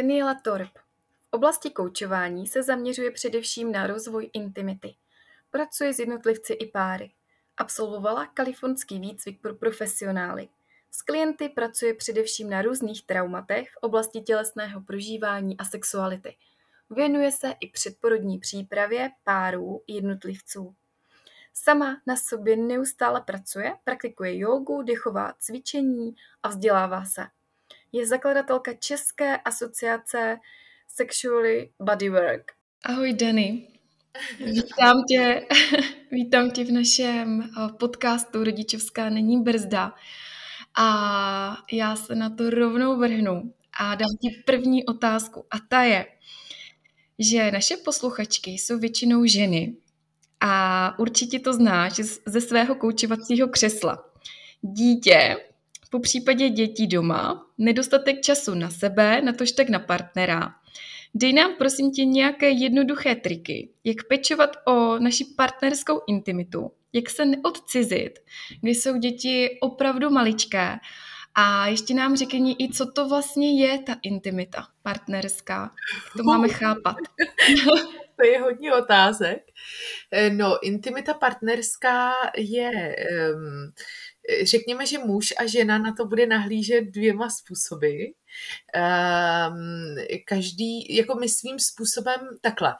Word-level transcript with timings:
Daniela 0.00 0.34
Torp. 0.34 0.78
V 1.30 1.32
oblasti 1.32 1.70
koučování 1.70 2.46
se 2.46 2.62
zaměřuje 2.62 3.10
především 3.10 3.72
na 3.72 3.86
rozvoj 3.86 4.30
intimity. 4.32 4.94
Pracuje 5.50 5.94
s 5.94 5.98
jednotlivci 5.98 6.52
i 6.52 6.66
páry. 6.66 7.12
Absolvovala 7.56 8.26
kalifornský 8.26 9.00
výcvik 9.00 9.40
pro 9.40 9.54
profesionály. 9.54 10.48
S 10.90 11.02
klienty 11.02 11.48
pracuje 11.48 11.94
především 11.94 12.50
na 12.50 12.62
různých 12.62 13.06
traumatech 13.06 13.70
v 13.70 13.76
oblasti 13.76 14.20
tělesného 14.20 14.80
prožívání 14.80 15.58
a 15.58 15.64
sexuality. 15.64 16.36
Věnuje 16.90 17.32
se 17.32 17.54
i 17.60 17.68
předporodní 17.68 18.38
přípravě 18.38 19.10
párů 19.24 19.82
i 19.86 19.94
jednotlivců. 19.94 20.74
Sama 21.54 22.00
na 22.06 22.16
sobě 22.16 22.56
neustále 22.56 23.20
pracuje, 23.20 23.74
praktikuje 23.84 24.38
jogu, 24.38 24.82
dechová 24.82 25.34
cvičení 25.38 26.14
a 26.42 26.48
vzdělává 26.48 27.04
se. 27.04 27.26
Je 27.92 28.06
zakladatelka 28.06 28.72
České 28.74 29.36
asociace 29.36 30.38
Sexually 30.88 31.70
Bodywork. 31.82 32.52
Ahoj 32.84 33.12
Dany. 33.12 33.66
Vítám 34.38 35.04
tě, 35.08 35.46
vítám 36.10 36.50
tě 36.50 36.64
v 36.64 36.72
našem 36.72 37.42
eh, 37.42 37.72
podcastu 37.78 38.44
Rodičovská 38.44 39.10
není 39.10 39.42
brzda. 39.42 39.94
A 40.78 41.56
já 41.72 41.96
se 41.96 42.14
na 42.14 42.30
to 42.30 42.50
rovnou 42.50 42.98
vrhnu 42.98 43.54
a 43.80 43.94
dám 43.94 44.10
ti 44.20 44.42
první 44.46 44.86
otázku. 44.86 45.44
A 45.50 45.56
ta 45.68 45.82
je, 45.82 46.06
že 47.18 47.50
naše 47.50 47.76
posluchačky 47.76 48.50
jsou 48.50 48.78
většinou 48.78 49.24
ženy 49.24 49.76
a 50.40 50.94
určitě 50.98 51.38
to 51.38 51.52
znáš 51.52 51.92
ze 52.26 52.40
svého 52.40 52.74
koučovacího 52.74 53.48
křesla. 53.48 54.04
Dítě, 54.62 55.36
po 55.90 56.00
případě 56.00 56.48
dětí 56.48 56.86
doma, 56.86 57.46
nedostatek 57.58 58.20
času 58.20 58.54
na 58.54 58.70
sebe, 58.70 59.20
natož 59.22 59.52
tak 59.52 59.68
na 59.68 59.78
partnera. 59.78 60.54
Dej 61.14 61.32
nám 61.32 61.54
prosím 61.58 61.92
tě 61.92 62.04
nějaké 62.04 62.50
jednoduché 62.50 63.14
triky, 63.14 63.68
jak 63.84 63.96
pečovat 64.08 64.56
o 64.66 64.98
naši 64.98 65.24
partnerskou 65.36 66.00
intimitu, 66.06 66.70
jak 66.92 67.10
se 67.10 67.24
neodcizit, 67.24 68.18
když 68.60 68.78
jsou 68.78 68.96
děti 68.96 69.58
opravdu 69.60 70.10
maličké. 70.10 70.78
A 71.34 71.66
ještě 71.66 71.94
nám 71.94 72.16
řekni 72.16 72.56
i, 72.58 72.72
co 72.72 72.92
to 72.92 73.08
vlastně 73.08 73.64
je 73.64 73.78
ta 73.78 73.96
intimita 74.02 74.66
partnerská. 74.82 75.60
Jak 75.94 76.12
to 76.16 76.22
máme 76.22 76.48
chápat. 76.48 76.96
to 78.16 78.26
je 78.26 78.40
hodně 78.40 78.74
otázek. 78.74 79.42
Eh, 80.12 80.30
no, 80.30 80.66
intimita 80.66 81.14
partnerská 81.14 82.12
je, 82.36 82.70
um, 83.34 83.72
řekněme, 84.42 84.86
že 84.86 84.98
muž 84.98 85.34
a 85.38 85.46
žena 85.46 85.78
na 85.78 85.92
to 85.92 86.06
bude 86.06 86.26
nahlížet 86.26 86.84
dvěma 86.84 87.30
způsoby. 87.30 88.04
Um, 88.04 89.96
každý, 90.24 90.96
jako 90.96 91.14
my 91.14 91.28
svým 91.28 91.58
způsobem, 91.58 92.20
takhle, 92.40 92.74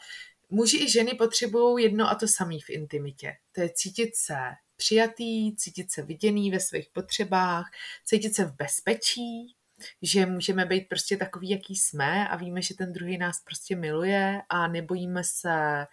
muži 0.51 0.85
i 0.85 0.91
ženy 0.91 1.15
potřebují 1.15 1.85
jedno 1.85 2.11
a 2.11 2.15
to 2.15 2.29
samé 2.29 2.59
v 2.67 2.71
intimitě. 2.71 3.33
To 3.53 3.61
je 3.61 3.71
cítit 3.75 4.17
se 4.17 4.39
přijatý, 4.77 5.57
cítit 5.57 5.93
se 5.93 6.03
viděný 6.03 6.51
ve 6.51 6.61
svých 6.61 6.89
potřebách, 6.93 7.71
cítit 8.05 8.35
se 8.35 8.45
v 8.45 8.57
bezpečí, 8.57 9.55
že 10.03 10.27
můžeme 10.27 10.67
být 10.67 10.89
prostě 10.89 11.17
takový, 11.17 11.51
jaký 11.51 11.77
jsme 11.77 12.29
a 12.29 12.37
víme, 12.37 12.63
že 12.63 12.75
ten 12.75 12.93
druhý 12.93 13.19
nás 13.19 13.41
prostě 13.41 13.77
miluje 13.77 14.43
a 14.49 14.69
nebojíme 14.69 15.25
se 15.25 15.87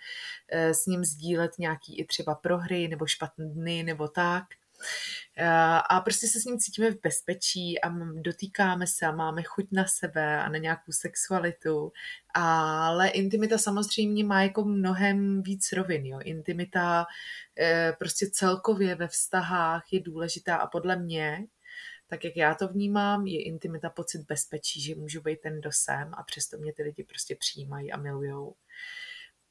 eh, 0.50 0.74
s 0.74 0.86
ním 0.86 1.06
sdílet 1.06 1.52
nějaký 1.59 2.00
i 2.00 2.06
třeba 2.06 2.36
prohry 2.36 2.88
nebo 2.88 3.07
špatné 3.07 3.46
dny 3.46 3.84
nebo 3.84 4.07
tak. 4.07 4.44
Eh, 5.38 5.81
a 5.89 6.01
prostě 6.01 6.27
se 6.27 6.39
s 6.39 6.45
ním 6.45 6.59
cítíme 6.59 6.91
v 6.91 7.01
bezpečí 7.03 7.81
a 7.81 7.89
dotýkáme 8.21 8.88
se 8.88 9.05
a 9.05 9.11
máme 9.11 9.43
chuť 9.43 9.65
na 9.71 9.85
sebe 9.88 10.43
a 10.43 10.49
na 10.49 10.57
nějakou 10.57 10.91
sexualitu. 10.91 11.91
Ale 12.33 13.09
intimita 13.09 13.57
samozřejmě 13.57 14.23
má 14.23 14.43
jako 14.43 14.63
mnohem 14.63 15.43
víc 15.43 15.71
rovin. 15.71 16.05
Jo. 16.05 16.19
Intimita 16.23 17.05
eh, 17.59 17.93
prostě 17.99 18.27
celkově 18.31 18.95
ve 18.95 19.07
vztahách 19.07 19.83
je 19.91 19.99
důležitá 19.99 20.55
a 20.55 20.67
podle 20.67 20.95
mě 20.95 21.47
tak 22.09 22.23
jak 22.25 22.38
já 22.38 22.55
to 22.55 22.67
vnímám, 22.67 23.27
je 23.27 23.44
intimita 23.44 23.89
pocit 23.89 24.21
bezpečí, 24.21 24.81
že 24.81 24.95
můžu 24.95 25.21
být 25.21 25.41
ten, 25.41 25.59
kdo 25.59 25.69
jsem 25.71 26.13
a 26.13 26.23
přesto 26.23 26.57
mě 26.57 26.73
ty 26.73 26.83
lidi 26.83 27.03
prostě 27.03 27.35
přijímají 27.35 27.91
a 27.91 27.97
milujou. 27.97 28.55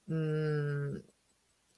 Mm, 0.06 1.02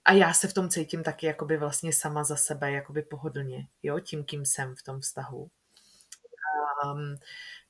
a 0.09 0.13
já 0.13 0.33
se 0.33 0.49
v 0.49 0.55
tom 0.55 0.69
cítím 0.69 1.03
taky 1.03 1.27
jakoby 1.27 1.57
vlastně 1.57 1.93
sama 1.93 2.25
za 2.25 2.37
sebe, 2.37 2.73
jakoby 2.73 3.03
pohodlně, 3.03 3.67
jo, 3.83 4.01
tím, 4.01 4.25
kým 4.25 4.47
jsem 4.47 4.75
v 4.77 4.83
tom 4.83 5.01
vztahu. 5.01 5.51
Um, 6.85 7.17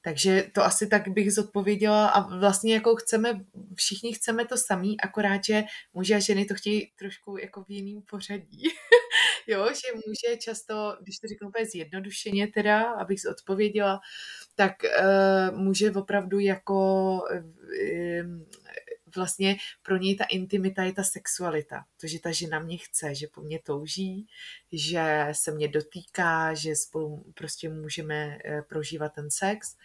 takže 0.03 0.51
to 0.55 0.65
asi 0.65 0.87
tak 0.87 1.09
bych 1.09 1.33
zodpověděla 1.33 2.09
a 2.09 2.39
vlastně 2.39 2.75
jako 2.75 2.97
chceme, 2.97 3.41
všichni 3.75 4.13
chceme 4.13 4.47
to 4.47 4.57
samý, 4.57 5.01
akorát, 5.01 5.45
že 5.45 5.63
muži 5.95 6.15
a 6.15 6.19
ženy 6.19 6.45
to 6.45 6.55
chtějí 6.55 6.93
trošku 6.99 7.39
jako 7.39 7.65
v 7.65 7.71
jiným 7.71 8.03
pořadí. 8.03 8.63
jo, 9.47 9.67
že 9.67 10.01
muže 10.07 10.37
často, 10.37 10.97
když 11.01 11.19
to 11.19 11.29
řeknu 11.29 11.49
úplně 11.49 11.67
zjednodušeně 11.67 12.47
teda, 12.47 12.83
abych 12.83 13.21
zodpověděla, 13.21 14.01
tak 14.55 14.73
uh, 14.85 15.59
muže 15.59 15.91
opravdu 15.91 16.39
jako 16.39 17.13
uh, 17.13 18.49
vlastně 19.19 19.57
pro 19.83 19.97
něj 19.97 20.17
ta 20.17 20.25
intimita 20.25 20.83
je 20.83 20.93
ta 20.93 21.03
sexualita. 21.05 21.85
To, 22.01 22.07
že 22.07 22.21
ta 22.21 22.33
žena 22.33 22.59
mě 22.59 22.79
chce, 22.79 23.15
že 23.15 23.27
po 23.35 23.41
mně 23.41 23.59
touží, 23.65 24.27
že 24.73 25.29
se 25.33 25.51
mě 25.51 25.69
dotýká, 25.69 26.55
že 26.55 26.77
spolu 26.77 27.33
prostě 27.35 27.69
můžeme 27.69 28.39
eh, 28.45 28.63
prožívat 28.63 29.09
ten 29.09 29.31
sex. 29.31 29.77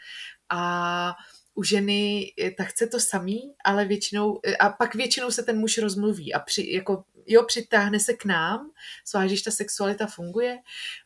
A 0.50 1.16
u 1.56 1.64
ženy 1.64 2.34
eh, 2.42 2.52
tak 2.52 2.68
chce 2.68 2.88
to 2.88 3.00
samý, 3.00 3.54
ale 3.66 3.86
většinou, 3.86 4.40
eh, 4.46 4.56
a 4.58 4.70
pak 4.70 4.96
většinou 4.96 5.32
se 5.32 5.44
ten 5.44 5.58
muž 5.58 5.78
rozmluví 5.78 6.34
a 6.34 6.40
při, 6.40 6.74
jako, 6.74 7.04
jo, 7.28 7.44
přitáhne 7.44 8.00
se 8.00 8.14
k 8.14 8.26
nám, 8.26 8.72
zvlášť, 9.08 9.28
když 9.28 9.42
ta 9.42 9.52
sexualita 9.52 10.08
funguje 10.08 10.58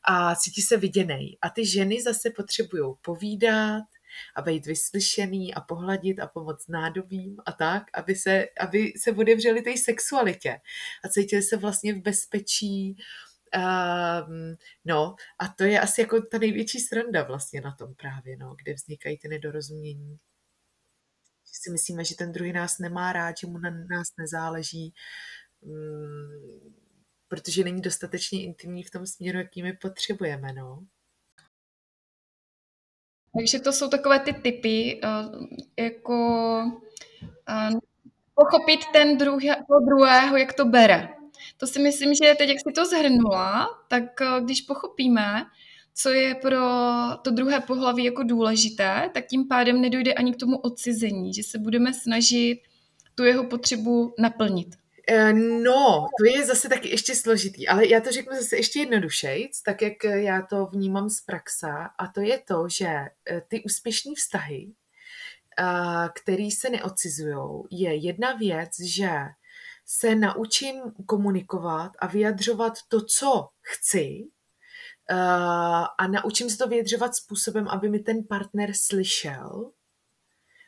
a 0.03 0.35
cítí 0.35 0.61
se 0.61 0.77
viděnej. 0.77 1.37
A 1.41 1.49
ty 1.49 1.66
ženy 1.66 2.02
zase 2.02 2.29
potřebují 2.29 2.93
povídat, 3.02 3.84
a 4.35 4.41
být 4.41 4.66
vyslyšený 4.66 5.53
a 5.53 5.61
pohladit 5.61 6.19
a 6.19 6.28
pomoct 6.28 6.67
nádobím 6.67 7.37
a 7.46 7.52
tak, 7.52 7.84
aby 7.93 8.16
se, 8.16 8.47
aby 8.59 8.93
se 8.97 9.11
otevřeli 9.11 9.61
té 9.61 9.78
sexualitě 9.78 10.59
a 11.03 11.09
cítili 11.09 11.41
se 11.41 11.58
vlastně 11.58 11.93
v 11.93 12.02
bezpečí, 12.02 12.97
Um, 13.55 14.58
no, 14.85 15.16
a 15.40 15.47
to 15.47 15.64
je 15.64 15.79
asi 15.79 16.02
jako 16.02 16.22
ta 16.22 16.37
největší 16.37 16.79
sranda 16.79 17.23
vlastně 17.23 17.61
na 17.61 17.72
tom 17.72 17.96
právě, 17.96 18.37
no, 18.37 18.55
kde 18.64 18.73
vznikají 18.73 19.17
ty 19.17 19.28
nedorozumění. 19.28 20.19
Že 21.46 21.59
si 21.61 21.72
myslíme, 21.72 22.05
že 22.05 22.16
ten 22.16 22.31
druhý 22.31 22.53
nás 22.53 22.79
nemá 22.79 23.14
rád, 23.14 23.37
že 23.37 23.47
mu 23.47 23.58
na 23.58 23.69
nás 23.69 24.08
nezáleží, 24.19 24.93
um, 25.61 26.75
protože 27.28 27.64
není 27.64 27.81
dostatečně 27.81 28.43
intimní 28.43 28.84
v 28.84 28.91
tom 28.91 29.05
směru, 29.05 29.37
jaký 29.37 29.64
my 29.64 29.73
potřebujeme, 29.73 30.53
no. 30.53 30.85
Takže 33.37 33.59
to 33.59 33.72
jsou 33.72 33.87
takové 33.87 34.19
ty 34.19 34.34
typy, 34.34 35.01
eh, 35.03 35.84
jako 35.84 36.17
eh, 37.49 37.69
pochopit 38.35 38.79
ten 38.93 39.17
druhý, 39.17 39.47
toho 39.47 39.79
druhého, 39.85 40.37
jak 40.37 40.53
to 40.53 40.66
bere. 40.66 41.09
To 41.57 41.67
si 41.67 41.79
myslím, 41.79 42.13
že 42.13 42.35
teď, 42.37 42.49
jak 42.49 42.57
jsi 42.59 42.73
to 42.75 42.85
zhrnula, 42.85 43.67
tak 43.87 44.22
eh, 44.22 44.41
když 44.41 44.61
pochopíme, 44.61 45.45
co 45.93 46.09
je 46.09 46.35
pro 46.35 46.59
to 47.22 47.31
druhé 47.31 47.59
pohlaví 47.59 48.03
jako 48.03 48.23
důležité, 48.23 49.09
tak 49.13 49.28
tím 49.28 49.47
pádem 49.47 49.81
nedojde 49.81 50.13
ani 50.13 50.33
k 50.33 50.37
tomu 50.37 50.57
odcizení, 50.57 51.33
že 51.33 51.43
se 51.43 51.59
budeme 51.59 51.93
snažit 51.93 52.61
tu 53.16 53.23
jeho 53.23 53.43
potřebu 53.43 54.13
naplnit. 54.19 54.67
Eh, 55.09 55.33
no, 55.33 56.07
to 56.19 56.25
je 56.25 56.45
zase 56.45 56.69
taky 56.69 56.89
ještě 56.89 57.15
složitý, 57.15 57.67
ale 57.67 57.87
já 57.87 58.01
to 58.01 58.11
řeknu 58.11 58.37
zase 58.37 58.55
ještě 58.55 58.79
jednodušejc, 58.79 59.61
tak 59.61 59.81
jak 59.81 60.03
já 60.03 60.41
to 60.41 60.65
vnímám 60.65 61.09
z 61.09 61.21
praxa, 61.21 61.89
a 61.97 62.07
to 62.07 62.21
je 62.21 62.39
to, 62.39 62.69
že 62.69 62.87
eh, 62.87 63.41
ty 63.47 63.63
úspěšné 63.63 64.11
vztahy, 64.15 64.73
eh, 65.59 66.09
který 66.15 66.51
se 66.51 66.69
neodcizují, 66.69 67.63
je 67.71 67.95
jedna 67.95 68.33
věc, 68.33 68.79
že 68.79 69.09
se 69.85 70.15
naučím 70.15 70.75
komunikovat 71.05 71.91
a 71.99 72.07
vyjadřovat 72.07 72.73
to, 72.87 73.01
co 73.01 73.49
chci, 73.61 74.27
a 75.97 76.07
naučím 76.07 76.49
se 76.49 76.57
to 76.57 76.67
vyjadřovat 76.67 77.15
způsobem, 77.15 77.67
aby 77.67 77.89
mi 77.89 77.99
ten 77.99 78.23
partner 78.23 78.71
slyšel 78.73 79.71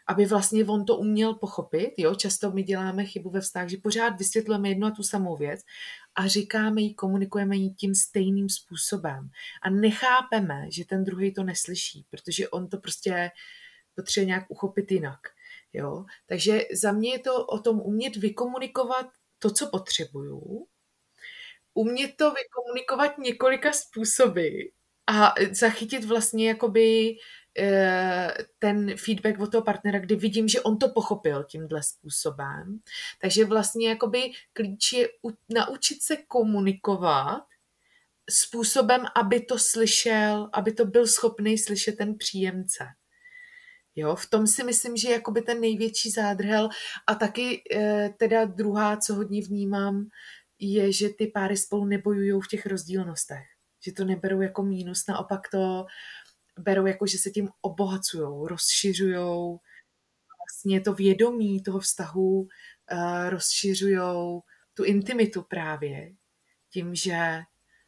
aby 0.10 0.26
vlastně 0.26 0.66
on 0.66 0.86
to 0.86 0.98
uměl 0.98 1.34
pochopit. 1.34 1.94
Jo? 1.98 2.16
Často 2.16 2.52
my 2.52 2.64
děláme 2.64 3.06
chybu 3.06 3.30
ve 3.30 3.42
vztah, 3.42 3.70
že 3.70 3.78
pořád 3.78 4.10
vysvětlujeme 4.10 4.70
jednu 4.70 4.88
a 4.88 4.92
tu 4.92 5.04
samou 5.04 5.38
věc 5.38 5.62
a 6.16 6.28
říkáme 6.28 6.82
jí, 6.82 6.94
komunikujeme 6.94 7.56
jí 7.56 7.74
tím 7.74 7.96
stejným 7.96 8.50
způsobem. 8.50 9.30
A 9.62 9.70
nechápeme, 9.70 10.66
že 10.72 10.86
ten 10.86 11.04
druhý 11.04 11.34
to 11.34 11.44
neslyší, 11.44 12.06
protože 12.10 12.50
on 12.50 12.68
to 12.68 12.78
prostě 12.78 13.32
potřebuje 13.96 14.26
nějak 14.28 14.46
uchopit 14.48 14.92
jinak. 14.92 15.20
Jo? 15.74 16.06
Takže 16.26 16.62
za 16.74 16.92
mě 16.92 17.12
je 17.12 17.20
to 17.20 17.46
o 17.46 17.60
tom 17.60 17.82
umět 17.82 18.16
vykomunikovat 18.16 19.06
to, 19.40 19.52
co 19.52 19.68
potřebuju, 19.68 20.68
umět 21.74 22.16
to 22.16 22.34
vykomunikovat 22.34 23.18
několika 23.18 23.72
způsoby 23.74 24.62
a 25.08 25.34
zachytit 25.52 26.06
vlastně 26.06 26.48
jakoby 26.48 27.16
Eh, 27.16 27.16
ten 28.60 28.98
feedback 28.98 29.40
od 29.40 29.52
toho 29.52 29.64
partnera, 29.64 30.00
kdy 30.00 30.16
vidím, 30.16 30.48
že 30.48 30.62
on 30.62 30.78
to 30.78 30.90
pochopil 30.90 31.44
tímhle 31.44 31.84
způsobem. 31.84 32.80
Takže 33.22 33.46
vlastně 33.46 33.90
jakoby 33.90 34.32
klíč 34.54 34.94
je 34.94 35.10
naučit 35.50 36.04
se 36.04 36.18
komunikovat 36.18 37.44
způsobem, 38.30 39.06
aby 39.16 39.40
to 39.42 39.60
slyšel, 39.60 40.50
aby 40.54 40.72
to 40.72 40.86
byl 40.86 41.08
schopný 41.08 41.58
slyšet 41.58 41.98
ten 41.98 42.18
příjemce. 42.18 42.86
Jo, 43.96 44.16
v 44.16 44.30
tom 44.30 44.48
si 44.48 44.64
myslím, 44.64 44.98
že 44.98 45.12
jakoby 45.12 45.42
ten 45.42 45.60
největší 45.60 46.10
zádrhel 46.10 46.70
a 47.08 47.16
taky 47.16 47.64
e, 47.72 48.10
teda 48.18 48.46
druhá, 48.46 48.98
co 48.98 49.14
hodně 49.14 49.42
vnímám, 49.42 50.08
je, 50.60 50.92
že 50.92 51.10
ty 51.10 51.28
páry 51.28 51.58
spolu 51.58 51.86
nebojují 51.86 52.42
v 52.42 52.48
těch 52.48 52.66
rozdílnostech. 52.66 53.46
Že 53.86 53.92
to 53.92 54.06
neberou 54.06 54.42
jako 54.42 54.64
mínus, 54.64 55.08
naopak 55.08 55.42
to 55.52 55.86
berou 56.60 56.86
jako, 56.86 57.08
že 57.08 57.18
se 57.18 57.30
tím 57.30 57.50
obohacují, 57.62 58.48
rozšiřují 58.48 59.16
vlastně 60.50 60.82
to 60.82 60.94
vědomí 60.94 61.64
toho 61.64 61.80
vztahu, 61.80 62.40
uh, 62.40 63.30
rozšiřují 63.30 64.00
tu 64.74 64.84
intimitu 64.84 65.42
právě 65.42 66.14
tím, 66.70 66.96
že 66.96 67.40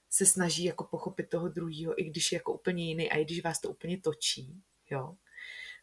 se 0.10 0.26
snaží 0.26 0.64
jako 0.64 0.84
pochopit 0.84 1.30
toho 1.30 1.50
druhého, 1.50 2.02
i 2.02 2.04
když 2.04 2.32
je 2.32 2.36
jako 2.36 2.54
úplně 2.54 2.88
jiný 2.88 3.12
a 3.12 3.18
i 3.18 3.26
když 3.26 3.44
vás 3.44 3.62
to 3.62 3.70
úplně 3.70 3.98
točí, 3.98 4.62
jo. 4.90 5.16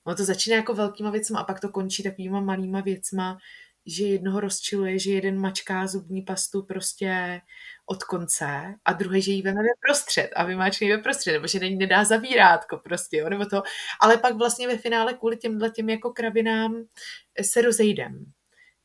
Ono 0.04 0.16
to 0.16 0.24
začíná 0.24 0.56
jako 0.56 0.74
velkýma 0.74 1.10
věcma 1.10 1.40
a 1.40 1.44
pak 1.44 1.60
to 1.60 1.68
končí 1.68 2.02
takovýma 2.02 2.40
malýma 2.40 2.80
věcma, 2.80 3.38
že 3.86 4.04
jednoho 4.04 4.40
rozčiluje, 4.40 4.98
že 4.98 5.12
jeden 5.12 5.40
mačká 5.40 5.86
zubní 5.86 6.22
pastu 6.22 6.62
prostě 6.62 7.40
od 7.88 8.04
konce 8.04 8.74
a 8.84 8.92
druhý, 8.92 9.22
že 9.22 9.32
jí 9.32 9.42
veme 9.42 9.62
ve 9.62 9.68
prostřed 9.86 10.30
a 10.36 10.44
vymáčkne 10.44 10.96
ve 10.96 11.02
prostřed, 11.02 11.32
nebo 11.32 11.46
že 11.46 11.60
není 11.60 11.76
nedá 11.76 12.04
zavírátko 12.04 12.76
prostě, 12.76 13.16
jo, 13.16 13.28
nebo 13.28 13.46
to. 13.46 13.62
Ale 14.00 14.16
pak 14.16 14.36
vlastně 14.36 14.68
ve 14.68 14.78
finále 14.78 15.14
kvůli 15.14 15.36
těmhle 15.36 15.70
těm 15.70 15.88
jako 15.88 16.12
kravinám 16.12 16.84
se 17.42 17.62
rozejdem, 17.62 18.32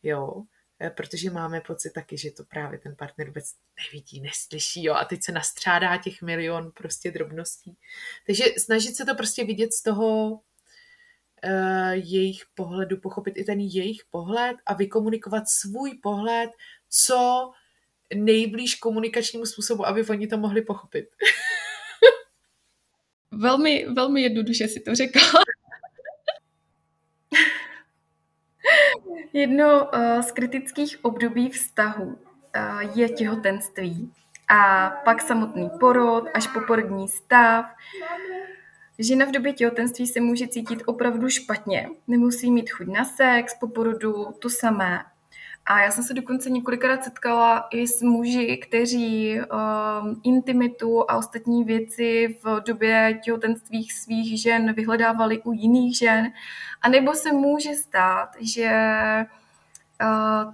jo, 0.04 0.44
e, 0.82 0.90
protože 0.90 1.30
máme 1.30 1.62
pocit 1.62 1.94
taky, 1.94 2.18
že 2.18 2.32
to 2.32 2.44
právě 2.44 2.80
ten 2.80 2.96
partner 2.96 3.28
vůbec 3.28 3.46
nevidí, 3.86 4.22
neslyší, 4.22 4.84
jo, 4.84 4.94
a 4.94 5.06
teď 5.06 5.24
se 5.24 5.32
nastřádá 5.32 5.98
těch 5.98 6.22
milion 6.22 6.72
prostě 6.72 7.12
drobností. 7.12 7.78
Takže 8.26 8.44
snažit 8.58 8.96
se 8.96 9.06
to 9.06 9.16
prostě 9.16 9.46
vidět 9.46 9.74
z 9.74 9.84
toho 9.84 10.32
uh, 10.32 10.40
jejich 11.92 12.44
pohledu, 12.54 12.98
pochopit 12.98 13.38
i 13.38 13.44
ten 13.44 13.60
jejich 13.60 14.02
pohled 14.10 14.58
a 14.66 14.74
vykomunikovat 14.74 15.44
svůj 15.48 16.00
pohled, 16.04 16.50
co 16.90 17.52
nejblíž 18.16 18.76
komunikačnímu 18.76 19.46
způsobu, 19.46 19.88
aby 19.88 20.08
oni 20.08 20.28
to 20.28 20.38
mohli 20.38 20.62
pochopit. 20.62 21.06
velmi, 23.32 23.86
velmi 23.94 24.22
jednoduše 24.22 24.68
si 24.68 24.80
to 24.80 24.96
řekla. 24.96 25.22
Jedno 29.34 29.90
uh, 29.94 30.22
z 30.22 30.32
kritických 30.32 31.06
období 31.06 31.50
vztahu 31.50 32.06
uh, 32.06 32.16
je 32.96 33.10
těhotenství 33.10 34.14
a 34.50 34.90
pak 34.90 35.22
samotný 35.22 35.70
porod 35.80 36.26
až 36.34 36.48
po 36.48 36.62
porodní 36.62 37.08
stav. 37.08 37.66
Žena 39.00 39.26
v 39.26 39.32
době 39.32 39.54
těhotenství 39.54 40.08
se 40.08 40.22
může 40.22 40.48
cítit 40.48 40.84
opravdu 40.86 41.30
špatně. 41.30 41.90
Nemusí 42.08 42.52
mít 42.52 42.72
chuť 42.72 42.88
na 42.88 43.06
sex, 43.06 43.54
po 43.60 43.68
porodu 43.68 44.32
to 44.40 44.50
samé. 44.50 45.06
A 45.65 45.81
já 45.81 45.92
jsem 45.92 46.04
se 46.04 46.13
dokonce 46.13 46.50
několikrát 46.50 47.04
setkala 47.04 47.68
i 47.71 47.88
s 47.88 48.01
muži, 48.01 48.57
kteří 48.57 49.39
um, 49.39 50.21
intimitu 50.24 51.12
a 51.12 51.18
ostatní 51.18 51.63
věci 51.63 52.39
v 52.44 52.63
době 52.68 53.19
těhotenství 53.24 53.89
svých 53.89 54.42
žen 54.42 54.74
vyhledávali 54.74 55.42
u 55.42 55.54
jiných 55.54 55.98
žen. 55.98 56.31
A 56.81 56.89
nebo 56.89 57.13
se 57.13 57.31
může 57.31 57.75
stát, 57.75 58.30
že 58.39 58.71
uh, 60.01 60.54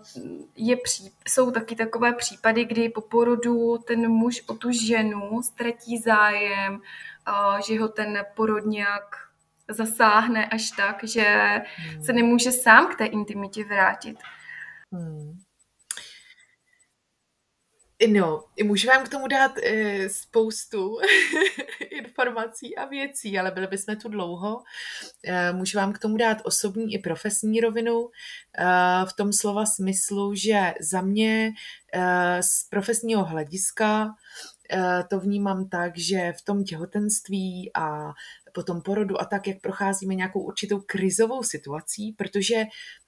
je 0.55 0.77
pří, 0.77 1.11
jsou 1.27 1.51
taky 1.51 1.75
takové 1.75 2.13
případy, 2.13 2.65
kdy 2.65 2.89
po 2.89 3.01
porodu 3.01 3.77
ten 3.77 4.07
muž 4.07 4.43
o 4.47 4.53
tu 4.53 4.71
ženu 4.71 5.41
ztratí 5.43 5.97
zájem, 5.97 6.73
uh, 6.73 7.59
že 7.67 7.79
ho 7.79 7.87
ten 7.87 8.25
porod 8.35 8.65
nějak 8.65 9.15
zasáhne 9.69 10.45
až 10.45 10.71
tak, 10.71 11.03
že 11.03 11.25
hmm. 11.75 12.03
se 12.03 12.13
nemůže 12.13 12.51
sám 12.51 12.87
k 12.87 12.95
té 12.95 13.05
intimitě 13.05 13.63
vrátit. 13.63 14.17
Hmm. 14.91 15.39
No, 18.07 18.43
můžu 18.63 18.87
vám 18.87 19.05
k 19.05 19.09
tomu 19.09 19.27
dát 19.27 19.51
e, 19.63 20.09
spoustu 20.09 20.97
informací 21.91 22.77
a 22.77 22.85
věcí, 22.85 23.39
ale 23.39 23.51
byli 23.51 23.67
bychom 23.67 23.95
tu 23.95 24.09
dlouho. 24.09 24.63
E, 25.23 25.53
můžu 25.53 25.77
vám 25.77 25.93
k 25.93 25.99
tomu 25.99 26.17
dát 26.17 26.37
osobní 26.43 26.93
i 26.93 26.99
profesní 26.99 27.59
rovinu 27.59 28.09
e, 28.57 28.65
v 29.05 29.13
tom 29.13 29.33
slova 29.33 29.65
smyslu, 29.65 30.35
že 30.35 30.73
za 30.81 31.01
mě 31.01 31.51
e, 31.93 32.43
z 32.43 32.63
profesního 32.69 33.23
hlediska 33.23 34.15
to 35.09 35.19
vnímám 35.19 35.69
tak, 35.69 35.97
že 35.97 36.33
v 36.37 36.41
tom 36.41 36.63
těhotenství 36.63 37.71
a 37.73 38.13
po 38.53 38.63
tom 38.63 38.81
porodu 38.81 39.21
a 39.21 39.25
tak, 39.25 39.47
jak 39.47 39.61
procházíme 39.61 40.15
nějakou 40.15 40.41
určitou 40.41 40.79
krizovou 40.79 41.43
situací, 41.43 42.11
protože 42.11 42.63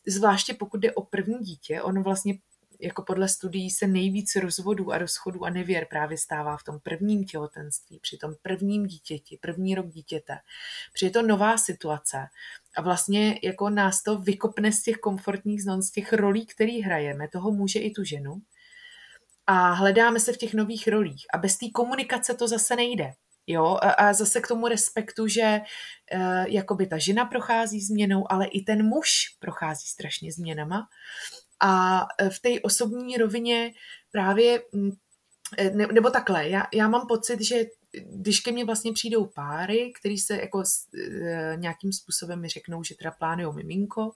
zvláště 0.07 0.53
pokud 0.53 0.79
jde 0.79 0.91
o 0.91 1.01
první 1.01 1.39
dítě, 1.39 1.81
on 1.81 2.03
vlastně 2.03 2.33
jako 2.81 3.03
podle 3.03 3.29
studií 3.29 3.69
se 3.69 3.88
nejvíc 3.88 4.36
rozvodů 4.36 4.91
a 4.91 4.98
rozchodů 4.98 5.45
a 5.45 5.50
nevěr 5.50 5.88
právě 5.89 6.17
stává 6.17 6.57
v 6.57 6.63
tom 6.63 6.79
prvním 6.79 7.25
těhotenství, 7.25 8.00
při 8.00 8.17
tom 8.17 8.36
prvním 8.41 8.86
dítěti, 8.86 9.38
první 9.41 9.75
rok 9.75 9.88
dítěte. 9.88 10.38
Při 10.93 11.05
je 11.05 11.12
to 11.12 11.21
nová 11.21 11.57
situace 11.57 12.17
a 12.75 12.81
vlastně 12.81 13.39
jako 13.43 13.69
nás 13.69 14.03
to 14.03 14.17
vykopne 14.17 14.71
z 14.71 14.83
těch 14.83 14.98
komfortních 14.98 15.63
zón, 15.63 15.81
z 15.81 15.91
těch 15.91 16.13
rolí, 16.13 16.45
které 16.45 16.81
hrajeme, 16.86 17.27
toho 17.27 17.51
může 17.51 17.79
i 17.79 17.91
tu 17.91 18.03
ženu. 18.03 18.41
A 19.48 19.71
hledáme 19.71 20.19
se 20.19 20.33
v 20.33 20.38
těch 20.38 20.53
nových 20.53 20.88
rolích. 20.88 21.25
A 21.33 21.38
bez 21.38 21.57
té 21.57 21.65
komunikace 21.74 22.33
to 22.33 22.48
zase 22.48 22.75
nejde. 22.75 23.13
Jo, 23.48 23.77
a, 23.81 24.13
zase 24.13 24.41
k 24.41 24.48
tomu 24.48 24.67
respektu, 24.67 25.27
že 25.27 25.62
uh, 26.13 26.45
jakoby 26.48 26.88
ta 26.88 26.98
žena 26.98 27.25
prochází 27.25 27.81
změnou, 27.81 28.31
ale 28.31 28.45
i 28.45 28.62
ten 28.62 28.86
muž 28.86 29.10
prochází 29.39 29.88
strašně 29.88 30.31
změnama. 30.31 30.88
A 31.62 32.01
e, 32.17 32.29
v 32.29 32.39
té 32.39 32.50
osobní 32.62 33.17
rovině 33.17 33.71
právě, 34.12 34.62
e, 35.57 35.69
ne, 35.69 35.88
nebo 35.88 36.10
takhle, 36.10 36.50
já, 36.50 36.63
já 36.74 36.88
mám 36.88 37.07
pocit, 37.07 37.41
že 37.41 37.65
když 37.93 38.39
ke 38.39 38.51
mně 38.51 38.65
vlastně 38.65 38.93
přijdou 38.93 39.25
páry, 39.25 39.93
který 40.00 40.17
se 40.17 40.38
jako 40.38 40.63
e, 40.93 41.53
nějakým 41.55 41.93
způsobem 41.93 42.41
mi 42.41 42.48
řeknou, 42.48 42.83
že 42.83 42.95
teda 42.95 43.12
plánují 43.12 43.55
miminko, 43.55 44.12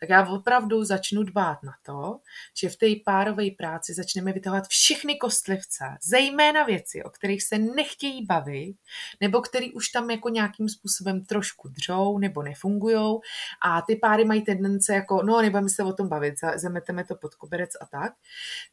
tak 0.00 0.08
já 0.08 0.28
opravdu 0.28 0.84
začnu 0.84 1.22
dbát 1.22 1.62
na 1.62 1.72
to, 1.82 2.20
že 2.56 2.68
v 2.68 2.76
té 2.76 2.86
párové 3.04 3.50
práci 3.50 3.94
začneme 3.94 4.32
vytahovat 4.32 4.68
všechny 4.68 5.16
kostlivce, 5.16 5.84
zejména 6.02 6.64
věci, 6.64 7.02
o 7.02 7.10
kterých 7.10 7.42
se 7.42 7.58
nechtějí 7.58 8.26
bavit, 8.26 8.76
nebo 9.20 9.40
který 9.40 9.72
už 9.72 9.88
tam 9.88 10.10
jako 10.10 10.28
nějakým 10.28 10.68
způsobem 10.68 11.24
trošku 11.24 11.68
dřou 11.68 12.18
nebo 12.18 12.42
nefungujou 12.42 13.20
a 13.62 13.82
ty 13.82 13.96
páry 13.96 14.24
mají 14.24 14.42
tendence 14.42 14.94
jako, 14.94 15.22
no 15.22 15.42
nebudeme 15.42 15.68
se 15.68 15.82
o 15.82 15.92
tom 15.92 16.08
bavit, 16.08 16.34
zameteme 16.56 17.04
to 17.04 17.14
pod 17.14 17.34
koberec 17.34 17.70
a 17.80 17.86
tak, 17.86 18.12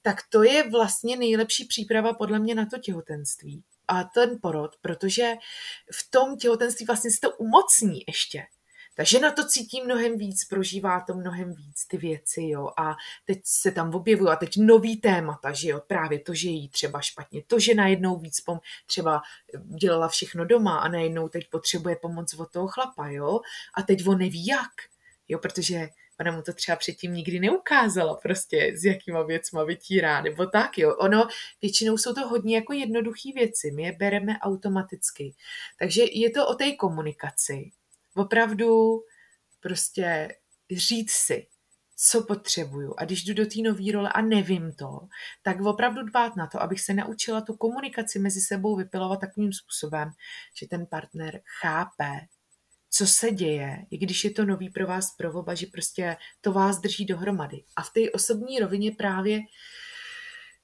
tak 0.02 0.18
to 0.30 0.44
je 0.44 0.70
vlastně 0.70 1.18
nejlepší 1.18 1.66
příprava 1.66 2.14
podle 2.14 2.40
mě 2.40 2.56
na 2.56 2.66
to 2.66 2.78
těhotenství 2.78 3.64
a 3.88 4.04
ten 4.04 4.40
porod, 4.42 4.76
protože 4.82 5.34
v 5.94 6.12
tom 6.12 6.38
těhotenství 6.38 6.86
vlastně 6.86 7.12
se 7.12 7.18
to 7.22 7.32
umocní 7.32 8.04
ještě. 8.08 8.44
Ta 8.96 9.04
žena 9.04 9.32
to 9.32 9.48
cítí 9.48 9.82
mnohem 9.82 10.18
víc, 10.18 10.46
prožívá 10.46 11.02
to 11.02 11.14
mnohem 11.14 11.54
víc, 11.54 11.86
ty 11.88 11.98
věci, 11.98 12.42
jo, 12.44 12.70
a 12.78 12.96
teď 13.26 13.42
se 13.44 13.72
tam 13.72 13.96
objevují 13.96 14.30
a 14.30 14.36
teď 14.36 14.58
nový 14.58 14.98
témata, 14.98 15.52
že 15.52 15.70
jo, 15.70 15.82
právě 15.88 16.20
to, 16.20 16.34
že 16.34 16.50
jí 16.50 16.70
třeba 16.70 17.02
špatně, 17.02 17.44
to, 17.48 17.60
že 17.60 17.76
najednou 17.76 18.20
víc 18.20 18.42
pom, 18.42 18.60
třeba 18.86 19.22
dělala 19.82 20.08
všechno 20.08 20.46
doma 20.46 20.78
a 20.78 20.88
najednou 20.88 21.30
teď 21.30 21.50
potřebuje 21.50 21.96
pomoc 21.96 22.34
od 22.34 22.52
toho 22.52 22.68
chlapa, 22.68 23.08
jo, 23.08 23.40
a 23.76 23.82
teď 23.82 24.08
on 24.08 24.18
neví 24.18 24.46
jak, 24.46 24.72
jo, 25.28 25.40
protože 25.40 25.90
ona 26.20 26.32
mu 26.32 26.42
to 26.42 26.54
třeba 26.54 26.76
předtím 26.76 27.14
nikdy 27.14 27.40
neukázala 27.40 28.16
prostě, 28.16 28.72
s 28.76 28.86
jakýma 28.86 29.24
věcma 29.24 29.64
vytírá, 29.64 30.22
nebo 30.22 30.46
tak, 30.46 30.78
jo. 30.78 30.96
Ono, 30.96 31.28
většinou 31.62 31.98
jsou 31.98 32.14
to 32.14 32.28
hodně 32.28 32.56
jako 32.56 32.74
jednoduché 32.74 33.30
věci, 33.36 33.72
my 33.72 33.84
je 33.84 33.92
bereme 33.92 34.40
automaticky. 34.40 35.36
Takže 35.80 36.04
je 36.12 36.30
to 36.30 36.48
o 36.48 36.54
té 36.56 36.76
komunikaci. 36.76 37.72
Opravdu 38.16 39.02
prostě 39.60 40.36
říct 40.72 41.12
si, 41.12 41.48
co 42.04 42.24
potřebuju. 42.24 42.94
A 42.98 43.06
když 43.06 43.24
jdu 43.24 43.34
do 43.34 43.46
té 43.46 43.62
nové 43.62 43.92
role 43.94 44.10
a 44.10 44.22
nevím 44.22 44.74
to, 44.74 45.00
tak 45.42 45.62
opravdu 45.62 46.04
dbát 46.04 46.36
na 46.36 46.48
to, 46.48 46.62
abych 46.62 46.82
se 46.82 46.94
naučila 46.94 47.42
tu 47.42 47.56
komunikaci 47.56 48.20
mezi 48.20 48.42
sebou 48.42 48.76
vypilovat 48.76 49.20
takovým 49.20 49.54
způsobem, 49.54 50.12
že 50.56 50.68
ten 50.68 50.86
partner 50.86 51.42
chápe, 51.62 52.20
co 53.02 53.08
se 53.08 53.32
děje, 53.32 53.86
i 53.92 53.98
když 53.98 54.24
je 54.24 54.32
to 54.32 54.46
nový 54.46 54.70
pro 54.70 54.88
vás 54.88 55.16
provoba, 55.16 55.56
že 55.56 55.66
prostě 55.66 56.18
to 56.42 56.52
vás 56.52 56.80
drží 56.80 57.06
dohromady. 57.06 57.64
A 57.76 57.82
v 57.82 57.90
té 57.90 58.12
osobní 58.12 58.60
rovině 58.60 58.92
právě 58.92 59.40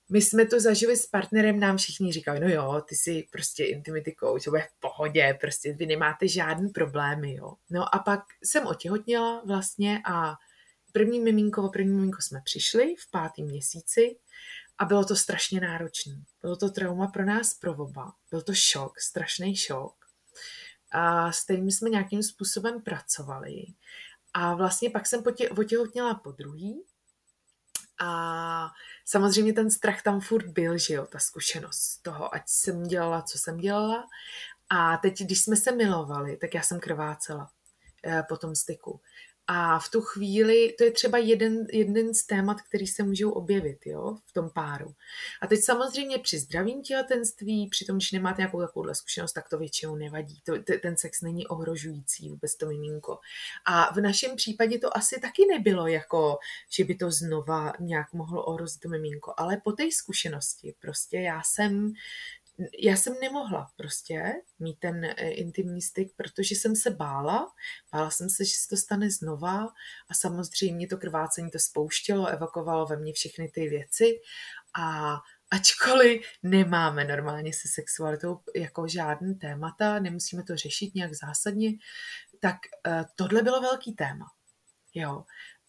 my 0.09 0.21
jsme 0.21 0.45
to 0.45 0.59
zažili 0.59 0.97
s 0.97 1.05
partnerem, 1.05 1.59
nám 1.59 1.77
všichni 1.77 2.13
říkali, 2.13 2.39
no 2.39 2.47
jo, 2.47 2.81
ty 2.89 2.95
jsi 2.95 3.27
prostě 3.31 3.65
intimity 3.65 4.15
coach, 4.19 4.43
to 4.43 4.49
bude 4.49 4.61
v 4.61 4.79
pohodě, 4.79 5.37
prostě 5.41 5.73
vy 5.73 5.85
nemáte 5.85 6.27
žádný 6.27 6.69
problémy, 6.69 7.35
jo. 7.35 7.53
No 7.69 7.95
a 7.95 7.99
pak 7.99 8.19
jsem 8.43 8.67
otěhotněla 8.67 9.43
vlastně 9.45 10.01
a 10.05 10.35
první 10.91 11.19
miminko, 11.19 11.69
první 11.69 11.93
miminko 11.93 12.21
jsme 12.21 12.41
přišli 12.43 12.95
v 12.99 13.11
pátém 13.11 13.45
měsíci 13.45 14.17
a 14.77 14.85
bylo 14.85 15.05
to 15.05 15.15
strašně 15.15 15.59
náročné. 15.59 16.13
Bylo 16.41 16.55
to 16.55 16.69
trauma 16.69 17.07
pro 17.07 17.25
nás 17.25 17.53
pro 17.53 17.73
oba. 17.73 18.13
Byl 18.31 18.41
to 18.41 18.53
šok, 18.53 18.99
strašný 18.99 19.55
šok 19.55 19.97
a 20.91 21.31
s 21.31 21.43
kterými 21.43 21.71
jsme 21.71 21.89
nějakým 21.89 22.23
způsobem 22.23 22.81
pracovali. 22.81 23.65
A 24.33 24.53
vlastně 24.53 24.89
pak 24.89 25.07
jsem 25.07 25.23
otěhotněla 25.57 26.15
po 26.15 26.31
druhý 26.31 26.83
a 27.99 28.71
samozřejmě 29.05 29.53
ten 29.53 29.71
strach 29.71 30.01
tam 30.01 30.19
furt 30.19 30.47
byl, 30.47 30.77
že 30.77 30.93
jo, 30.93 31.05
ta 31.05 31.19
zkušenost 31.19 31.97
toho, 31.97 32.35
ať 32.35 32.43
jsem 32.45 32.83
dělala, 32.83 33.21
co 33.21 33.39
jsem 33.39 33.57
dělala. 33.57 34.07
A 34.69 34.97
teď, 34.97 35.19
když 35.19 35.41
jsme 35.41 35.55
se 35.55 35.71
milovali, 35.71 36.37
tak 36.37 36.53
já 36.53 36.61
jsem 36.61 36.79
krvácela 36.79 37.51
eh, 38.03 38.23
po 38.29 38.37
tom 38.37 38.55
styku. 38.55 39.01
A 39.49 39.79
v 39.79 39.89
tu 39.89 40.01
chvíli, 40.01 40.75
to 40.77 40.83
je 40.83 40.91
třeba 40.91 41.17
jeden, 41.17 41.67
jeden 41.71 42.13
z 42.13 42.25
témat, 42.25 42.61
který 42.61 42.87
se 42.87 43.03
můžou 43.03 43.31
objevit 43.31 43.85
jo, 43.85 44.17
v 44.25 44.33
tom 44.33 44.49
páru. 44.49 44.93
A 45.41 45.47
teď 45.47 45.59
samozřejmě 45.63 46.17
při 46.17 46.39
zdravém 46.39 46.81
těhotenství, 46.81 47.67
při 47.67 47.85
tom, 47.85 47.95
když 47.95 48.11
nemáte 48.11 48.41
nějakou 48.41 48.61
takovou 48.61 48.93
zkušenost, 48.93 49.33
tak 49.33 49.49
to 49.49 49.57
většinou 49.57 49.95
nevadí. 49.95 50.41
To, 50.45 50.53
ten 50.81 50.97
sex 50.97 51.21
není 51.21 51.47
ohrožující 51.47 52.29
vůbec 52.29 52.55
to 52.55 52.65
miminko. 52.65 53.19
A 53.65 53.93
v 53.93 53.97
našem 54.01 54.35
případě 54.35 54.79
to 54.79 54.97
asi 54.97 55.19
taky 55.19 55.45
nebylo, 55.45 55.87
jako, 55.87 56.37
že 56.69 56.83
by 56.83 56.95
to 56.95 57.11
znova 57.11 57.73
nějak 57.79 58.13
mohlo 58.13 58.45
ohrozit 58.45 58.81
to 58.81 58.89
miminko. 58.89 59.33
Ale 59.37 59.57
po 59.63 59.71
té 59.71 59.91
zkušenosti 59.91 60.75
prostě 60.79 61.17
já 61.17 61.41
jsem 61.45 61.93
já 62.79 62.95
jsem 62.95 63.15
nemohla 63.21 63.71
prostě 63.75 64.33
mít 64.59 64.79
ten 64.79 65.05
eh, 65.05 65.29
intimní 65.29 65.81
styk, 65.81 66.13
protože 66.15 66.55
jsem 66.55 66.75
se 66.75 66.89
bála. 66.89 67.53
Bála 67.91 68.09
jsem 68.09 68.29
se, 68.29 68.45
že 68.45 68.51
se 68.55 68.67
to 68.69 68.77
stane 68.77 69.11
znova 69.11 69.67
a 70.09 70.13
samozřejmě 70.13 70.87
to 70.87 70.97
krvácení 70.97 71.51
to 71.51 71.59
spouštělo, 71.59 72.27
evakovalo 72.27 72.85
ve 72.85 72.97
mně 72.97 73.13
všechny 73.13 73.49
ty 73.49 73.69
věci 73.69 74.19
a 74.79 75.17
ačkoliv 75.51 76.21
nemáme 76.43 77.05
normálně 77.05 77.53
se 77.53 77.67
sexualitou 77.67 78.39
jako 78.55 78.87
žádný 78.87 79.35
témata, 79.35 79.99
nemusíme 79.99 80.43
to 80.43 80.57
řešit 80.57 80.95
nějak 80.95 81.13
zásadně, 81.13 81.71
tak 82.39 82.55
uh, 82.87 83.03
tohle 83.15 83.41
bylo 83.41 83.61
velký 83.61 83.93
téma. 83.93 84.25
Jo. 84.93 85.23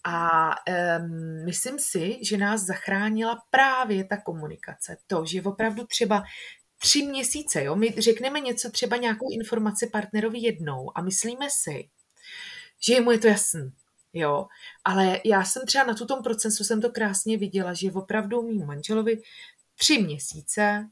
A 0.04 0.50
um, 0.98 1.44
myslím 1.44 1.78
si, 1.78 2.18
že 2.24 2.36
nás 2.36 2.60
zachránila 2.60 3.42
právě 3.50 4.04
ta 4.04 4.16
komunikace. 4.16 4.96
To, 5.06 5.24
že 5.24 5.42
opravdu 5.42 5.86
třeba 5.86 6.22
tři 6.78 7.02
měsíce, 7.02 7.64
jo, 7.64 7.76
my 7.76 7.94
řekneme 7.98 8.40
něco, 8.40 8.70
třeba 8.70 8.96
nějakou 8.96 9.32
informaci 9.32 9.86
partnerovi 9.86 10.38
jednou 10.38 10.98
a 10.98 11.02
myslíme 11.02 11.48
si, 11.50 11.88
že 12.80 13.00
mu 13.00 13.12
je 13.12 13.18
to 13.18 13.26
jasný, 13.26 13.72
jo, 14.12 14.46
ale 14.84 15.20
já 15.24 15.44
jsem 15.44 15.66
třeba 15.66 15.84
na 15.84 15.94
tom 15.94 16.22
procesu 16.22 16.64
jsem 16.64 16.80
to 16.80 16.90
krásně 16.90 17.38
viděla, 17.38 17.74
že 17.74 17.92
opravdu 17.92 18.42
mým 18.42 18.66
manželovi 18.66 19.22
tři 19.78 19.98
měsíce, 19.98 20.88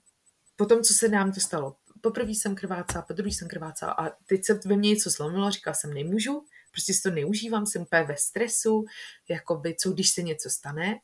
po 0.56 0.66
tom, 0.66 0.82
co 0.82 0.94
se 0.94 1.08
nám 1.08 1.32
to 1.32 1.40
stalo, 1.40 1.76
poprvé 2.00 2.30
jsem 2.30 2.54
krvácela, 2.54 3.02
po 3.02 3.12
druhý 3.12 3.32
jsem 3.32 3.48
krvácela 3.48 3.92
a 3.92 4.10
teď 4.10 4.44
se 4.44 4.60
ve 4.64 4.76
mně 4.76 4.90
něco 4.90 5.10
zlomilo, 5.10 5.50
říkala 5.50 5.74
jsem, 5.74 5.94
nemůžu, 5.94 6.44
prostě 6.70 6.94
si 6.94 7.02
to 7.02 7.10
neužívám, 7.10 7.66
jsem 7.66 7.82
úplně 7.82 8.02
ve 8.02 8.16
stresu, 8.16 8.84
jakoby, 9.28 9.74
co 9.74 9.90
když 9.90 10.10
se 10.10 10.22
něco 10.22 10.50
stane, 10.50 10.94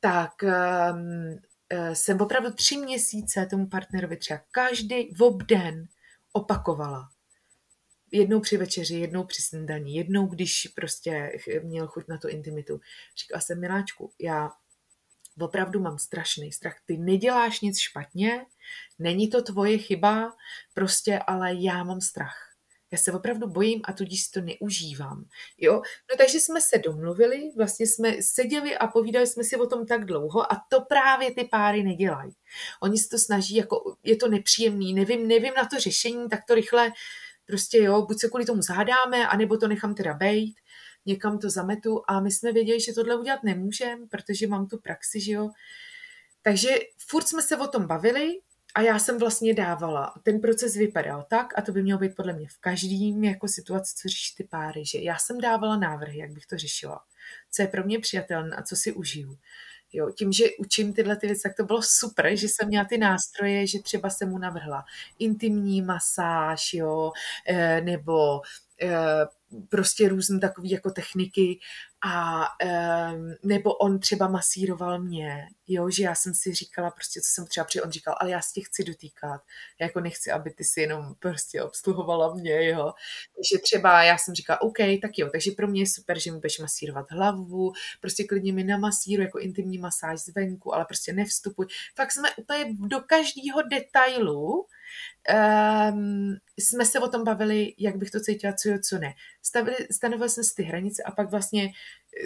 tak 0.00 0.32
um, 0.42 1.38
jsem 1.92 2.20
opravdu 2.20 2.52
tři 2.52 2.76
měsíce 2.76 3.46
tomu 3.46 3.66
partnerovi 3.66 4.16
třeba 4.16 4.40
každý 4.50 5.16
obden 5.20 5.88
opakovala. 6.32 7.10
Jednou 8.12 8.40
při 8.40 8.56
večeři, 8.56 8.94
jednou 8.94 9.24
při 9.24 9.42
snídaní, 9.42 9.94
jednou, 9.94 10.26
když 10.26 10.68
prostě 10.74 11.32
měl 11.62 11.86
chuť 11.86 12.08
na 12.08 12.18
tu 12.18 12.28
intimitu. 12.28 12.80
Říkala 13.16 13.40
jsem, 13.40 13.60
miláčku, 13.60 14.12
já 14.18 14.50
opravdu 15.40 15.80
mám 15.80 15.98
strašný 15.98 16.52
strach. 16.52 16.76
Ty 16.84 16.96
neděláš 16.96 17.60
nic 17.60 17.78
špatně, 17.78 18.46
není 18.98 19.30
to 19.30 19.42
tvoje 19.42 19.78
chyba, 19.78 20.36
prostě, 20.74 21.18
ale 21.18 21.54
já 21.54 21.84
mám 21.84 22.00
strach. 22.00 22.49
Já 22.92 22.98
se 22.98 23.12
opravdu 23.12 23.46
bojím 23.46 23.80
a 23.84 23.92
tudíž 23.92 24.28
to 24.28 24.40
neužívám. 24.40 25.24
Jo? 25.58 25.74
No 26.10 26.16
takže 26.18 26.40
jsme 26.40 26.60
se 26.60 26.78
domluvili, 26.78 27.50
vlastně 27.56 27.86
jsme 27.86 28.16
seděli 28.22 28.78
a 28.78 28.86
povídali 28.86 29.26
jsme 29.26 29.44
si 29.44 29.56
o 29.56 29.66
tom 29.66 29.86
tak 29.86 30.04
dlouho 30.04 30.52
a 30.52 30.62
to 30.68 30.80
právě 30.80 31.34
ty 31.34 31.44
páry 31.44 31.82
nedělají. 31.82 32.32
Oni 32.82 32.98
se 32.98 33.08
to 33.08 33.18
snaží, 33.18 33.56
jako 33.56 33.96
je 34.04 34.16
to 34.16 34.28
nepříjemný, 34.28 34.94
nevím, 34.94 35.28
nevím 35.28 35.54
na 35.56 35.64
to 35.64 35.78
řešení, 35.78 36.28
tak 36.28 36.40
to 36.44 36.54
rychle 36.54 36.92
prostě 37.46 37.78
jo, 37.78 38.02
buď 38.02 38.20
se 38.20 38.28
kvůli 38.28 38.44
tomu 38.44 38.62
zádáme, 38.62 39.28
anebo 39.28 39.56
to 39.56 39.68
nechám 39.68 39.94
teda 39.94 40.14
bejt, 40.14 40.54
někam 41.06 41.38
to 41.38 41.50
zametu 41.50 42.02
a 42.08 42.20
my 42.20 42.30
jsme 42.30 42.52
věděli, 42.52 42.80
že 42.80 42.92
tohle 42.92 43.16
udělat 43.16 43.42
nemůžeme, 43.42 44.06
protože 44.06 44.46
mám 44.46 44.66
tu 44.66 44.78
praxi, 44.78 45.20
že 45.20 45.32
jo. 45.32 45.50
Takže 46.42 46.68
furt 47.08 47.28
jsme 47.28 47.42
se 47.42 47.56
o 47.56 47.66
tom 47.66 47.86
bavili, 47.86 48.40
a 48.74 48.80
já 48.80 48.98
jsem 48.98 49.18
vlastně 49.18 49.54
dávala, 49.54 50.14
ten 50.22 50.40
proces 50.40 50.74
vypadal 50.76 51.26
tak, 51.30 51.58
a 51.58 51.62
to 51.62 51.72
by 51.72 51.82
mělo 51.82 52.00
být 52.00 52.16
podle 52.16 52.32
mě 52.32 52.48
v 52.48 52.58
každém 52.60 53.24
jako 53.24 53.48
situaci, 53.48 53.94
co 53.96 54.08
řeší 54.08 54.34
ty 54.36 54.44
páry, 54.44 54.84
že 54.86 54.98
já 54.98 55.18
jsem 55.18 55.40
dávala 55.40 55.76
návrhy, 55.76 56.18
jak 56.18 56.30
bych 56.30 56.46
to 56.46 56.58
řešila, 56.58 57.00
co 57.50 57.62
je 57.62 57.68
pro 57.68 57.84
mě 57.84 57.98
přijatelné 57.98 58.56
a 58.56 58.62
co 58.62 58.76
si 58.76 58.92
užiju. 58.92 59.38
Jo, 59.92 60.10
tím, 60.10 60.32
že 60.32 60.44
učím 60.58 60.92
tyhle 60.92 61.16
ty 61.16 61.26
věci, 61.26 61.42
tak 61.42 61.56
to 61.56 61.64
bylo 61.64 61.82
super, 61.82 62.36
že 62.36 62.48
jsem 62.48 62.68
měla 62.68 62.84
ty 62.84 62.98
nástroje, 62.98 63.66
že 63.66 63.82
třeba 63.82 64.10
jsem 64.10 64.28
mu 64.28 64.38
navrhla 64.38 64.84
intimní 65.18 65.82
masáž, 65.82 66.74
jo, 66.74 67.12
eh, 67.48 67.80
nebo 67.80 68.40
eh, 68.82 69.26
prostě 69.68 70.08
různé 70.08 70.40
takové 70.40 70.68
jako 70.68 70.90
techniky 70.90 71.58
a 72.02 72.46
um, 73.12 73.34
nebo 73.42 73.74
on 73.74 73.98
třeba 73.98 74.28
masíroval 74.28 74.98
mě, 75.00 75.48
jo, 75.66 75.90
že 75.90 76.02
já 76.02 76.14
jsem 76.14 76.34
si 76.34 76.54
říkala 76.54 76.90
prostě, 76.90 77.20
co 77.20 77.28
jsem 77.28 77.46
třeba 77.46 77.64
při 77.64 77.82
on 77.82 77.90
říkal, 77.90 78.14
ale 78.20 78.30
já 78.30 78.40
si 78.40 78.52
tě 78.52 78.60
chci 78.60 78.84
dotýkat, 78.84 79.40
já 79.80 79.86
jako 79.86 80.00
nechci, 80.00 80.30
aby 80.30 80.50
ty 80.50 80.64
si 80.64 80.80
jenom 80.80 81.14
prostě 81.18 81.62
obsluhovala 81.62 82.34
mě, 82.34 82.68
jo. 82.68 82.92
Takže 83.36 83.62
třeba 83.62 84.02
já 84.02 84.18
jsem 84.18 84.34
říkala, 84.34 84.60
OK, 84.60 84.76
tak 85.02 85.10
jo, 85.18 85.28
takže 85.32 85.50
pro 85.50 85.68
mě 85.68 85.82
je 85.82 85.86
super, 85.86 86.18
že 86.18 86.30
mi 86.30 86.36
budeš 86.36 86.58
masírovat 86.58 87.10
hlavu, 87.10 87.72
prostě 88.00 88.24
klidně 88.24 88.52
mi 88.52 88.64
namasíru 88.64 89.22
jako 89.22 89.38
intimní 89.38 89.78
masáž 89.78 90.20
zvenku, 90.20 90.74
ale 90.74 90.84
prostě 90.84 91.12
nevstupuj. 91.12 91.66
Fakt 91.96 92.12
jsme 92.12 92.28
úplně 92.36 92.64
do 92.78 93.00
každého 93.00 93.62
detailu 93.70 94.66
um, 95.92 96.36
jsme 96.58 96.84
se 96.84 97.00
o 97.00 97.08
tom 97.08 97.24
bavili, 97.24 97.74
jak 97.78 97.96
bych 97.96 98.10
to 98.10 98.20
cítila, 98.20 98.52
co 98.52 98.68
jo, 98.68 98.78
co 98.88 98.98
ne. 98.98 99.14
Stavili, 99.42 99.76
stanovili 99.90 100.30
jsme 100.30 100.44
si 100.44 100.54
ty 100.54 100.62
hranice 100.62 101.02
a 101.02 101.10
pak 101.10 101.30
vlastně 101.30 101.70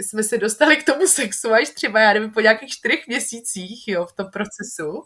jsme 0.00 0.22
se 0.22 0.38
dostali 0.38 0.76
k 0.76 0.86
tomu 0.86 1.06
sexu 1.06 1.52
až 1.52 1.70
třeba, 1.70 2.00
já 2.00 2.12
nevím, 2.12 2.30
po 2.30 2.40
nějakých 2.40 2.70
čtyřech 2.70 3.06
měsících, 3.06 3.88
jo, 3.88 4.06
v 4.06 4.12
tom 4.12 4.26
procesu. 4.32 5.04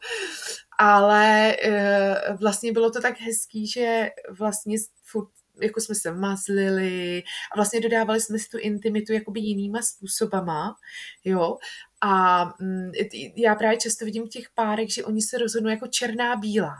Ale 0.78 1.56
uh, 1.66 2.36
vlastně 2.40 2.72
bylo 2.72 2.90
to 2.90 3.00
tak 3.00 3.20
hezký, 3.20 3.66
že 3.66 4.10
vlastně 4.30 4.76
furt 5.04 5.28
jako 5.62 5.80
jsme 5.80 5.94
se 5.94 6.12
mazlili 6.12 7.22
a 7.52 7.56
vlastně 7.56 7.80
dodávali 7.80 8.20
jsme 8.20 8.38
si 8.38 8.48
tu 8.48 8.58
intimitu 8.58 9.12
jakoby 9.12 9.40
jinýma 9.40 9.82
způsobama, 9.82 10.76
jo. 11.24 11.58
A 12.00 12.44
mm, 12.60 12.92
já 13.36 13.54
právě 13.54 13.78
často 13.78 14.04
vidím 14.04 14.26
v 14.26 14.28
těch 14.28 14.50
párech, 14.54 14.94
že 14.94 15.04
oni 15.04 15.22
se 15.22 15.38
rozhodnou 15.38 15.70
jako 15.70 15.86
černá 15.86 16.36
bílá 16.36 16.74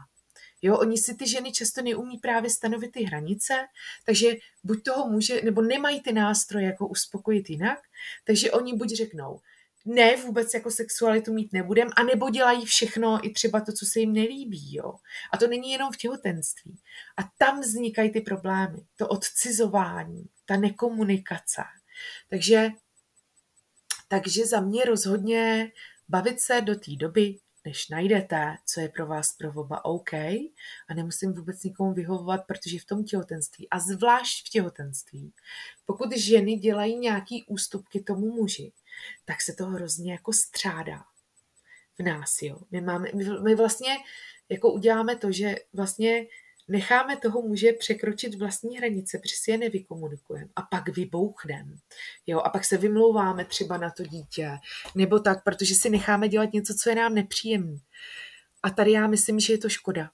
Jo, 0.63 0.79
oni 0.79 0.99
si 0.99 1.15
ty 1.15 1.29
ženy 1.29 1.53
často 1.53 1.83
neumí 1.83 2.19
právě 2.19 2.51
stanovit 2.51 2.93
ty 2.93 3.03
hranice, 3.03 3.55
takže 4.07 4.29
buď 4.65 4.83
toho 4.83 5.09
může, 5.11 5.43
nebo 5.43 5.63
nemají 5.63 6.01
ty 6.01 6.13
nástroje, 6.13 6.67
jako 6.67 6.89
uspokojit 6.89 7.51
jinak, 7.51 7.79
takže 8.25 8.51
oni 8.51 8.77
buď 8.77 8.89
řeknou, 8.89 9.41
ne, 9.85 10.17
vůbec 10.17 10.55
jako 10.55 10.71
sexualitu 10.71 11.33
mít 11.33 11.53
nebudem, 11.53 11.89
anebo 11.97 12.31
dělají 12.31 12.65
všechno, 12.65 13.19
i 13.23 13.31
třeba 13.31 13.61
to, 13.61 13.73
co 13.73 13.87
se 13.87 14.01
jim 14.01 14.13
nelíbí, 14.13 14.75
jo. 14.75 14.95
A 15.33 15.37
to 15.37 15.47
není 15.47 15.73
jenom 15.73 15.93
v 15.93 15.97
těhotenství. 15.97 16.79
A 17.17 17.23
tam 17.39 17.61
vznikají 17.61 18.11
ty 18.11 18.21
problémy, 18.21 18.79
to 18.97 19.09
odcizování, 19.09 20.29
ta 20.47 20.57
nekomunikace. 20.57 21.63
Takže, 22.31 22.69
takže 24.09 24.47
za 24.47 24.61
mě 24.61 24.85
rozhodně 24.85 25.73
bavit 26.09 26.41
se 26.41 26.61
do 26.61 26.75
té 26.75 26.91
doby, 26.97 27.39
než 27.69 27.89
najdete, 27.89 28.57
co 28.65 28.81
je 28.81 28.89
pro 28.89 29.07
vás 29.07 29.33
pro 29.33 29.53
oba 29.53 29.85
OK 29.85 30.13
a 30.89 30.95
nemusím 30.95 31.33
vůbec 31.33 31.65
nikomu 31.65 31.93
vyhovovat, 31.93 32.47
protože 32.47 32.79
v 32.79 32.85
tom 32.85 33.05
těhotenství 33.05 33.69
a 33.71 33.79
zvlášť 33.79 34.47
v 34.47 34.51
těhotenství, 34.51 35.33
pokud 35.87 36.17
ženy 36.17 36.57
dělají 36.57 36.99
nějaký 36.99 37.45
ústupky 37.45 38.01
tomu 38.01 38.33
muži, 38.33 38.73
tak 39.25 39.43
se 39.43 39.53
to 39.53 39.67
hrozně 39.67 40.13
jako 40.13 40.33
střádá 40.33 41.05
v 41.99 42.03
nás, 42.03 42.43
jo. 42.43 42.59
My, 42.71 42.81
máme, 42.81 43.09
my, 43.43 43.55
vlastně 43.55 43.97
jako 44.49 44.73
uděláme 44.73 45.17
to, 45.17 45.33
že 45.33 45.57
vlastně 45.73 46.27
necháme 46.69 47.17
toho 47.17 47.43
muže 47.43 47.73
překročit 47.73 48.35
vlastní 48.35 48.77
hranice, 48.77 49.19
protože 49.19 49.37
si 49.37 49.51
je 49.51 49.59
nevykomunikujeme 49.59 50.49
a 50.57 50.63
pak 50.63 50.89
vybouchneme. 50.89 51.73
Jo, 52.27 52.39
a 52.39 52.51
pak 52.51 52.65
se 52.65 52.77
vymlouváme 52.77 53.45
třeba 53.45 53.77
na 53.77 53.91
to 53.91 54.03
dítě, 54.03 54.51
nebo 54.95 55.19
tak, 55.19 55.45
protože 55.45 55.75
si 55.75 55.91
necháme 55.91 56.29
dělat 56.29 56.53
něco, 56.53 56.75
co 56.75 56.91
je 56.91 56.97
nám 56.97 57.15
nepříjemné. 57.15 57.79
A 58.63 58.71
tady 58.71 58.93
já 58.93 59.07
myslím, 59.07 59.41
že 59.41 59.53
je 59.53 59.59
to 59.59 59.69
škoda. 59.69 60.11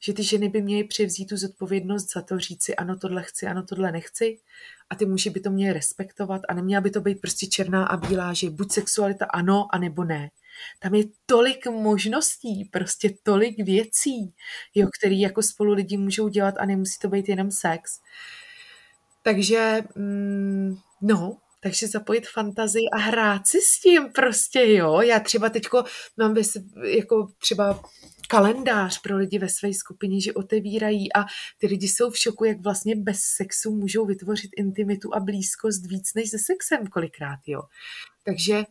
Že 0.00 0.12
ty 0.12 0.22
ženy 0.22 0.48
by 0.48 0.62
měly 0.62 0.84
převzít 0.84 1.26
tu 1.26 1.36
zodpovědnost 1.36 2.12
za 2.14 2.22
to 2.22 2.38
říci, 2.38 2.76
ano, 2.76 2.98
tohle 2.98 3.22
chci, 3.22 3.46
ano, 3.46 3.62
tohle 3.62 3.92
nechci. 3.92 4.40
A 4.90 4.94
ty 4.94 5.06
muži 5.06 5.30
by 5.30 5.40
to 5.40 5.50
měli 5.50 5.72
respektovat 5.72 6.42
a 6.48 6.54
neměla 6.54 6.80
by 6.80 6.90
to 6.90 7.00
být 7.00 7.20
prostě 7.20 7.46
černá 7.46 7.86
a 7.86 7.96
bílá, 7.96 8.32
že 8.32 8.50
buď 8.50 8.72
sexualita 8.72 9.24
ano, 9.24 9.66
anebo 9.72 10.04
ne. 10.04 10.30
Tam 10.78 10.94
je 10.94 11.04
tolik 11.26 11.66
možností, 11.66 12.64
prostě 12.72 13.14
tolik 13.22 13.56
věcí, 13.64 14.34
jo, 14.74 14.88
které 14.98 15.14
jako 15.14 15.42
spolu 15.42 15.72
lidi 15.72 15.96
můžou 15.96 16.28
dělat 16.28 16.54
a 16.58 16.64
nemusí 16.64 16.98
to 16.98 17.08
být 17.08 17.28
jenom 17.28 17.50
sex. 17.50 18.00
Takže, 19.22 19.80
mm, 19.94 20.76
no, 21.02 21.38
takže 21.60 21.86
zapojit 21.86 22.28
fantazii 22.28 22.88
a 22.92 22.98
hrát 22.98 23.46
si 23.46 23.58
s 23.60 23.80
tím 23.80 24.12
prostě, 24.12 24.72
jo. 24.72 25.00
Já 25.00 25.20
třeba 25.20 25.50
teďko 25.50 25.84
mám 26.16 26.34
ve, 26.34 26.42
jako 26.84 27.28
třeba 27.38 27.82
kalendář 28.28 29.00
pro 29.00 29.16
lidi 29.16 29.38
ve 29.38 29.48
své 29.48 29.74
skupině, 29.74 30.20
že 30.20 30.32
otevírají 30.32 31.12
a 31.12 31.24
ty 31.58 31.66
lidi 31.66 31.88
jsou 31.88 32.10
v 32.10 32.18
šoku, 32.18 32.44
jak 32.44 32.60
vlastně 32.60 32.96
bez 32.96 33.20
sexu 33.20 33.70
můžou 33.70 34.06
vytvořit 34.06 34.50
intimitu 34.56 35.14
a 35.14 35.20
blízkost 35.20 35.86
víc 35.86 36.14
než 36.14 36.30
se 36.30 36.38
sexem 36.38 36.86
kolikrát, 36.86 37.38
jo. 37.46 37.62
Takže 38.24 38.64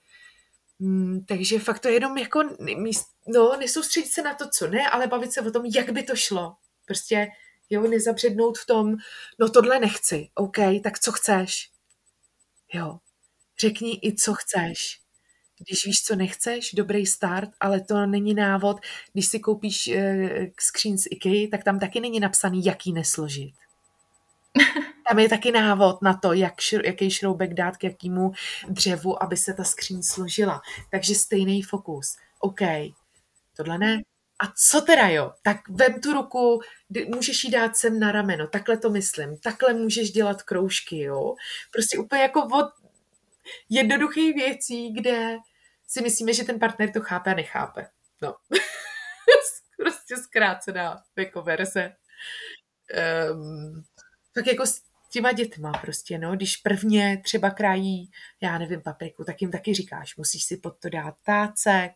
Mm, 0.80 1.26
takže 1.26 1.60
fakt 1.60 1.80
to 1.80 1.88
je 1.88 1.94
jenom 1.94 2.18
jako, 2.18 2.44
no, 3.28 3.58
nesoustředit 3.60 4.12
se 4.12 4.22
na 4.22 4.34
to, 4.34 4.50
co 4.50 4.68
ne, 4.68 4.90
ale 4.90 5.08
bavit 5.08 5.34
se 5.34 5.42
o 5.42 5.52
tom, 5.52 5.66
jak 5.66 5.90
by 5.90 6.04
to 6.04 6.16
šlo. 6.16 6.56
Prostě, 6.86 7.28
jo, 7.70 7.82
nezabřednout 7.82 8.58
v 8.58 8.66
tom, 8.66 8.96
no 9.40 9.50
tohle 9.50 9.80
nechci, 9.80 10.30
OK, 10.36 10.58
tak 10.84 11.00
co 11.00 11.12
chceš? 11.12 11.70
Jo, 12.74 13.00
řekni 13.60 14.00
i, 14.04 14.16
co 14.16 14.34
chceš. 14.34 15.00
Když 15.60 15.86
víš, 15.86 16.04
co 16.04 16.16
nechceš, 16.16 16.74
dobrý 16.74 17.06
start, 17.06 17.50
ale 17.60 17.82
to 17.82 18.06
není 18.06 18.34
návod. 18.34 18.78
Když 19.14 19.28
si 19.28 19.40
koupíš 19.40 19.88
uh, 19.88 20.46
skříň 20.60 20.98
z 20.98 21.06
IKEA, 21.12 21.48
tak 21.52 21.64
tam 21.64 21.80
taky 21.80 22.00
není 22.00 22.20
napsaný, 22.20 22.66
jaký 22.66 22.94
nesložit. 22.94 23.56
Tam 25.10 25.20
je 25.20 25.30
taky 25.30 25.52
návod 25.52 26.02
na 26.02 26.14
to, 26.14 26.34
jak, 26.34 26.54
jaký 26.84 27.12
šroubek 27.12 27.54
dát 27.54 27.78
k 27.78 27.84
jakému 27.84 28.32
dřevu, 28.70 29.24
aby 29.24 29.38
se 29.38 29.54
ta 29.54 29.64
skříň 29.64 30.04
složila. 30.04 30.62
Takže 30.92 31.16
stejný 31.16 31.62
fokus. 31.62 32.18
OK, 32.40 32.62
tohle 33.58 33.78
ne. 33.78 34.02
A 34.40 34.54
co 34.70 34.82
teda 34.82 35.08
jo? 35.08 35.32
Tak 35.42 35.70
vem 35.70 36.02
tu 36.02 36.14
ruku, 36.14 36.62
můžeš 37.16 37.44
jí 37.44 37.52
dát 37.52 37.78
sem 37.78 38.00
na 38.00 38.12
rameno, 38.12 38.48
takhle 38.48 38.78
to 38.78 38.90
myslím, 38.90 39.38
takhle 39.38 39.74
můžeš 39.74 40.12
dělat 40.12 40.44
kroužky, 40.44 41.00
jo? 41.00 41.36
Prostě 41.72 41.98
úplně 41.98 42.22
jako 42.22 42.44
od 42.44 42.70
jednoduchých 43.70 44.36
věcí, 44.36 44.94
kde 44.94 45.38
si 45.88 46.02
myslíme, 46.02 46.34
že 46.34 46.44
ten 46.44 46.60
partner 46.60 46.92
to 46.92 47.02
chápe 47.02 47.32
a 47.32 47.36
nechápe. 47.36 47.88
No. 48.22 48.36
prostě 49.78 50.18
zkrácená 50.18 51.04
jako 51.16 51.42
verze. 51.42 51.96
Um, 53.32 53.84
tak 54.34 54.48
jako 54.48 54.64
těma 55.10 55.32
dětma 55.32 55.72
prostě, 55.72 56.18
no, 56.18 56.36
když 56.36 56.58
prvně 56.58 57.22
třeba 57.24 57.50
krají, 57.50 58.12
já 58.42 58.58
nevím, 58.58 58.82
papriku, 58.82 59.24
tak 59.24 59.42
jim 59.42 59.52
taky 59.52 59.74
říkáš, 59.74 60.18
musíš 60.18 60.44
si 60.44 60.58
pod 60.58 60.80
to 60.80 60.90
dát 60.90 61.16
tácek, 61.24 61.92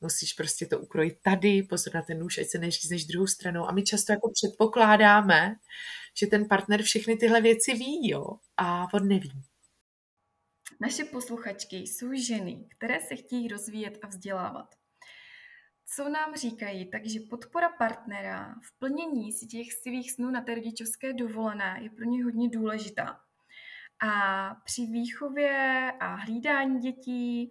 musíš 0.00 0.32
prostě 0.32 0.66
to 0.66 0.78
ukrojit 0.78 1.18
tady, 1.22 1.62
pozor 1.62 1.94
na 1.94 2.02
ten 2.02 2.18
nůž, 2.18 2.38
ať 2.38 2.46
se 2.46 2.58
neřízneš 2.58 3.04
druhou 3.04 3.26
stranou. 3.26 3.66
A 3.68 3.72
my 3.72 3.82
často 3.82 4.12
jako 4.12 4.30
předpokládáme, 4.32 5.56
že 6.18 6.26
ten 6.26 6.48
partner 6.48 6.82
všechny 6.82 7.16
tyhle 7.16 7.40
věci 7.40 7.74
ví, 7.74 8.08
jo, 8.08 8.26
a 8.56 8.94
on 8.94 9.08
neví. 9.08 9.42
Naše 10.80 11.04
posluchačky 11.04 11.76
jsou 11.76 12.12
ženy, 12.12 12.68
které 12.76 13.00
se 13.00 13.16
chtějí 13.16 13.48
rozvíjet 13.48 13.98
a 14.02 14.06
vzdělávat 14.06 14.74
co 15.86 16.08
nám 16.08 16.34
říkají, 16.34 16.90
takže 16.90 17.20
podpora 17.30 17.68
partnera 17.68 18.54
v 18.62 18.78
plnění 18.78 19.32
si 19.32 19.46
těch 19.46 19.72
svých 19.72 20.12
snů 20.12 20.30
na 20.30 20.40
té 20.40 20.54
rodičovské 20.54 21.12
dovolené 21.12 21.78
je 21.82 21.90
pro 21.90 22.04
ně 22.04 22.24
hodně 22.24 22.48
důležitá. 22.48 23.20
A 24.08 24.54
při 24.64 24.82
výchově 24.86 25.92
a 26.00 26.14
hlídání 26.14 26.80
dětí 26.80 27.50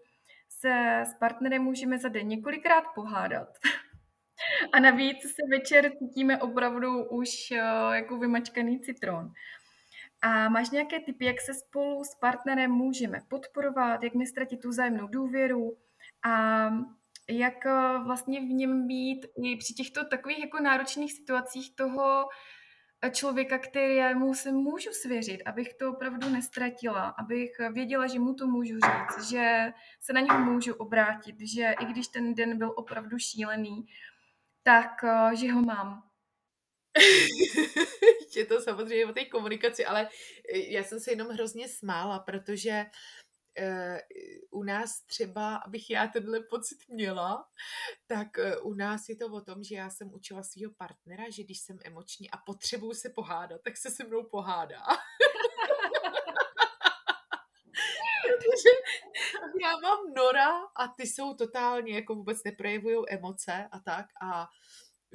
se 0.49 1.03
s 1.05 1.13
partnerem 1.19 1.61
můžeme 1.63 1.97
za 1.97 2.09
den 2.09 2.27
několikrát 2.27 2.83
pohádat. 2.95 3.47
A 4.73 4.79
navíc 4.79 5.21
se 5.21 5.41
večer 5.51 5.91
cítíme 5.99 6.41
opravdu 6.41 7.09
už 7.09 7.51
eh, 7.51 7.57
jako 7.95 8.17
vymačkaný 8.17 8.79
citron. 8.79 9.31
A 10.21 10.49
máš 10.49 10.69
nějaké 10.69 10.99
typy, 10.99 11.25
jak 11.25 11.41
se 11.41 11.53
spolu 11.53 12.03
s 12.03 12.15
partnerem 12.15 12.71
můžeme 12.71 13.21
podporovat, 13.29 14.03
jak 14.03 14.13
nestratit 14.13 14.61
tu 14.61 14.71
zájemnou 14.71 15.07
důvěru 15.07 15.77
a 16.23 16.69
jak 17.29 17.65
eh, 17.65 17.99
vlastně 18.05 18.39
v 18.39 18.43
něm 18.43 18.87
být 18.87 19.25
i 19.43 19.57
při 19.57 19.73
těchto 19.73 20.05
takových 20.05 20.39
jako 20.39 20.59
náročných 20.59 21.13
situacích 21.13 21.75
toho 21.75 22.25
eh, 23.01 23.09
člověka, 23.11 23.57
kterému 23.57 24.33
se 24.33 24.51
můžu 24.51 24.91
svěřit, 24.91 25.41
abych 25.45 25.73
to 25.73 25.91
opravdu 25.91 26.29
nestratila, 26.29 27.15
abych 27.19 27.51
věděla, 27.73 28.07
že 28.07 28.19
mu 28.19 28.33
to 28.33 28.47
můžu 28.47 28.73
říct, 28.73 29.29
že 29.29 29.73
se 30.01 30.13
na 30.13 30.21
něho 30.21 30.39
můžu 30.39 30.73
obrátit, 30.73 31.35
že 31.55 31.75
i 31.81 31.85
když 31.85 32.07
ten 32.07 32.33
den 32.33 32.57
byl 32.57 32.73
opravdu 32.75 33.17
šílený, 33.19 33.85
tak 34.63 35.03
eh, 35.03 35.35
že 35.35 35.51
ho 35.51 35.61
mám. 35.61 36.01
je 38.35 38.45
to 38.45 38.61
samozřejmě 38.61 39.05
o 39.05 39.13
té 39.13 39.25
komunikaci, 39.25 39.85
ale 39.85 40.09
já 40.67 40.83
jsem 40.83 40.99
se 40.99 41.11
jenom 41.11 41.27
hrozně 41.27 41.67
smála, 41.67 42.19
protože 42.19 42.85
Eh, 42.85 43.24
u 44.51 44.63
nás 44.63 45.01
třeba, 45.01 45.55
abych 45.55 45.89
já 45.89 46.07
tenhle 46.07 46.39
pocit 46.39 46.77
měla, 46.89 47.47
tak 48.07 48.39
eh, 48.39 48.57
u 48.57 48.73
nás 48.73 49.09
je 49.09 49.15
to 49.15 49.25
o 49.27 49.41
tom, 49.41 49.63
že 49.63 49.75
já 49.75 49.89
jsem 49.89 50.13
učila 50.13 50.43
svého 50.43 50.73
partnera, 50.77 51.23
že 51.29 51.43
když 51.43 51.59
jsem 51.59 51.79
emoční 51.83 52.31
a 52.31 52.37
potřebuju 52.37 52.93
se 52.93 53.09
pohádat, 53.09 53.61
tak 53.63 53.77
se 53.77 53.91
se 53.91 54.03
mnou 54.03 54.23
pohádá. 54.23 54.81
Protože 58.25 58.69
já 59.61 59.77
mám 59.83 60.13
Nora 60.15 60.51
a 60.75 60.87
ty 60.87 61.07
jsou 61.07 61.33
totálně, 61.33 61.93
jako 61.93 62.15
vůbec 62.15 62.43
neprojevují 62.43 63.09
emoce 63.09 63.69
a 63.71 63.79
tak 63.79 64.05
a 64.21 64.49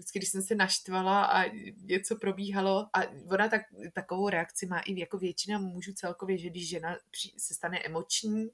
vždycky, 0.00 0.18
když 0.18 0.28
jsem 0.28 0.42
se 0.42 0.54
naštvala 0.54 1.24
a 1.24 1.44
něco 1.76 2.16
probíhalo 2.16 2.86
a 2.92 3.00
ona 3.32 3.48
tak, 3.48 3.62
takovou 3.94 4.28
reakci 4.28 4.66
má 4.66 4.80
i 4.80 5.00
jako 5.00 5.18
většina 5.18 5.58
mužů 5.58 5.92
celkově, 5.92 6.38
že 6.38 6.50
když 6.50 6.68
žena 6.68 6.96
se 7.38 7.54
stane 7.54 7.82
emoční, 7.84 8.50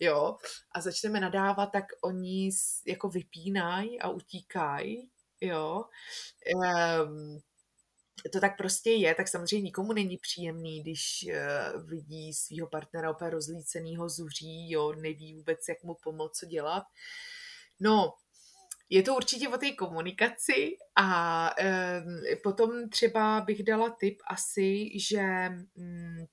jo, 0.00 0.36
a 0.72 0.80
začneme 0.80 1.20
nadávat, 1.20 1.66
tak 1.66 1.84
oni 2.02 2.50
jako 2.86 3.08
vypínají 3.08 4.00
a 4.00 4.08
utíkají, 4.08 5.08
jo. 5.40 5.84
Um, 7.04 7.40
to 8.32 8.40
tak 8.40 8.56
prostě 8.56 8.90
je, 8.90 9.14
tak 9.14 9.28
samozřejmě 9.28 9.64
nikomu 9.64 9.92
není 9.92 10.16
příjemný, 10.16 10.82
když 10.82 11.28
uh, 11.28 11.86
vidí 11.86 12.34
svého 12.34 12.68
partnera 12.68 13.10
opět 13.10 13.30
rozlícenýho, 13.30 14.08
zuří, 14.08 14.70
jo, 14.70 14.92
neví 14.92 15.34
vůbec, 15.34 15.58
jak 15.68 15.82
mu 15.82 15.94
pomoct, 16.02 16.38
co 16.38 16.46
dělat. 16.46 16.84
No, 17.80 18.12
je 18.90 19.02
to 19.02 19.16
určitě 19.16 19.48
o 19.48 19.58
té 19.58 19.72
komunikaci 19.72 20.76
a 20.96 21.50
e, 21.58 22.02
potom 22.42 22.88
třeba 22.88 23.40
bych 23.40 23.62
dala 23.62 23.90
tip 23.90 24.18
asi, 24.26 24.90
že 25.00 25.48
mm, 25.76 26.26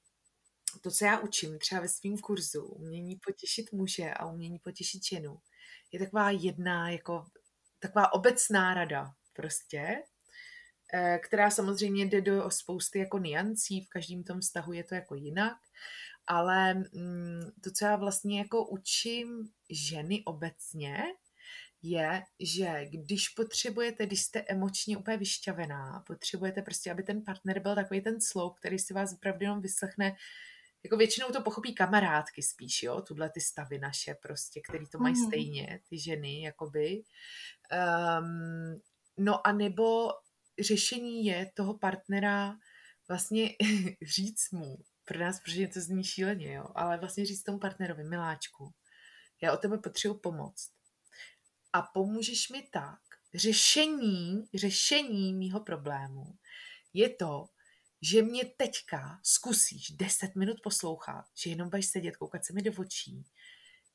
to, 0.82 0.92
co 0.92 1.06
já 1.06 1.20
učím 1.20 1.60
třeba 1.60 1.82
ve 1.82 1.88
svém 1.88 2.18
kurzu, 2.18 2.66
umění 2.66 3.16
potěšit 3.16 3.72
muže 3.72 4.14
a 4.14 4.26
umění 4.26 4.60
potěšit 4.60 5.06
ženu, 5.06 5.38
je 5.92 6.00
taková 6.00 6.32
jedna, 6.32 6.90
jako 6.90 7.26
taková 7.80 8.14
obecná 8.14 8.74
rada 8.74 9.14
prostě, 9.34 10.04
eh, 10.94 11.20
která 11.24 11.52
samozřejmě 11.52 12.06
jde 12.06 12.22
do 12.22 12.52
spousty 12.52 13.00
jako 13.00 13.18
niancí, 13.18 13.82
v 13.82 13.90
každém 13.90 14.24
tom 14.24 14.40
vztahu 14.40 14.74
je 14.74 14.84
to 14.84 14.96
jako 14.96 15.16
jinak, 15.16 15.58
ale 16.28 16.74
mm, 16.74 17.52
to, 17.64 17.72
co 17.72 17.86
já 17.86 17.96
vlastně 17.96 18.40
jako 18.40 18.68
učím 18.68 19.50
ženy 19.70 20.24
obecně, 20.26 21.04
je, 21.82 22.24
že 22.40 22.86
když 22.86 23.30
potřebujete, 23.30 24.06
když 24.06 24.22
jste 24.22 24.42
emočně 24.48 24.98
úplně 24.98 25.18
vyšťavená, 25.18 26.04
potřebujete 26.08 26.62
prostě, 26.62 26.92
aby 26.92 27.04
ten 27.04 27.24
partner 27.24 27.60
byl 27.60 27.76
takový 27.76 28.02
ten 28.02 28.22
sloup, 28.22 28.60
který 28.60 28.80
si 28.80 28.94
vás 28.94 29.14
opravdu 29.14 29.44
jenom 29.44 29.62
vyslechne, 29.62 30.16
jako 30.84 30.98
většinou 30.98 31.28
to 31.28 31.42
pochopí 31.42 31.76
kamarádky 31.76 32.44
spíš, 32.44 32.84
jo, 32.84 33.02
tuhle 33.02 33.30
ty 33.30 33.42
stavy 33.42 33.80
naše 33.80 34.14
prostě, 34.14 34.62
který 34.70 34.88
to 34.88 35.00
mají 35.00 35.16
mm. 35.16 35.28
stejně, 35.28 35.80
ty 35.90 36.00
ženy, 36.00 36.42
jakoby. 36.42 37.04
Um, 38.20 38.82
no 39.18 39.48
a 39.48 39.52
nebo 39.52 40.10
řešení 40.60 41.26
je 41.26 41.52
toho 41.56 41.78
partnera 41.78 42.56
vlastně 43.08 43.50
říct 44.02 44.52
mu, 44.52 44.78
pro 45.06 45.20
nás, 45.20 45.40
protože 45.40 45.68
to 45.68 45.80
zní 45.82 46.04
šíleně, 46.04 46.54
jo, 46.54 46.68
ale 46.76 46.98
vlastně 46.98 47.26
říct 47.26 47.44
tomu 47.44 47.60
partnerovi, 47.60 48.04
miláčku, 48.04 48.74
já 49.42 49.54
o 49.54 49.58
tebe 49.58 49.78
potřebuji 49.78 50.14
pomoct 50.14 50.77
a 51.78 51.82
pomůžeš 51.82 52.50
mi 52.50 52.62
tak. 52.62 53.00
Řešení, 53.34 54.50
řešení 54.54 55.34
mýho 55.34 55.60
problému 55.60 56.38
je 56.94 57.10
to, 57.10 57.50
že 58.02 58.22
mě 58.22 58.46
teďka 58.46 59.20
zkusíš 59.24 59.92
10 59.92 60.36
minut 60.36 60.58
poslouchat, 60.64 61.26
že 61.36 61.50
jenom 61.50 61.70
budeš 61.70 61.86
sedět, 61.86 62.18
koukat 62.18 62.46
se 62.46 62.54
mi 62.54 62.62
do 62.62 62.72
očí. 62.78 63.26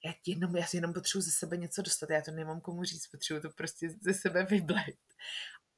Já, 0.04 0.14
jenom, 0.26 0.56
já 0.56 0.66
jenom 0.72 0.92
potřebuji 0.92 1.22
ze 1.22 1.30
sebe 1.30 1.56
něco 1.56 1.82
dostat, 1.82 2.10
já 2.10 2.22
to 2.22 2.30
nemám 2.30 2.60
komu 2.60 2.84
říct, 2.84 3.06
potřebuji 3.06 3.40
to 3.40 3.50
prostě 3.50 3.88
ze 4.00 4.14
sebe 4.14 4.44
vyblet. 4.44 4.96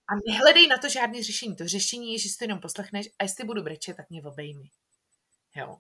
A 0.09 0.13
nehledej 0.29 0.69
na 0.69 0.79
to 0.79 0.89
žádné 0.89 1.23
řešení. 1.23 1.57
To 1.57 1.69
řešení 1.69 2.13
je, 2.13 2.19
že 2.19 2.29
si 2.29 2.39
to 2.39 2.45
jenom 2.45 2.61
poslechneš 2.61 3.09
a 3.19 3.25
jestli 3.25 3.45
budu 3.45 3.63
brečet, 3.63 3.97
tak 3.97 4.11
mě 4.11 4.23
obejmi. 4.23 4.71
Jo. 5.57 5.79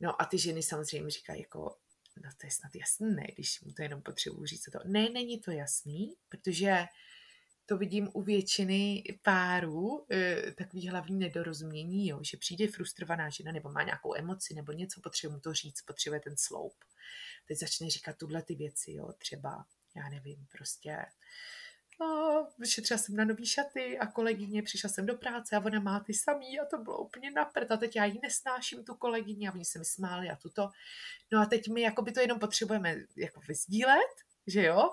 No 0.00 0.22
a 0.22 0.24
ty 0.24 0.38
ženy 0.38 0.62
samozřejmě 0.62 1.10
říkají 1.10 1.40
jako, 1.40 1.76
no 2.16 2.30
to 2.40 2.46
je 2.46 2.50
snad 2.50 2.74
jasné, 2.74 3.26
když 3.34 3.60
mu 3.60 3.72
to 3.72 3.82
jenom 3.82 4.02
potřebuji 4.02 4.46
říct. 4.46 4.68
To. 4.72 4.78
Ne, 4.84 5.08
není 5.08 5.40
to 5.40 5.50
jasný, 5.50 6.14
protože 6.28 6.86
to 7.66 7.76
vidím 7.76 8.10
u 8.12 8.22
většiny 8.22 9.04
párů, 9.22 10.06
e, 10.10 10.52
takový 10.52 10.88
hlavní 10.88 11.18
nedorozumění, 11.18 12.08
jo, 12.08 12.18
že 12.22 12.36
přijde 12.36 12.68
frustrovaná 12.68 13.30
žena 13.30 13.52
nebo 13.52 13.72
má 13.72 13.82
nějakou 13.82 14.14
emoci 14.14 14.54
nebo 14.54 14.72
něco, 14.72 15.00
potřebuje 15.00 15.36
mu 15.36 15.40
to 15.40 15.54
říct, 15.54 15.82
potřebuje 15.82 16.20
ten 16.20 16.36
sloup. 16.36 16.74
Teď 17.48 17.58
začne 17.58 17.90
říkat 17.90 18.16
tuhle 18.16 18.42
ty 18.42 18.54
věci, 18.54 18.92
jo, 18.92 19.12
třeba, 19.18 19.66
já 19.96 20.08
nevím, 20.08 20.46
prostě 20.52 20.96
a 22.00 22.64
šetřila 22.64 22.98
jsem 22.98 23.16
na 23.16 23.24
nový 23.24 23.46
šaty 23.46 23.98
a 23.98 24.06
kolegyně, 24.06 24.62
přišla 24.62 24.90
jsem 24.90 25.06
do 25.06 25.14
práce 25.14 25.56
a 25.56 25.64
ona 25.64 25.80
má 25.80 26.00
ty 26.00 26.14
samý 26.14 26.60
a 26.60 26.64
to 26.64 26.78
bylo 26.78 26.98
úplně 26.98 27.30
napřed 27.30 27.70
a 27.70 27.76
teď 27.76 27.96
já 27.96 28.04
ji 28.04 28.18
nesnáším, 28.22 28.84
tu 28.84 28.94
kolegyni 28.94 29.48
a 29.48 29.52
oni 29.52 29.64
se 29.64 29.78
mi 29.78 29.84
smáli 29.84 30.30
a 30.30 30.36
tuto. 30.36 30.70
No 31.32 31.40
a 31.40 31.46
teď 31.46 31.68
my 31.68 31.80
jako 31.80 32.02
by 32.02 32.12
to 32.12 32.20
jenom 32.20 32.38
potřebujeme 32.38 32.96
jako 33.16 33.40
vyzdílet, 33.48 34.12
že 34.46 34.62
jo? 34.62 34.90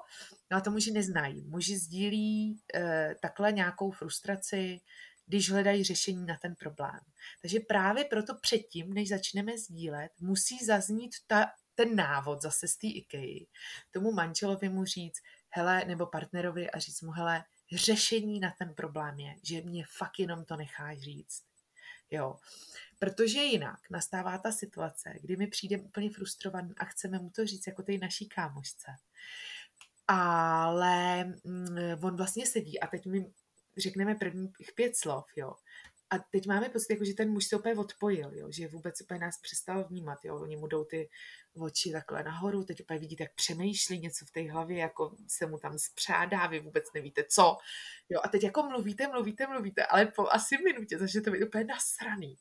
No 0.51 0.57
a 0.57 0.61
to 0.61 0.71
muži 0.71 0.91
neznají. 0.91 1.41
Muži 1.41 1.77
sdílí 1.77 2.59
e, 2.75 3.15
takhle 3.21 3.51
nějakou 3.51 3.91
frustraci, 3.91 4.81
když 5.25 5.51
hledají 5.51 5.83
řešení 5.83 6.25
na 6.25 6.37
ten 6.37 6.55
problém. 6.55 6.99
Takže 7.41 7.59
právě 7.59 8.05
proto 8.05 8.35
předtím, 8.35 8.93
než 8.93 9.09
začneme 9.09 9.57
sdílet, 9.57 10.11
musí 10.19 10.65
zaznít 10.65 11.15
ta, 11.27 11.51
ten 11.75 11.95
návod 11.95 12.41
zase 12.41 12.67
z 12.67 12.75
té 12.75 12.87
IKEA. 12.87 13.45
Tomu 13.91 14.11
manželovi 14.11 14.69
mu 14.69 14.85
říct, 14.85 15.19
hele, 15.49 15.85
nebo 15.85 16.05
partnerovi 16.05 16.71
a 16.71 16.79
říct 16.79 17.01
mu, 17.01 17.11
hele, 17.11 17.43
řešení 17.71 18.39
na 18.39 18.53
ten 18.57 18.73
problém 18.73 19.19
je, 19.19 19.35
že 19.43 19.61
mě 19.61 19.85
fakt 19.97 20.19
jenom 20.19 20.45
to 20.45 20.55
necháš 20.55 20.99
říct. 20.99 21.43
Jo. 22.11 22.39
Protože 22.99 23.39
jinak 23.39 23.79
nastává 23.89 24.37
ta 24.37 24.51
situace, 24.51 25.13
kdy 25.21 25.37
my 25.37 25.47
přijdeme 25.47 25.83
úplně 25.83 26.09
frustrovaný 26.09 26.73
a 26.77 26.85
chceme 26.85 27.19
mu 27.19 27.29
to 27.29 27.45
říct 27.45 27.67
jako 27.67 27.83
té 27.83 27.97
naší 27.97 28.29
kámošce. 28.29 28.91
Ale 30.07 31.23
mm, 31.23 31.77
on 32.01 32.17
vlastně 32.17 32.45
sedí 32.45 32.79
a 32.79 32.87
teď 32.87 33.05
my 33.05 33.31
řekneme 33.77 34.15
prvních 34.15 34.71
pět 34.75 34.95
slov, 34.95 35.25
jo. 35.35 35.55
A 36.09 36.19
teď 36.19 36.47
máme 36.47 36.69
pocit, 36.69 36.93
jako, 36.93 37.05
že 37.05 37.13
ten 37.13 37.29
muž 37.31 37.45
se 37.45 37.55
úplně 37.55 37.75
odpojil, 37.75 38.33
jo? 38.33 38.47
že 38.51 38.67
vůbec 38.67 39.01
úplně 39.01 39.19
nás 39.19 39.37
přestal 39.41 39.83
vnímat. 39.83 40.25
Jo? 40.25 40.41
Oni 40.41 40.57
mu 40.57 40.67
jdou 40.67 40.83
ty 40.83 41.09
oči 41.57 41.91
takhle 41.91 42.23
nahoru, 42.23 42.63
teď 42.63 42.81
úplně 42.81 42.99
vidíte, 42.99 43.23
jak 43.23 43.33
přemýšlí 43.35 43.99
něco 43.99 44.25
v 44.25 44.31
té 44.31 44.51
hlavě, 44.51 44.77
jako 44.77 45.15
se 45.27 45.45
mu 45.45 45.57
tam 45.57 45.79
spřádá, 45.79 46.47
vy 46.47 46.59
vůbec 46.59 46.83
nevíte 46.93 47.23
co. 47.23 47.57
Jo? 48.09 48.19
A 48.23 48.27
teď 48.27 48.43
jako 48.43 48.63
mluvíte, 48.63 49.07
mluvíte, 49.07 49.47
mluvíte, 49.47 49.85
ale 49.85 50.05
po 50.05 50.27
asi 50.27 50.57
minutě 50.57 50.97
začnete 50.97 51.31
být 51.31 51.43
úplně 51.43 51.63
nasraný. 51.63 52.37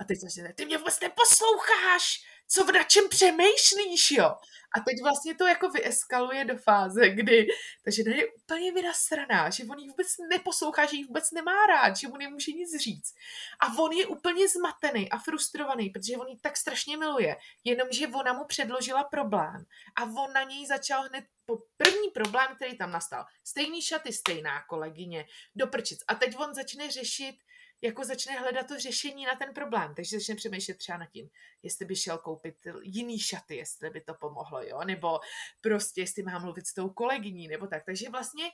A 0.00 0.04
teď 0.04 0.18
začnete, 0.20 0.52
ty 0.52 0.66
mě 0.66 0.78
vůbec 0.78 1.00
neposloucháš, 1.00 2.24
co 2.48 2.64
v 2.64 2.84
čem 2.86 3.08
přemýšlíš, 3.08 4.10
jo. 4.10 4.34
A 4.76 4.80
teď 4.80 4.94
vlastně 5.02 5.34
to 5.34 5.46
jako 5.46 5.68
vyeskaluje 5.68 6.44
do 6.44 6.56
fáze, 6.56 7.08
kdy 7.08 7.46
ta 7.84 7.90
žena 7.90 8.16
je 8.16 8.26
úplně 8.32 8.72
vynasraná, 8.72 9.50
že 9.50 9.64
on 9.64 9.78
ji 9.78 9.88
vůbec 9.88 10.06
neposlouchá, 10.30 10.86
že 10.86 10.96
ji 10.96 11.04
vůbec 11.04 11.30
nemá 11.30 11.66
rád, 11.66 11.96
že 11.96 12.08
mu 12.08 12.16
nemůže 12.16 12.52
nic 12.52 12.82
říct. 12.82 13.14
A 13.60 13.78
on 13.78 13.92
je 13.92 14.06
úplně 14.06 14.48
zmatený 14.48 15.10
a 15.10 15.18
frustrovaný, 15.18 15.90
protože 15.90 16.16
on 16.16 16.28
ji 16.28 16.38
tak 16.38 16.56
strašně 16.56 16.96
miluje, 16.96 17.36
jenomže 17.64 18.08
ona 18.08 18.32
mu 18.32 18.39
předložila 18.44 19.04
problém 19.04 19.64
a 19.96 20.02
on 20.04 20.32
na 20.32 20.42
něj 20.42 20.66
začal 20.66 21.02
hned 21.02 21.24
po 21.46 21.58
první 21.76 22.10
problém, 22.14 22.48
který 22.56 22.78
tam 22.78 22.92
nastal. 22.92 23.24
Stejný 23.44 23.82
šaty, 23.82 24.12
stejná 24.12 24.62
kolegyně, 24.62 25.26
do 25.56 25.66
prčic. 25.66 26.00
A 26.08 26.14
teď 26.14 26.36
on 26.38 26.54
začne 26.54 26.90
řešit 26.90 27.36
jako 27.82 28.04
začne 28.04 28.38
hledat 28.38 28.66
to 28.68 28.78
řešení 28.78 29.26
na 29.26 29.34
ten 29.34 29.54
problém, 29.54 29.94
takže 29.94 30.18
začne 30.18 30.34
přemýšlet 30.34 30.78
třeba 30.78 30.98
nad 30.98 31.06
tím, 31.06 31.30
jestli 31.62 31.84
by 31.84 31.96
šel 31.96 32.18
koupit 32.18 32.56
jiný 32.82 33.18
šaty, 33.18 33.56
jestli 33.56 33.90
by 33.90 34.00
to 34.00 34.14
pomohlo, 34.14 34.62
jo, 34.62 34.80
nebo 34.84 35.20
prostě 35.60 36.00
jestli 36.00 36.22
má 36.22 36.38
mluvit 36.38 36.66
s 36.66 36.74
tou 36.74 36.88
kolegyní, 36.88 37.48
nebo 37.48 37.66
tak. 37.66 37.84
Takže 37.84 38.10
vlastně 38.10 38.50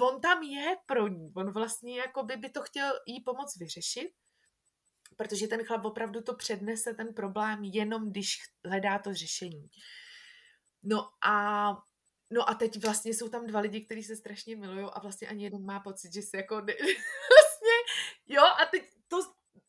on 0.00 0.20
tam 0.20 0.42
je 0.42 0.76
pro 0.86 1.08
ní, 1.08 1.32
on 1.36 1.52
vlastně 1.52 1.98
jako 1.98 2.22
by, 2.22 2.36
by 2.36 2.50
to 2.50 2.62
chtěl 2.62 2.92
jí 3.06 3.20
pomoct 3.20 3.56
vyřešit, 3.56 4.10
protože 5.18 5.48
ten 5.48 5.64
chlap 5.64 5.84
opravdu 5.84 6.20
to 6.20 6.34
přednese 6.34 6.94
ten 6.94 7.14
problém 7.14 7.64
jenom, 7.64 8.10
když 8.10 8.38
hledá 8.64 8.98
to 8.98 9.14
řešení. 9.14 9.70
No 10.82 11.10
a 11.26 11.68
No 12.30 12.50
a 12.50 12.54
teď 12.54 12.84
vlastně 12.84 13.14
jsou 13.14 13.28
tam 13.28 13.46
dva 13.46 13.60
lidi, 13.60 13.80
kteří 13.80 14.02
se 14.02 14.16
strašně 14.16 14.56
milují 14.56 14.86
a 14.92 15.00
vlastně 15.00 15.28
ani 15.28 15.44
jeden 15.44 15.64
má 15.64 15.80
pocit, 15.80 16.12
že 16.12 16.22
se 16.22 16.36
jako 16.36 16.60
ne, 16.60 16.74
Jo, 18.28 18.42
a 18.42 18.66
teď 18.70 18.82
to, 19.08 19.16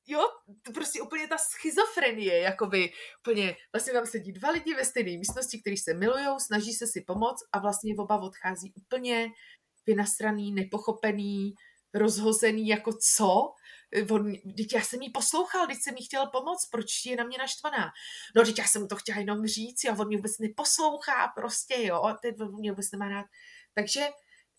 jo, 0.08 0.20
to 0.62 0.72
prostě 0.72 1.02
úplně 1.02 1.28
ta 1.28 1.38
schizofrenie, 1.38 2.40
jakoby 2.40 2.92
úplně, 3.20 3.56
vlastně 3.74 3.94
tam 3.94 4.06
sedí 4.06 4.32
dva 4.32 4.50
lidi 4.50 4.76
ve 4.76 4.86
stejné 4.86 5.18
místnosti, 5.18 5.62
kteří 5.62 5.78
se 5.78 5.94
milují, 5.94 6.26
snaží 6.38 6.74
se 6.74 6.88
si 6.88 7.02
pomoct 7.02 7.44
a 7.52 7.60
vlastně 7.60 7.96
oba 7.98 8.22
odchází 8.22 8.74
úplně 8.76 9.30
vynasraný, 9.88 10.52
nepochopený, 10.54 11.54
rozhozený, 11.94 12.68
jako 12.68 12.92
co? 13.16 13.54
On, 14.12 14.34
teď 14.58 14.74
já 14.74 14.82
jsem 14.82 15.02
jí 15.02 15.10
poslouchal, 15.10 15.68
teď 15.68 15.78
jsem 15.82 15.98
jí 15.98 16.06
chtěl 16.06 16.28
pomoct, 16.28 16.70
proč 16.72 17.06
je 17.06 17.16
na 17.16 17.24
mě 17.24 17.38
naštvaná? 17.38 17.92
No, 18.36 18.46
teď 18.46 18.60
já 18.60 18.66
jsem 18.66 18.82
mu 18.82 18.88
to 18.88 18.96
chtěla 18.96 19.20
jenom 19.20 19.48
říct, 19.48 19.86
a 19.86 19.92
on 20.00 20.08
mě 20.08 20.18
vůbec 20.18 20.38
neposlouchá, 20.40 21.28
prostě, 21.36 21.76
jo, 21.80 22.16
teď 22.22 22.36
on 22.42 22.60
mě 22.60 22.72
vůbec 22.72 22.92
nemá 22.92 23.10
rád. 23.10 23.26
Takže 23.74 24.08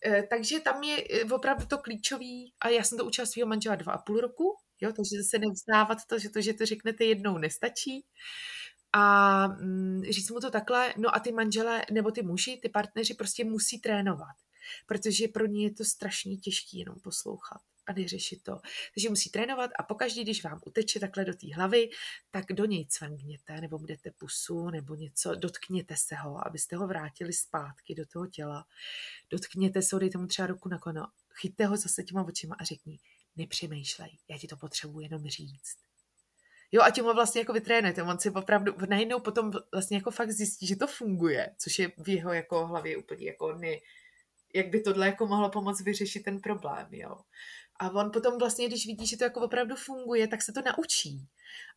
Eh, 0.07 0.23
takže 0.31 0.61
tam 0.61 0.83
je 0.83 1.05
eh, 1.11 1.25
opravdu 1.25 1.67
to 1.67 1.79
klíčový, 1.79 2.53
a 2.61 2.69
já 2.69 2.85
jsem 2.85 2.99
to 2.99 3.05
učila 3.05 3.27
svého 3.27 3.49
manžela 3.49 3.77
dva 3.77 3.93
a 3.93 3.99
půl 3.99 4.21
roku, 4.21 4.57
jo, 4.81 4.93
takže 4.93 5.23
se 5.31 5.39
nevzdávat 5.39 5.99
to, 6.07 6.19
že 6.19 6.31
to, 6.31 6.41
že 6.41 6.55
to 6.55 6.67
řeknete 6.67 7.05
jednou, 7.05 7.39
nestačí. 7.39 8.05
A 8.93 9.47
mm, 9.47 10.03
říct 10.11 10.31
mu 10.31 10.41
to 10.41 10.51
takhle, 10.51 10.95
no 10.99 11.15
a 11.15 11.21
ty 11.21 11.33
manžele, 11.33 11.85
nebo 11.93 12.11
ty 12.11 12.23
muži, 12.23 12.59
ty 12.63 12.69
partneři 12.69 13.15
prostě 13.15 13.45
musí 13.45 13.81
trénovat, 13.81 14.37
protože 14.87 15.29
pro 15.29 15.47
ně 15.47 15.65
je 15.65 15.75
to 15.75 15.85
strašně 15.85 16.37
těžké 16.37 16.77
jenom 16.79 17.01
poslouchat 17.01 17.61
a 17.87 17.93
neřešit 17.93 18.43
to. 18.43 18.61
Takže 18.95 19.09
musí 19.09 19.31
trénovat 19.31 19.71
a 19.79 19.83
pokaždý, 19.83 20.23
když 20.23 20.45
vám 20.45 20.61
uteče 20.67 21.01
takhle 21.01 21.25
do 21.25 21.35
té 21.35 21.55
hlavy, 21.55 21.91
tak 22.31 22.53
do 22.53 22.65
něj 22.65 22.87
cvangněte, 22.87 23.61
nebo 23.61 23.79
budete 23.79 24.11
pusu, 24.11 24.71
nebo 24.71 24.95
něco, 24.95 25.35
dotkněte 25.35 25.95
se 25.97 26.15
ho, 26.15 26.47
abyste 26.47 26.77
ho 26.77 26.87
vrátili 26.87 27.33
zpátky 27.33 27.95
do 27.95 28.07
toho 28.07 28.27
těla. 28.27 28.67
Dotkněte 29.31 29.83
se 29.83 29.97
ho, 29.97 30.01
dejte 30.01 30.19
mu 30.19 30.27
třeba 30.27 30.47
ruku 30.47 30.69
na 30.69 30.79
kono, 30.79 31.07
chyťte 31.35 31.67
ho 31.67 31.77
zase 31.77 32.03
těma 32.03 32.25
očima 32.25 32.57
a 32.59 32.65
řekni, 32.65 32.99
nepřemýšlej, 33.37 34.19
já 34.29 34.39
ti 34.39 34.47
to 34.47 34.57
potřebuji 34.57 35.01
jenom 35.01 35.27
říct. 35.29 35.77
Jo, 36.73 36.83
a 36.83 36.91
tím 36.91 37.05
ho 37.05 37.15
vlastně 37.15 37.41
jako 37.41 37.53
vytrénujete. 37.53 38.03
On 38.03 38.19
si 38.19 38.31
opravdu 38.31 38.75
najednou 38.89 39.21
potom 39.21 39.53
vlastně 39.73 39.97
jako 39.97 40.11
fakt 40.11 40.31
zjistí, 40.31 40.67
že 40.67 40.77
to 40.77 40.87
funguje, 40.87 41.55
což 41.59 41.79
je 41.79 41.93
v 41.99 42.09
jeho 42.09 42.33
jako 42.33 42.67
hlavě 42.67 42.97
úplně 42.97 43.27
jako 43.27 43.53
ne, 43.53 43.77
jak 44.55 44.69
by 44.69 44.81
tohle 44.81 45.07
jako 45.07 45.27
mohlo 45.27 45.51
pomoct 45.51 45.81
vyřešit 45.81 46.23
ten 46.23 46.41
problém, 46.41 46.87
jo. 46.91 47.21
A 47.81 47.91
on 47.91 48.11
potom 48.11 48.39
vlastně, 48.39 48.69
když 48.69 48.87
vidí, 48.87 49.07
že 49.07 49.17
to 49.17 49.25
jako 49.25 49.41
opravdu 49.41 49.77
funguje, 49.77 50.29
tak 50.29 50.43
se 50.43 50.53
to 50.53 50.63
naučí. 50.63 51.29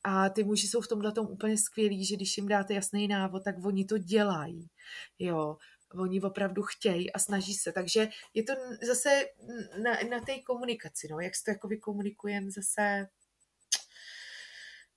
A 0.03 0.29
ty 0.29 0.43
muži 0.43 0.67
jsou 0.67 0.81
v 0.81 0.87
tomhle 0.87 1.11
tom 1.11 1.27
úplně 1.27 1.57
skvělí, 1.57 2.05
že 2.05 2.15
když 2.15 2.37
jim 2.37 2.47
dáte 2.47 2.73
jasný 2.73 3.07
návod, 3.07 3.43
tak 3.43 3.55
oni 3.65 3.85
to 3.85 3.97
dělají. 3.97 4.67
Jo. 5.19 5.57
Oni 5.93 6.21
opravdu 6.21 6.63
chtějí 6.63 7.13
a 7.13 7.19
snaží 7.19 7.53
se. 7.53 7.71
Takže 7.71 8.07
je 8.33 8.43
to 8.43 8.53
zase 8.87 9.25
na, 9.83 9.91
na 10.09 10.19
té 10.19 10.39
komunikaci, 10.39 11.07
no, 11.11 11.19
jak 11.19 11.35
se 11.35 11.43
to 11.43 11.51
jako 11.51 11.67
vykomunikujeme 11.67 12.51
zase, 12.51 13.07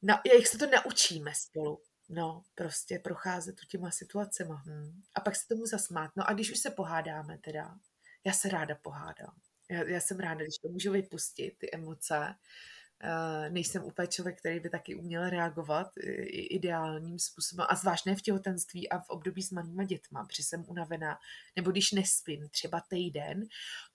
na, 0.03 0.21
jak 0.35 0.47
se 0.47 0.59
to 0.59 0.67
naučíme 0.67 1.35
spolu. 1.35 1.81
No, 2.09 2.45
prostě 2.55 2.99
procházet 2.99 3.57
tu 3.57 3.67
těma 3.67 3.91
situacema. 3.91 4.63
Hm. 4.67 5.03
A 5.15 5.21
pak 5.21 5.37
se 5.37 5.49
tomu 5.49 5.67
zasmát. 5.67 6.11
No 6.17 6.29
a 6.29 6.33
když 6.33 6.53
už 6.53 6.59
se 6.59 6.71
pohádáme 6.71 7.39
teda, 7.39 7.75
já 8.25 8.33
se 8.33 8.49
ráda 8.49 8.75
pohádám. 8.75 9.35
Já, 9.71 9.83
já 9.85 10.01
jsem 10.01 10.19
ráda, 10.21 10.43
když 10.45 10.59
to 10.59 10.69
můžu 10.69 10.93
vypustit, 10.93 11.59
ty 11.59 11.71
emoce, 11.73 12.35
nejsem 13.49 13.85
úplně 13.85 14.09
člověk, 14.09 14.39
který 14.39 14.61
by 14.61 14.71
taky 14.71 14.95
uměl 14.95 15.31
reagovat 15.31 15.93
ideálním 16.33 17.19
způsobem, 17.19 17.67
a 17.71 17.75
zvlášť 17.75 18.07
ne 18.07 18.17
v 18.17 18.23
těhotenství 18.23 18.89
a 18.89 18.99
v 18.99 19.09
období 19.09 19.43
s 19.43 19.51
malýma 19.51 19.85
dětma, 19.85 20.25
protože 20.25 20.43
jsem 20.43 20.65
unavená, 20.69 21.19
nebo 21.57 21.71
když 21.71 21.93
nespím 21.93 22.49
třeba 22.49 22.81
týden, 22.81 23.45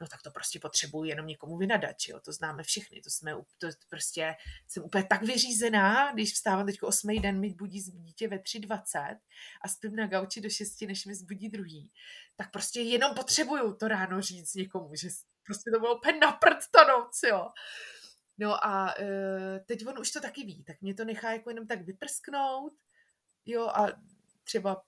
no 0.01 0.07
tak 0.07 0.21
to 0.21 0.31
prostě 0.31 0.59
potřebuji 0.59 1.03
jenom 1.03 1.27
někomu 1.27 1.57
vynadat, 1.57 1.95
jo? 2.07 2.19
to 2.19 2.33
známe 2.33 2.63
všechny, 2.63 3.01
to 3.01 3.09
jsme, 3.09 3.35
to 3.57 3.67
prostě, 3.89 4.35
jsem 4.67 4.83
úplně 4.83 5.03
tak 5.03 5.21
vyřízená, 5.21 6.13
když 6.13 6.33
vstávám 6.33 6.65
teď 6.65 6.83
osmý 6.83 7.19
den, 7.19 7.39
mi 7.39 7.49
budí 7.49 7.81
dítě 7.81 8.27
ve 8.27 8.37
3.20 8.37 9.17
a 9.61 9.67
spím 9.67 9.95
na 9.95 10.07
gauči 10.07 10.41
do 10.41 10.49
6, 10.49 10.81
než 10.81 11.05
mi 11.05 11.15
zbudí 11.15 11.49
druhý, 11.49 11.91
tak 12.35 12.51
prostě 12.51 12.81
jenom 12.81 13.15
potřebuju 13.15 13.73
to 13.73 13.87
ráno 13.87 14.21
říct 14.21 14.55
někomu, 14.55 14.95
že 14.95 15.07
prostě 15.45 15.71
to 15.71 15.79
bylo 15.79 15.97
úplně 15.97 16.19
naprd 16.19 16.57
ta 16.71 16.83
noc, 16.83 17.19
jo. 17.29 17.49
No 18.37 18.65
a 18.65 18.95
uh, 18.99 19.65
teď 19.65 19.87
on 19.87 19.99
už 19.99 20.11
to 20.11 20.21
taky 20.21 20.43
ví, 20.43 20.63
tak 20.63 20.81
mě 20.81 20.93
to 20.93 21.05
nechá 21.05 21.31
jako 21.31 21.49
jenom 21.49 21.67
tak 21.67 21.81
vyprsknout, 21.81 22.73
jo, 23.45 23.67
a 23.67 23.87
třeba 24.43 24.83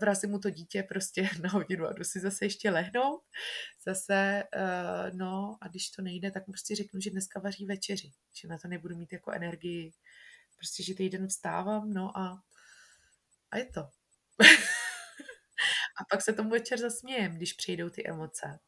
vrazím 0.00 0.30
mu 0.30 0.38
to 0.38 0.50
dítě 0.50 0.82
prostě 0.82 1.30
na 1.42 1.50
hodinu 1.50 1.86
a 1.86 1.92
jdu 1.92 2.04
si 2.04 2.20
zase 2.20 2.44
ještě 2.44 2.70
lehnout. 2.70 3.22
Zase, 3.86 4.44
uh, 4.56 5.16
no 5.16 5.58
a 5.60 5.68
když 5.68 5.90
to 5.90 6.02
nejde, 6.02 6.30
tak 6.30 6.44
prostě 6.46 6.76
řeknu, 6.76 7.00
že 7.00 7.10
dneska 7.10 7.40
vaří 7.40 7.66
večeři, 7.66 8.12
že 8.32 8.48
na 8.48 8.58
to 8.58 8.68
nebudu 8.68 8.96
mít 8.96 9.12
jako 9.12 9.32
energii. 9.32 9.92
Prostě, 10.56 10.82
že 10.82 10.94
týden 10.94 11.28
vstávám, 11.28 11.92
no 11.92 12.18
a, 12.18 12.42
a 13.50 13.58
je 13.58 13.66
to. 13.66 13.80
a 16.00 16.04
pak 16.10 16.22
se 16.22 16.32
tomu 16.32 16.50
večer 16.50 16.78
zasmějem, 16.78 17.36
když 17.36 17.52
přijdou 17.52 17.88
ty 17.88 18.08
emoce. 18.08 18.58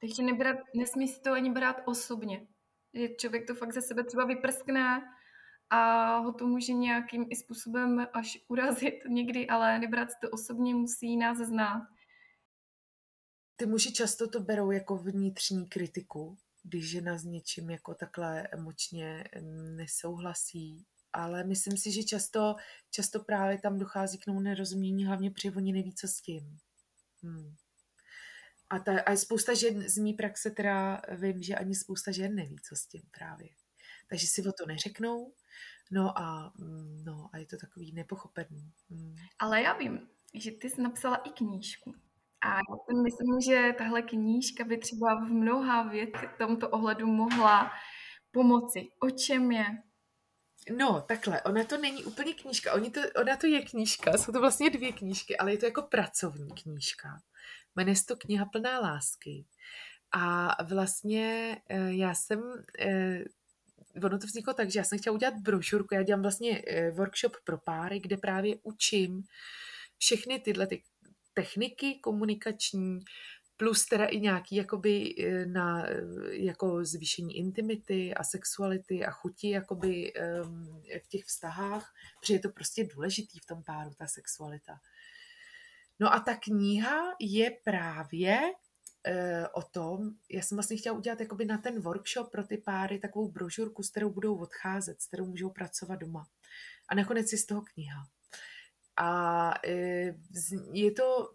Takže 0.00 0.22
nebrat, 0.22 0.56
nesmí 0.74 1.08
si 1.08 1.20
to 1.20 1.32
ani 1.32 1.50
brát 1.50 1.76
osobně 1.84 2.46
že 2.94 3.08
člověk 3.08 3.46
to 3.46 3.54
fakt 3.54 3.72
ze 3.72 3.82
sebe 3.82 4.04
třeba 4.04 4.24
vyprskne 4.24 5.02
a 5.70 6.16
ho 6.18 6.32
to 6.32 6.46
může 6.46 6.72
nějakým 6.72 7.26
i 7.30 7.36
způsobem 7.36 8.06
až 8.12 8.38
urazit 8.48 8.94
někdy, 9.08 9.48
ale 9.48 9.78
nebrat 9.78 10.08
to 10.20 10.30
osobně, 10.30 10.74
musí 10.74 11.16
nás 11.16 11.38
znát. 11.38 11.82
Ty 13.56 13.66
muži 13.66 13.92
často 13.92 14.28
to 14.28 14.40
berou 14.40 14.70
jako 14.70 14.96
vnitřní 14.96 15.68
kritiku, 15.68 16.38
když 16.62 16.90
žena 16.90 17.18
s 17.18 17.24
něčím 17.24 17.70
jako 17.70 17.94
takhle 17.94 18.48
emočně 18.52 19.24
nesouhlasí, 19.76 20.86
ale 21.12 21.44
myslím 21.44 21.76
si, 21.76 21.92
že 21.92 22.02
často, 22.02 22.56
často 22.90 23.24
právě 23.24 23.58
tam 23.58 23.78
dochází 23.78 24.18
k 24.18 24.24
tomu 24.24 24.40
nerozumění, 24.40 25.06
hlavně 25.06 25.30
protože 25.30 25.52
oni 25.52 25.72
neví, 25.72 25.94
co 25.94 26.08
s 26.08 26.20
tím. 26.20 26.58
Hmm. 27.22 27.54
A, 28.70 28.78
ta, 28.78 29.00
a 29.00 29.16
spousta 29.16 29.54
žen 29.54 29.88
z 29.88 29.98
mý 29.98 30.14
praxe 30.14 30.50
teda 30.50 31.02
vím, 31.10 31.42
že 31.42 31.54
ani 31.54 31.74
spousta 31.74 32.10
žen 32.10 32.34
neví, 32.34 32.56
co 32.68 32.76
s 32.76 32.86
tím 32.86 33.02
právě. 33.18 33.48
Takže 34.08 34.26
si 34.26 34.48
o 34.48 34.52
to 34.52 34.66
neřeknou, 34.66 35.32
no 35.90 36.18
a, 36.18 36.52
mm, 36.58 37.04
no 37.04 37.30
a 37.32 37.38
je 37.38 37.46
to 37.46 37.56
takový 37.56 37.92
nepochopený. 37.92 38.72
Mm. 38.88 39.16
Ale 39.38 39.62
já 39.62 39.72
vím, 39.72 40.08
že 40.34 40.50
ty 40.50 40.70
jsi 40.70 40.82
napsala 40.82 41.16
i 41.16 41.30
knížku. 41.30 41.94
A 42.40 42.54
já 42.54 42.76
si 42.86 43.02
myslím, 43.02 43.40
že 43.40 43.74
tahle 43.78 44.02
knížka 44.02 44.64
by 44.64 44.78
třeba 44.78 45.14
v 45.14 45.28
mnoha 45.28 45.82
věc 45.82 46.10
tomto 46.38 46.68
ohledu 46.68 47.06
mohla 47.06 47.72
pomoci. 48.30 48.88
O 49.00 49.10
čem 49.10 49.52
je? 49.52 49.64
No, 50.76 51.00
takhle, 51.00 51.42
ona 51.42 51.64
to 51.64 51.78
není 51.78 52.04
úplně 52.04 52.34
knížka, 52.34 52.72
Oni 52.72 52.90
to, 52.90 53.00
ona 53.20 53.36
to 53.36 53.46
je 53.46 53.62
knížka, 53.62 54.18
jsou 54.18 54.32
to 54.32 54.40
vlastně 54.40 54.70
dvě 54.70 54.92
knížky, 54.92 55.36
ale 55.36 55.52
je 55.52 55.58
to 55.58 55.66
jako 55.66 55.82
pracovní 55.82 56.50
knížka. 56.62 57.20
Jmenuje 57.76 57.96
se 57.96 58.06
to 58.06 58.16
kniha 58.16 58.44
plná 58.44 58.80
lásky. 58.80 59.44
A 60.12 60.56
vlastně 60.62 61.56
eh, 61.68 61.92
já 61.92 62.14
jsem, 62.14 62.42
eh, 62.78 63.24
ono 64.04 64.18
to 64.18 64.26
vzniklo 64.26 64.54
tak, 64.54 64.70
že 64.70 64.78
já 64.78 64.84
jsem 64.84 64.98
chtěla 64.98 65.14
udělat 65.14 65.34
brožurku, 65.34 65.94
já 65.94 66.02
dělám 66.02 66.22
vlastně 66.22 66.62
eh, 66.66 66.90
workshop 66.90 67.32
pro 67.44 67.58
páry, 67.58 68.00
kde 68.00 68.16
právě 68.16 68.56
učím 68.62 69.22
všechny 69.98 70.38
tyhle 70.38 70.66
ty 70.66 70.82
techniky 71.34 71.94
komunikační, 71.94 72.98
plus 73.56 73.86
teda 73.86 74.04
i 74.04 74.20
nějaký 74.20 74.56
jakoby 74.56 75.14
na 75.46 75.86
jako 76.30 76.84
zvýšení 76.84 77.36
intimity 77.36 78.14
a 78.14 78.24
sexuality 78.24 79.04
a 79.04 79.10
chuti 79.10 79.50
jakoby 79.50 80.12
v 81.04 81.08
těch 81.08 81.24
vztahách, 81.24 81.92
protože 82.20 82.34
je 82.34 82.40
to 82.40 82.48
prostě 82.48 82.88
důležitý 82.94 83.38
v 83.38 83.46
tom 83.46 83.62
páru, 83.62 83.90
ta 83.98 84.06
sexualita. 84.06 84.80
No 86.00 86.14
a 86.14 86.20
ta 86.20 86.36
kniha 86.36 87.14
je 87.20 87.50
právě 87.64 88.40
e, 89.04 89.48
o 89.48 89.62
tom, 89.62 90.10
já 90.30 90.42
jsem 90.42 90.56
vlastně 90.56 90.76
chtěla 90.76 90.98
udělat 90.98 91.20
jakoby 91.20 91.44
na 91.44 91.58
ten 91.58 91.80
workshop 91.80 92.30
pro 92.30 92.44
ty 92.44 92.56
páry 92.56 92.98
takovou 92.98 93.28
brožurku, 93.28 93.82
s 93.82 93.90
kterou 93.90 94.10
budou 94.10 94.36
odcházet, 94.36 95.02
s 95.02 95.06
kterou 95.06 95.26
můžou 95.26 95.50
pracovat 95.50 95.96
doma. 95.96 96.26
A 96.88 96.94
nakonec 96.94 97.32
je 97.32 97.38
z 97.38 97.46
toho 97.46 97.62
kniha. 97.62 98.08
A 98.96 99.52
e, 99.66 100.14
je 100.72 100.92
to, 100.92 101.34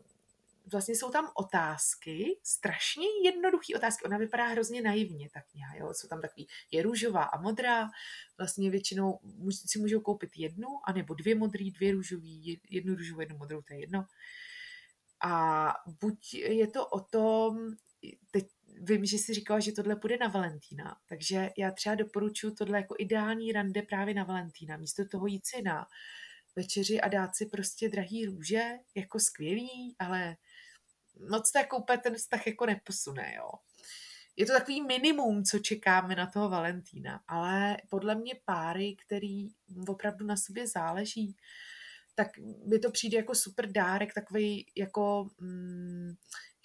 vlastně 0.72 0.96
jsou 0.96 1.12
tam 1.12 1.32
otázky, 1.34 2.40
strašně 2.44 3.06
jednoduché 3.24 3.76
otázky. 3.76 4.06
Ona 4.06 4.18
vypadá 4.18 4.48
hrozně 4.48 4.82
naivně, 4.82 5.30
ta 5.30 5.42
kniha. 5.42 5.76
Jo? 5.76 5.94
Jsou 5.94 6.08
tam 6.08 6.22
takový, 6.22 6.48
je 6.72 6.84
růžová 6.84 7.24
a 7.24 7.42
modrá. 7.42 7.90
Vlastně 8.38 8.70
většinou 8.70 9.20
si 9.52 9.80
můžou 9.80 10.00
koupit 10.00 10.38
jednu, 10.38 10.68
anebo 10.84 11.14
dvě 11.14 11.36
modrý, 11.36 11.72
dvě 11.72 11.92
růžový, 11.92 12.62
jednu 12.70 12.96
růžovou, 12.96 13.20
jednu 13.20 13.38
modrou, 13.38 13.62
to 13.62 13.74
je 13.74 13.80
jedno. 13.80 14.06
A 15.28 15.74
buď 16.02 16.34
je 16.34 16.68
to 16.68 16.88
o 16.88 17.00
tom, 17.00 17.76
teď 18.32 18.46
vím, 18.82 19.06
že 19.06 19.18
jsi 19.18 19.34
říkala, 19.34 19.60
že 19.60 19.72
tohle 19.72 19.96
půjde 19.96 20.18
na 20.18 20.28
Valentína, 20.28 20.98
takže 21.10 21.50
já 21.58 21.72
třeba 21.72 21.96
doporučuji 21.96 22.52
tohle 22.52 22.78
jako 22.78 22.96
ideální 23.00 23.52
rande 23.52 23.82
právě 23.82 24.14
na 24.14 24.24
Valentína. 24.24 24.78
Místo 24.78 25.06
toho 25.06 25.28
jít 25.28 25.46
si 25.46 25.62
na 25.62 25.88
večeři 26.56 27.02
a 27.02 27.08
dát 27.08 27.36
si 27.36 27.46
prostě 27.46 27.90
drahý 27.90 28.26
růže, 28.26 28.72
jako 28.96 29.20
skvělý, 29.20 29.96
ale 30.00 30.38
moc 31.30 31.52
to 31.52 31.60
jako 31.60 31.78
úplně 31.78 31.98
ten 31.98 32.16
vztah 32.16 32.48
jako 32.48 32.66
neposune, 32.66 33.34
jo. 33.38 33.50
Je 34.38 34.46
to 34.46 34.54
takový 34.54 34.82
minimum, 34.82 35.44
co 35.44 35.60
čekáme 35.60 36.16
na 36.16 36.28
toho 36.28 36.50
Valentína, 36.50 37.22
ale 37.28 37.78
podle 37.90 38.16
mě 38.16 38.34
páry, 38.46 38.96
který 39.06 39.48
opravdu 39.88 40.26
na 40.26 40.38
sobě 40.38 40.68
záleží, 40.68 41.36
tak 42.16 42.28
mi 42.66 42.80
to 42.80 42.92
přijde 42.92 43.18
jako 43.18 43.36
super 43.36 43.72
dárek, 43.72 44.14
takový 44.14 44.66
jako, 44.76 45.30
mm, 45.40 46.14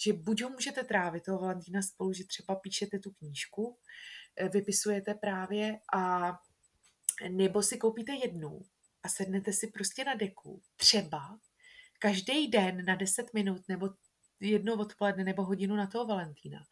že 0.04 0.12
buď 0.12 0.42
ho 0.42 0.50
můžete 0.50 0.84
trávit 0.84 1.24
toho 1.24 1.38
Valentína 1.38 1.82
spolu, 1.82 2.12
že 2.12 2.24
třeba 2.24 2.54
píšete 2.54 2.98
tu 2.98 3.10
knížku, 3.10 3.76
eh, 4.36 4.48
vypisujete 4.48 5.14
právě 5.14 5.78
a 5.94 6.32
nebo 7.28 7.62
si 7.62 7.78
koupíte 7.78 8.12
jednu 8.12 8.60
a 9.02 9.08
sednete 9.08 9.52
si 9.52 9.66
prostě 9.66 10.04
na 10.04 10.14
deku, 10.14 10.62
třeba 10.76 11.38
každý 11.98 12.48
den 12.48 12.84
na 12.84 12.94
10 12.94 13.34
minut 13.34 13.62
nebo 13.68 13.90
jedno 14.40 14.74
odpoledne 14.74 15.24
nebo 15.24 15.44
hodinu 15.44 15.76
na 15.76 15.86
toho 15.86 16.06
Valentína. 16.06 16.66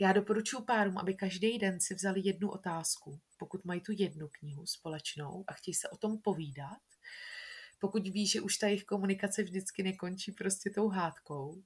Já 0.00 0.12
doporučuji 0.12 0.62
párům, 0.62 0.98
aby 0.98 1.14
každý 1.14 1.58
den 1.58 1.80
si 1.80 1.94
vzali 1.94 2.20
jednu 2.24 2.50
otázku, 2.50 3.20
pokud 3.36 3.64
mají 3.64 3.80
tu 3.80 3.92
jednu 3.96 4.28
knihu 4.28 4.66
společnou 4.66 5.44
a 5.46 5.52
chtějí 5.52 5.74
se 5.74 5.88
o 5.88 5.96
tom 5.96 6.18
povídat, 6.18 6.78
pokud 7.78 8.08
ví, 8.08 8.26
že 8.26 8.40
už 8.40 8.56
ta 8.56 8.66
jejich 8.66 8.84
komunikace 8.84 9.42
vždycky 9.42 9.82
nekončí 9.82 10.32
prostě 10.32 10.70
tou 10.70 10.88
hádkou. 10.88 11.62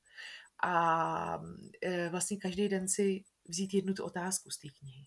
A 0.64 1.42
e, 1.82 2.08
vlastně 2.08 2.36
každý 2.36 2.68
den 2.68 2.88
si 2.88 3.24
vzít 3.48 3.74
jednu 3.74 3.94
tu 3.94 4.04
otázku 4.04 4.50
z 4.50 4.58
té 4.58 4.68
knihy. 4.68 5.06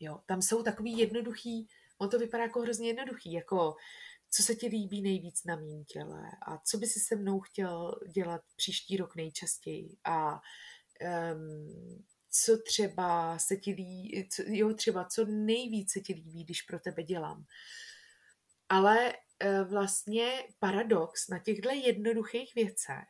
Jo, 0.00 0.20
tam 0.26 0.42
jsou 0.42 0.62
takový 0.62 0.98
jednoduchý, 0.98 1.68
on 1.98 2.08
to 2.08 2.18
vypadá 2.18 2.42
jako 2.42 2.60
hrozně 2.60 2.88
jednoduchý, 2.88 3.32
jako 3.32 3.76
co 4.30 4.42
se 4.42 4.54
ti 4.54 4.66
líbí 4.66 5.02
nejvíc 5.02 5.44
na 5.44 5.56
mým 5.56 5.84
těle 5.84 6.30
a 6.46 6.58
co 6.58 6.78
by 6.78 6.86
si 6.86 7.00
se 7.00 7.16
mnou 7.16 7.40
chtěl 7.40 8.00
dělat 8.14 8.40
příští 8.56 8.96
rok 8.96 9.16
nejčastěji 9.16 9.96
a 10.04 10.40
um, 11.34 12.04
co 12.30 12.58
třeba 12.58 13.38
se 13.38 13.56
ti 13.56 13.70
líbí, 13.70 14.28
co, 14.32 14.42
jo, 14.46 14.74
třeba 14.74 15.04
co 15.04 15.24
nejvíc 15.24 15.92
se 15.92 16.00
ti 16.00 16.14
líbí, 16.14 16.44
když 16.44 16.62
pro 16.62 16.78
tebe 16.78 17.02
dělám. 17.02 17.44
Ale 18.68 19.12
vlastně 19.68 20.44
paradox 20.58 21.28
na 21.28 21.38
těchto 21.38 21.70
jednoduchých 21.70 22.54
věcech 22.54 23.08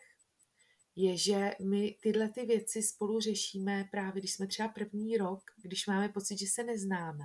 je, 0.97 1.17
že 1.17 1.51
my 1.65 1.97
tyhle 2.01 2.29
ty 2.29 2.47
věci 2.47 2.83
spolu 2.83 3.21
řešíme 3.21 3.85
právě, 3.91 4.21
když 4.21 4.33
jsme 4.33 4.47
třeba 4.47 4.69
první 4.69 5.17
rok, 5.17 5.43
když 5.63 5.87
máme 5.87 6.09
pocit, 6.09 6.39
že 6.39 6.47
se 6.47 6.65
neznáme. 6.65 7.25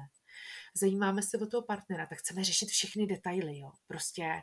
zajímáme 0.75 1.21
se 1.21 1.37
o 1.37 1.45
toho 1.45 1.63
partnera, 1.63 2.05
tak 2.05 2.19
chceme 2.19 2.43
řešit 2.43 2.69
všechny 2.69 3.07
detaily, 3.07 3.57
jo. 3.59 3.71
Prostě 3.87 4.41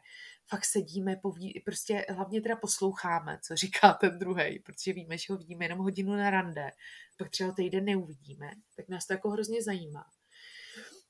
fakt 0.48 0.64
sedíme, 0.64 1.16
poví, 1.16 1.62
prostě 1.64 2.06
hlavně 2.08 2.40
teda 2.40 2.56
posloucháme, 2.56 3.38
co 3.42 3.56
říká 3.56 3.92
ten 4.00 4.18
druhý, 4.18 4.58
protože 4.58 4.92
víme, 4.92 5.18
že 5.18 5.32
ho 5.32 5.38
vidíme 5.38 5.64
jenom 5.64 5.78
hodinu 5.78 6.16
na 6.16 6.30
rande, 6.30 6.70
pak 7.18 7.30
třeba 7.30 7.52
týden 7.52 7.84
neuvidíme, 7.84 8.50
tak 8.76 8.88
nás 8.88 9.06
to 9.06 9.12
jako 9.12 9.30
hrozně 9.30 9.62
zajímá. 9.62 10.04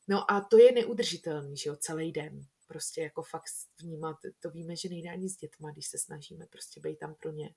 No 0.08 0.30
a 0.30 0.40
to 0.40 0.58
je 0.58 0.72
neudržitelný, 0.72 1.56
že 1.56 1.70
jo, 1.70 1.76
celý 1.76 2.12
den. 2.12 2.46
Prostě 2.68 3.00
jako 3.00 3.22
fakt 3.22 3.44
vnímat, 3.78 4.16
to 4.40 4.50
víme, 4.50 4.76
že 4.76 4.88
nejde 4.88 5.10
ani 5.10 5.28
s 5.28 5.36
dětma, 5.36 5.70
když 5.70 5.86
se 5.86 5.98
snažíme 5.98 6.46
prostě 6.46 6.80
být 6.80 6.98
tam 6.98 7.14
pro 7.14 7.30
ně. 7.30 7.54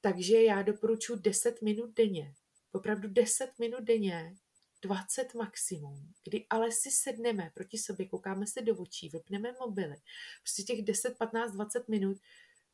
Takže 0.00 0.42
já 0.42 0.62
doporučuji 0.62 1.16
10 1.16 1.62
minut 1.62 1.94
denně. 1.94 2.34
Opravdu 2.72 3.08
10 3.08 3.50
minut 3.58 3.84
denně, 3.84 4.36
20 4.82 5.34
maximum, 5.34 6.12
kdy 6.24 6.46
ale 6.50 6.72
si 6.72 6.90
sedneme 6.90 7.50
proti 7.54 7.78
sobě, 7.78 8.08
koukáme 8.08 8.46
se 8.46 8.62
do 8.62 8.76
očí, 8.76 9.08
vypneme 9.08 9.52
mobily. 9.60 9.96
Prostě 10.42 10.62
těch 10.62 10.82
10, 10.82 11.18
15, 11.18 11.52
20 11.52 11.88
minut 11.88 12.18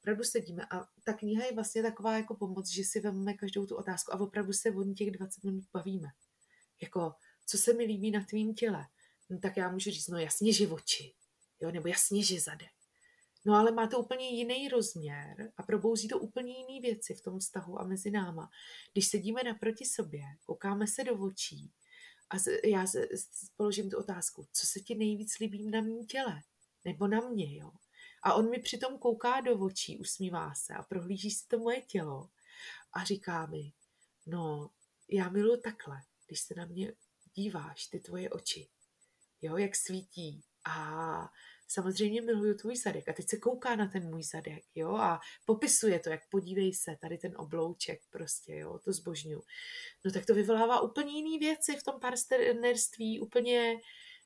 opravdu 0.00 0.24
sedíme 0.24 0.66
a 0.70 0.88
ta 1.04 1.12
kniha 1.12 1.44
je 1.44 1.54
vlastně 1.54 1.82
taková 1.82 2.16
jako 2.16 2.34
pomoc, 2.34 2.68
že 2.68 2.84
si 2.84 3.00
vezmeme 3.00 3.34
každou 3.34 3.66
tu 3.66 3.76
otázku 3.76 4.14
a 4.14 4.20
opravdu 4.20 4.52
se 4.52 4.70
o 4.70 4.94
těch 4.94 5.10
20 5.10 5.44
minut 5.44 5.64
bavíme. 5.72 6.08
Jako, 6.82 7.14
co 7.46 7.58
se 7.58 7.72
mi 7.72 7.84
líbí 7.84 8.10
na 8.10 8.24
tvým 8.24 8.54
těle? 8.54 8.86
No, 9.30 9.38
tak 9.38 9.56
já 9.56 9.70
můžu 9.70 9.90
říct, 9.90 10.08
no 10.08 10.18
jasně, 10.18 10.52
že 10.52 10.68
oči, 10.68 11.14
jo, 11.60 11.70
nebo 11.70 11.88
jasně, 11.88 12.24
že 12.24 12.40
zadek. 12.40 12.70
No 13.44 13.54
ale 13.54 13.72
má 13.72 13.86
to 13.86 13.98
úplně 13.98 14.28
jiný 14.28 14.68
rozměr 14.68 15.52
a 15.56 15.62
probouzí 15.62 16.08
to 16.08 16.18
úplně 16.18 16.58
jiné 16.58 16.80
věci 16.80 17.14
v 17.14 17.20
tom 17.20 17.38
vztahu 17.38 17.80
a 17.80 17.84
mezi 17.84 18.10
náma. 18.10 18.50
Když 18.92 19.08
sedíme 19.08 19.42
naproti 19.42 19.84
sobě, 19.84 20.22
koukáme 20.46 20.86
se 20.86 21.04
do 21.04 21.18
očí 21.18 21.70
a 22.30 22.36
já 22.64 22.86
položím 23.56 23.90
tu 23.90 23.98
otázku, 23.98 24.46
co 24.52 24.66
se 24.66 24.80
ti 24.80 24.94
nejvíc 24.94 25.38
líbí 25.38 25.70
na 25.70 25.80
mém 25.80 26.06
těle? 26.06 26.42
Nebo 26.84 27.06
na 27.06 27.20
mě, 27.20 27.56
jo? 27.56 27.72
A 28.22 28.34
on 28.34 28.50
mi 28.50 28.58
přitom 28.58 28.98
kouká 28.98 29.40
do 29.40 29.58
očí, 29.58 29.98
usmívá 29.98 30.54
se 30.54 30.74
a 30.74 30.82
prohlíží 30.82 31.30
si 31.30 31.48
to 31.48 31.58
moje 31.58 31.82
tělo 31.82 32.30
a 32.92 33.04
říká 33.04 33.46
mi, 33.46 33.72
no, 34.26 34.70
já 35.08 35.28
miluji 35.28 35.60
takhle, 35.60 36.02
když 36.26 36.40
se 36.40 36.54
na 36.54 36.64
mě 36.64 36.92
díváš, 37.34 37.86
ty 37.86 38.00
tvoje 38.00 38.30
oči, 38.30 38.68
jo, 39.42 39.56
jak 39.56 39.76
svítí 39.76 40.42
a 40.68 41.28
samozřejmě 41.68 42.22
miluju 42.22 42.54
tvůj 42.54 42.76
zadek 42.76 43.08
a 43.08 43.12
teď 43.12 43.28
se 43.28 43.36
kouká 43.36 43.76
na 43.76 43.86
ten 43.86 44.10
můj 44.10 44.22
zadek, 44.22 44.64
jo, 44.74 44.94
a 44.94 45.20
popisuje 45.44 46.00
to, 46.00 46.10
jak 46.10 46.20
podívej 46.30 46.74
se, 46.74 46.96
tady 47.00 47.18
ten 47.18 47.32
oblouček 47.36 48.00
prostě, 48.10 48.56
jo, 48.56 48.78
to 48.84 48.92
zbožňu. 48.92 49.40
No 50.04 50.10
tak 50.10 50.26
to 50.26 50.34
vyvolává 50.34 50.80
úplně 50.80 51.12
jiné 51.12 51.38
věci 51.38 51.76
v 51.76 51.82
tom 51.82 52.00
partnerství, 52.00 53.20
úplně 53.20 53.76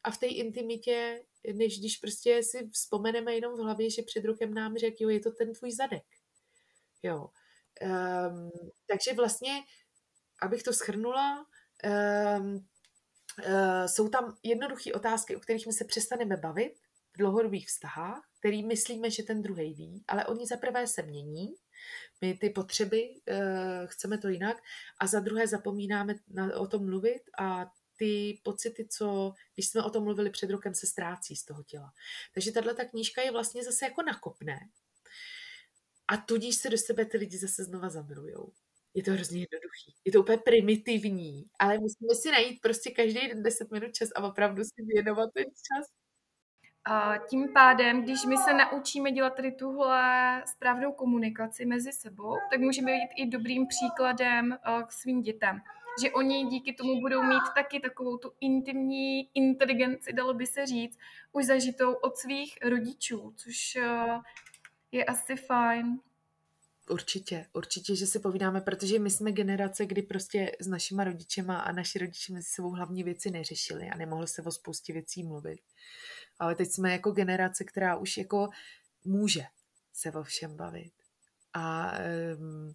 a 0.05 0.11
v 0.11 0.19
té 0.19 0.27
intimitě, 0.27 1.23
než 1.53 1.79
když 1.79 1.97
prostě 1.97 2.43
si 2.43 2.69
vzpomeneme 2.73 3.35
jenom 3.35 3.55
v 3.55 3.63
hlavě, 3.63 3.91
že 3.91 4.03
před 4.03 4.25
rokem 4.25 4.55
nám 4.55 4.77
řekl, 4.77 4.97
jo, 5.01 5.09
je 5.09 5.21
to 5.21 5.31
ten 5.31 5.55
tvůj 5.55 5.73
zadek. 5.73 6.05
Jo. 7.03 7.29
Um, 7.83 8.51
takže 8.87 9.13
vlastně, 9.17 9.61
abych 10.43 10.63
to 10.63 10.73
schrnula, 10.73 11.47
um, 12.39 12.55
uh, 12.55 12.63
jsou 13.87 14.09
tam 14.09 14.37
jednoduché 14.43 14.93
otázky, 14.93 15.37
o 15.37 15.41
kterých 15.41 15.67
my 15.67 15.73
se 15.73 15.85
přestaneme 15.85 16.37
bavit, 16.37 16.75
v 17.15 17.19
dlouhodobých 17.19 17.69
vztahách, 17.69 18.29
který 18.39 18.63
myslíme, 18.63 19.11
že 19.11 19.23
ten 19.23 19.43
druhý 19.43 19.75
ví, 19.75 20.05
ale 20.09 20.27
oni 20.27 20.47
za 20.47 20.57
prvé 20.57 20.87
se 20.87 21.03
mění, 21.03 21.55
my 22.21 22.35
ty 22.35 22.51
potřeby 22.51 23.09
uh, 23.09 23.87
chceme 23.87 24.19
to 24.19 24.29
jinak 24.29 24.57
a 24.99 25.07
za 25.07 25.21
druhé 25.21 25.47
zapomínáme 25.47 26.15
na, 26.29 26.57
o 26.61 26.67
tom 26.67 26.85
mluvit 26.85 27.23
a 27.39 27.67
ty 27.97 28.41
pocity, 28.43 28.89
co, 28.89 29.35
když 29.55 29.69
jsme 29.69 29.83
o 29.83 29.91
tom 29.91 30.05
mluvili 30.05 30.31
před 30.31 30.51
rokem, 30.51 30.75
se 30.75 30.87
ztrácí 30.87 31.37
z 31.37 31.45
toho 31.45 31.63
těla. 31.63 31.93
Takže 32.35 32.53
tahle 32.53 32.75
ta 32.75 32.85
knížka 32.85 33.23
je 33.23 33.33
vlastně 33.33 33.65
zase 33.65 33.85
jako 33.85 34.03
nakopné. 34.03 34.59
A 36.09 36.17
tudíž 36.17 36.57
se 36.57 36.71
do 36.71 36.79
sebe 36.79 37.05
ty 37.05 37.19
lidi 37.19 37.39
zase 37.39 37.65
znova 37.65 37.89
zamilujou. 37.89 38.53
Je 38.95 39.03
to 39.03 39.11
hrozně 39.11 39.41
jednoduchý. 39.41 39.95
Je 40.05 40.13
to 40.13 40.21
úplně 40.21 40.39
primitivní, 40.39 41.45
ale 41.59 41.79
musíme 41.79 42.15
si 42.15 42.31
najít 42.31 42.61
prostě 42.63 42.91
každý 42.91 43.29
den 43.29 43.43
10 43.43 43.71
minut 43.71 43.95
čas 43.95 44.09
a 44.17 44.23
opravdu 44.23 44.65
si 44.65 44.83
věnovat 44.95 45.31
ten 45.35 45.45
čas 45.45 45.87
a 46.85 47.19
tím 47.31 47.53
pádem, 47.53 48.03
když 48.03 48.25
my 48.25 48.37
se 48.37 48.55
naučíme 48.55 49.13
dělat 49.13 49.35
tady 49.35 49.53
tuhle 49.53 50.43
správnou 50.47 50.93
komunikaci 50.93 51.65
mezi 51.65 51.93
sebou, 51.93 52.37
tak 52.51 52.61
můžeme 52.61 52.93
být 52.93 53.23
i 53.23 53.27
dobrým 53.27 53.67
příkladem 53.67 54.53
eh, 54.53 54.83
k 54.83 54.93
svým 54.93 55.23
dětem. 55.23 55.61
Že 56.03 56.11
oni 56.11 56.47
díky 56.47 56.73
tomu 56.73 57.01
budou 57.01 57.23
mít 57.23 57.43
taky 57.55 57.81
takovou 57.81 58.17
tu 58.17 58.33
intimní 58.41 59.31
inteligenci, 59.35 60.13
dalo 60.13 60.35
by 60.35 60.47
se 60.47 60.67
říct, 60.67 60.99
už 61.33 61.45
zažitou 61.45 61.93
od 61.93 62.17
svých 62.17 62.59
rodičů, 62.63 63.33
což 63.37 63.77
eh, 63.77 64.19
je 64.93 65.05
asi 65.05 65.37
fajn. 65.37 66.01
Určitě, 66.91 67.47
určitě, 67.53 67.97
že 67.97 68.07
si 68.07 68.19
povídáme, 68.19 68.61
protože 68.61 68.99
my 68.99 69.11
jsme 69.11 69.33
generace, 69.33 69.87
kdy 69.87 70.03
prostě 70.03 70.53
s 70.61 70.67
našima 70.67 71.05
rodičema 71.05 71.59
a 71.59 71.73
naši 71.73 71.99
rodiče 71.99 72.33
mezi 72.33 72.49
sebou 72.49 72.71
hlavní 72.71 73.03
věci 73.03 73.31
neřešili 73.31 73.91
a 73.91 73.97
nemohlo 73.97 74.27
se 74.27 74.43
o 74.43 74.51
spoustě 74.51 74.93
věcí 74.93 75.23
mluvit 75.23 75.61
ale 76.43 76.55
teď 76.55 76.71
jsme 76.71 76.93
jako 76.93 77.11
generace, 77.11 77.65
která 77.65 77.97
už 77.97 78.17
jako 78.17 78.49
může 79.05 79.45
se 79.93 80.13
o 80.13 80.23
všem 80.23 80.57
bavit. 80.57 80.93
A 81.55 81.93
um, 82.39 82.75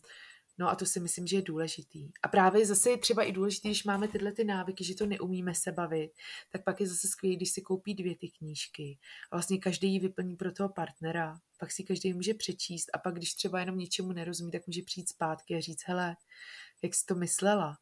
No 0.58 0.70
a 0.70 0.76
to 0.76 0.86
si 0.86 1.00
myslím, 1.00 1.28
že 1.28 1.36
je 1.36 1.41
důležitý. 1.41 2.12
A 2.24 2.28
právě 2.28 2.65
zase 2.65 2.89
je 2.89 2.98
třeba 2.98 3.24
i 3.24 3.32
důležité, 3.32 3.67
když 3.67 3.84
máme 3.84 4.08
tyhle 4.08 4.32
ty 4.32 4.43
návyky, 4.43 4.84
že 4.84 4.96
to 4.96 5.06
neumíme 5.06 5.56
se 5.56 5.72
bavit, 5.72 6.12
tak 6.52 6.63
pak 6.63 6.82
je 6.82 6.88
zase 6.88 7.08
skvělé, 7.08 7.36
když 7.36 7.52
si 7.52 7.62
koupí 7.62 7.93
dvě 7.93 8.15
ty 8.15 8.30
knížky 8.30 8.98
a 9.32 9.36
vlastně 9.36 9.58
každý 9.58 9.93
ji 9.93 10.00
vyplní 10.00 10.36
pro 10.36 10.52
toho 10.52 10.70
partnera, 10.70 11.39
pak 11.60 11.72
si 11.72 11.84
každý 11.84 12.13
může 12.13 12.34
přečíst 12.34 12.89
a 12.93 12.98
pak, 12.98 13.15
když 13.15 13.34
třeba 13.34 13.60
jenom 13.60 13.78
něčemu 13.78 14.12
nerozumí, 14.12 14.52
tak 14.52 14.67
může 14.67 14.82
přijít 14.82 15.10
zpátky 15.10 15.56
a 15.56 15.62
říct, 15.62 15.84
hele, 15.86 16.15
jak 16.84 16.96
jsi 16.96 17.06
to 17.06 17.15
myslela, 17.15 17.78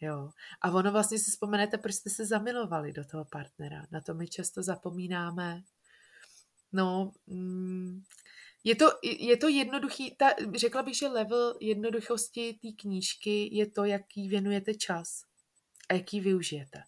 Jo. 0.00 0.30
A 0.60 0.70
ono 0.70 0.92
vlastně 0.92 1.18
si 1.18 1.30
vzpomenete, 1.30 1.78
proč 1.78 1.94
jste 1.94 2.10
se 2.10 2.26
zamilovali 2.26 2.92
do 2.92 3.04
toho 3.04 3.24
partnera. 3.24 3.86
Na 3.90 4.00
to 4.00 4.14
my 4.14 4.28
často 4.28 4.62
zapomínáme. 4.62 5.62
No, 6.72 7.12
mm, 7.26 8.02
je 8.64 8.74
to, 8.74 8.86
je 9.02 9.36
to 9.36 9.48
jednoduchý, 9.48 10.16
ta, 10.16 10.30
řekla 10.54 10.82
bych, 10.82 10.96
že 10.96 11.08
level 11.08 11.54
jednoduchosti 11.60 12.58
té 12.62 12.68
knížky 12.80 13.56
je 13.56 13.70
to, 13.70 13.84
jaký 13.84 14.28
věnujete 14.28 14.74
čas 14.74 15.22
a 15.88 15.94
jaký 15.94 16.20
využijete. 16.20 16.82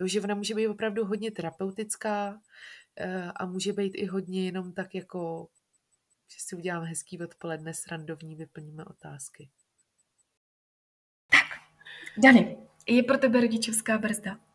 Jo, 0.00 0.06
že 0.06 0.20
ona 0.20 0.34
může 0.34 0.54
být 0.54 0.68
opravdu 0.68 1.04
hodně 1.04 1.30
terapeutická 1.30 2.40
eh, 2.96 3.32
a 3.36 3.46
může 3.46 3.72
být 3.72 3.92
i 3.94 4.06
hodně 4.06 4.44
jenom 4.44 4.72
tak 4.72 4.94
jako, 4.94 5.48
že 6.28 6.36
si 6.40 6.56
uděláme 6.56 6.86
hezký 6.86 7.22
odpoledne, 7.22 7.74
srandovní, 7.74 8.36
vyplníme 8.36 8.84
otázky. 8.84 9.50
Dany, 12.18 12.56
je 12.88 13.02
pro 13.02 13.18
tebe 13.18 13.40
rodičovská 13.40 13.98
brzda? 13.98 14.45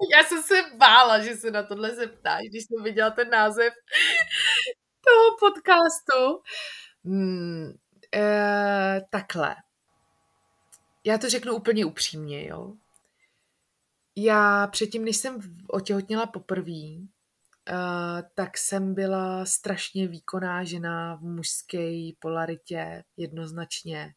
Já 0.16 0.24
jsem 0.24 0.42
se 0.42 0.54
bála, 0.76 1.18
že 1.18 1.36
se 1.36 1.50
na 1.50 1.62
tohle 1.62 1.94
zeptáš, 1.94 2.42
když 2.48 2.64
jsem 2.64 2.84
viděla 2.84 3.10
ten 3.10 3.30
název 3.30 3.74
toho 5.06 5.36
podcastu. 5.40 6.42
Hmm, 7.04 7.72
e, 8.14 9.00
takhle. 9.10 9.56
Já 11.04 11.18
to 11.18 11.28
řeknu 11.28 11.54
úplně 11.54 11.84
upřímně, 11.84 12.48
jo. 12.48 12.72
Já 14.16 14.66
předtím, 14.66 15.04
než 15.04 15.16
jsem 15.16 15.40
otěhotněla 15.68 16.26
poprvé, 16.26 16.72
uh, 16.72 18.22
tak 18.34 18.58
jsem 18.58 18.94
byla 18.94 19.46
strašně 19.46 20.08
výkonná 20.08 20.64
žena 20.64 21.14
v 21.14 21.20
mužské 21.20 22.10
polaritě, 22.20 23.04
jednoznačně 23.16 24.14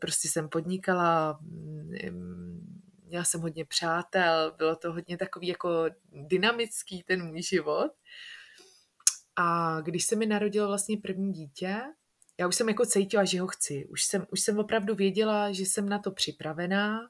prostě 0.00 0.28
jsem 0.28 0.48
podnikala, 0.48 1.38
mm, 1.40 2.83
měla 3.14 3.24
jsem 3.24 3.40
hodně 3.40 3.64
přátel, 3.64 4.54
bylo 4.58 4.76
to 4.76 4.92
hodně 4.92 5.16
takový 5.16 5.46
jako 5.46 5.84
dynamický 6.12 7.02
ten 7.02 7.26
můj 7.26 7.42
život. 7.42 7.92
A 9.36 9.80
když 9.80 10.04
se 10.04 10.16
mi 10.16 10.26
narodilo 10.26 10.68
vlastně 10.68 10.96
první 10.96 11.32
dítě, 11.32 11.80
já 12.40 12.48
už 12.48 12.56
jsem 12.56 12.68
jako 12.68 12.86
cítila, 12.86 13.24
že 13.24 13.40
ho 13.40 13.46
chci. 13.46 13.86
Už 13.86 14.04
jsem, 14.04 14.26
už 14.30 14.40
jsem 14.40 14.58
opravdu 14.58 14.94
věděla, 14.94 15.52
že 15.52 15.62
jsem 15.62 15.88
na 15.88 15.98
to 15.98 16.10
připravená, 16.10 17.00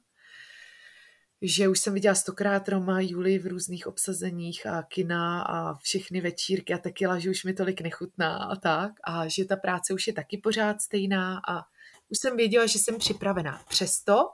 že 1.42 1.68
už 1.68 1.80
jsem 1.80 1.94
viděla 1.94 2.14
stokrát 2.14 2.68
Roma, 2.68 3.00
Juli 3.00 3.38
v 3.38 3.46
různých 3.46 3.86
obsazeních 3.86 4.66
a 4.66 4.82
kina 4.82 5.42
a 5.42 5.74
všechny 5.78 6.20
večírky 6.20 6.74
a 6.74 6.78
taky, 6.78 7.05
že 7.18 7.30
už 7.30 7.44
mi 7.44 7.55
tolik 7.55 7.80
nechutná 7.80 8.36
a 8.36 8.57
tak 8.57 8.92
a 9.05 9.28
že 9.28 9.44
ta 9.44 9.57
práce 9.57 9.94
už 9.94 10.07
je 10.07 10.12
taky 10.12 10.38
pořád 10.38 10.82
stejná 10.82 11.40
a 11.48 11.62
už 12.09 12.18
jsem 12.18 12.36
věděla, 12.36 12.66
že 12.66 12.78
jsem 12.78 12.98
připravená. 12.98 13.64
Přesto, 13.68 14.30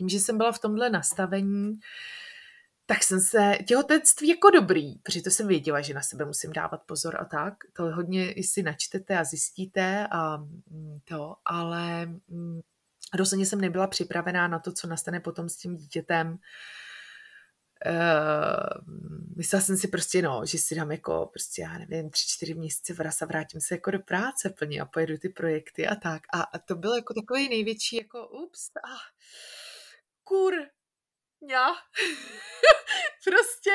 tím, 0.00 0.08
že 0.08 0.20
jsem 0.20 0.38
byla 0.38 0.52
v 0.52 0.58
tomhle 0.58 0.90
nastavení, 0.90 1.78
tak 2.86 3.02
jsem 3.02 3.20
se, 3.20 3.58
těhotenství 3.66 4.28
jako 4.28 4.50
dobrý, 4.50 4.98
protože 4.98 5.22
to 5.22 5.30
jsem 5.30 5.48
věděla, 5.48 5.80
že 5.80 5.94
na 5.94 6.02
sebe 6.02 6.24
musím 6.24 6.52
dávat 6.52 6.82
pozor 6.86 7.16
a 7.20 7.24
tak, 7.24 7.54
to 7.72 7.82
hodně 7.82 8.34
si 8.40 8.62
načtete 8.62 9.18
a 9.18 9.24
zjistíte 9.24 10.06
a 10.10 10.36
mm, 10.36 10.98
to, 11.04 11.36
ale 11.44 12.06
mm, 12.06 12.60
rozhodně 13.14 13.46
jsem 13.46 13.60
nebyla 13.60 13.86
připravená 13.86 14.48
na 14.48 14.58
to, 14.58 14.72
co 14.72 14.86
nastane 14.86 15.20
potom 15.20 15.48
s 15.48 15.56
tím 15.56 15.76
dítětem. 15.76 16.38
Uh, 17.86 18.94
myslela 19.36 19.62
jsem 19.62 19.76
si 19.76 19.88
prostě, 19.88 20.22
no, 20.22 20.42
že 20.46 20.58
si 20.58 20.74
dám 20.74 20.90
jako 20.90 21.30
prostě, 21.32 21.62
já 21.62 21.78
nevím, 21.78 22.10
tři, 22.10 22.24
čtyři 22.28 22.54
měsíce 22.54 22.94
vraz 22.94 23.22
a 23.22 23.26
vrátím 23.26 23.60
se 23.60 23.74
jako 23.74 23.90
do 23.90 23.98
práce 23.98 24.50
plně 24.50 24.80
a 24.80 24.84
pojedu 24.84 25.18
ty 25.18 25.28
projekty 25.28 25.86
a 25.86 25.94
tak. 25.94 26.22
A, 26.34 26.58
to 26.58 26.74
bylo 26.74 26.96
jako 26.96 27.14
takový 27.14 27.48
největší, 27.48 27.96
jako 27.96 28.28
ups, 28.28 28.70
ah, 28.84 28.98
kur, 30.30 30.54
já. 31.50 31.66
prostě, 33.24 33.70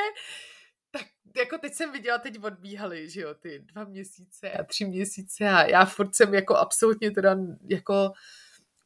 tak 0.90 1.06
jako 1.36 1.58
teď 1.58 1.74
jsem 1.74 1.92
viděla, 1.92 2.18
teď 2.18 2.38
odbíhaly, 2.42 3.10
že 3.10 3.20
jo, 3.20 3.34
ty 3.34 3.58
dva 3.58 3.84
měsíce 3.84 4.50
a 4.50 4.64
tři 4.64 4.84
měsíce 4.84 5.48
a 5.48 5.64
já 5.64 5.84
furt 5.84 6.14
jsem 6.14 6.34
jako 6.34 6.56
absolutně 6.56 7.10
teda 7.10 7.36
jako 7.70 8.12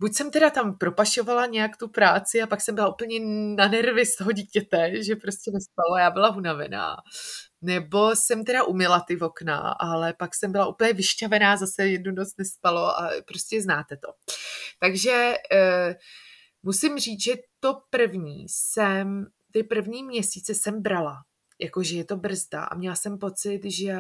buď 0.01 0.15
jsem 0.15 0.31
teda 0.31 0.51
tam 0.51 0.79
propašovala 0.79 1.47
nějak 1.47 1.77
tu 1.77 1.89
práci 1.89 2.43
a 2.43 2.47
pak 2.47 2.61
jsem 2.61 2.75
byla 2.75 2.89
úplně 2.89 3.21
na 3.57 3.69
nervy 3.69 4.07
z 4.07 4.17
toho 4.17 4.33
dítěte, 4.33 5.03
že 5.05 5.17
prostě 5.17 5.51
nespalo, 5.51 5.99
já 5.99 6.11
byla 6.11 6.37
unavená. 6.37 6.97
Nebo 7.63 8.17
jsem 8.17 8.45
teda 8.45 8.65
umila 8.65 9.01
ty 9.01 9.21
okna, 9.21 9.59
ale 9.59 10.15
pak 10.19 10.35
jsem 10.35 10.53
byla 10.53 10.67
úplně 10.67 10.93
vyšťavená, 10.93 11.57
zase 11.57 11.87
jednu 11.87 12.13
noc 12.13 12.37
nespalo 12.39 12.87
a 12.87 13.11
prostě 13.27 13.63
znáte 13.63 13.97
to. 13.97 14.09
Takže 14.79 15.35
eh, 15.53 15.97
musím 16.63 16.99
říct, 16.99 17.25
že 17.25 17.33
to 17.61 17.83
první 17.91 18.47
jsem, 18.49 19.27
ty 19.51 19.63
první 19.63 20.03
měsíce 20.05 20.55
jsem 20.55 20.83
brala, 20.83 21.25
jakože 21.59 21.97
je 21.97 22.05
to 22.05 22.17
brzda 22.17 22.65
a 22.65 22.75
měla 22.75 22.95
jsem 22.95 23.19
pocit, 23.19 23.61
že 23.65 23.95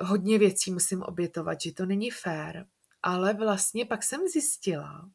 hodně 0.00 0.38
věcí 0.38 0.70
musím 0.70 1.02
obětovat, 1.02 1.60
že 1.60 1.72
to 1.72 1.86
není 1.86 2.10
fér, 2.10 2.66
ale 3.02 3.34
vlastně 3.34 3.86
pak 3.86 4.02
jsem 4.02 4.28
zjistila, 4.28 5.10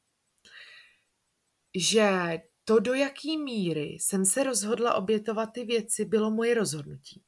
že 1.75 2.39
to, 2.65 2.79
do 2.79 2.93
jaký 2.93 3.37
míry 3.37 3.97
jsem 3.99 4.25
se 4.25 4.43
rozhodla 4.43 4.93
obětovat 4.93 5.45
ty 5.53 5.65
věci, 5.65 6.05
bylo 6.05 6.31
moje 6.31 6.53
rozhodnutí. 6.53 7.23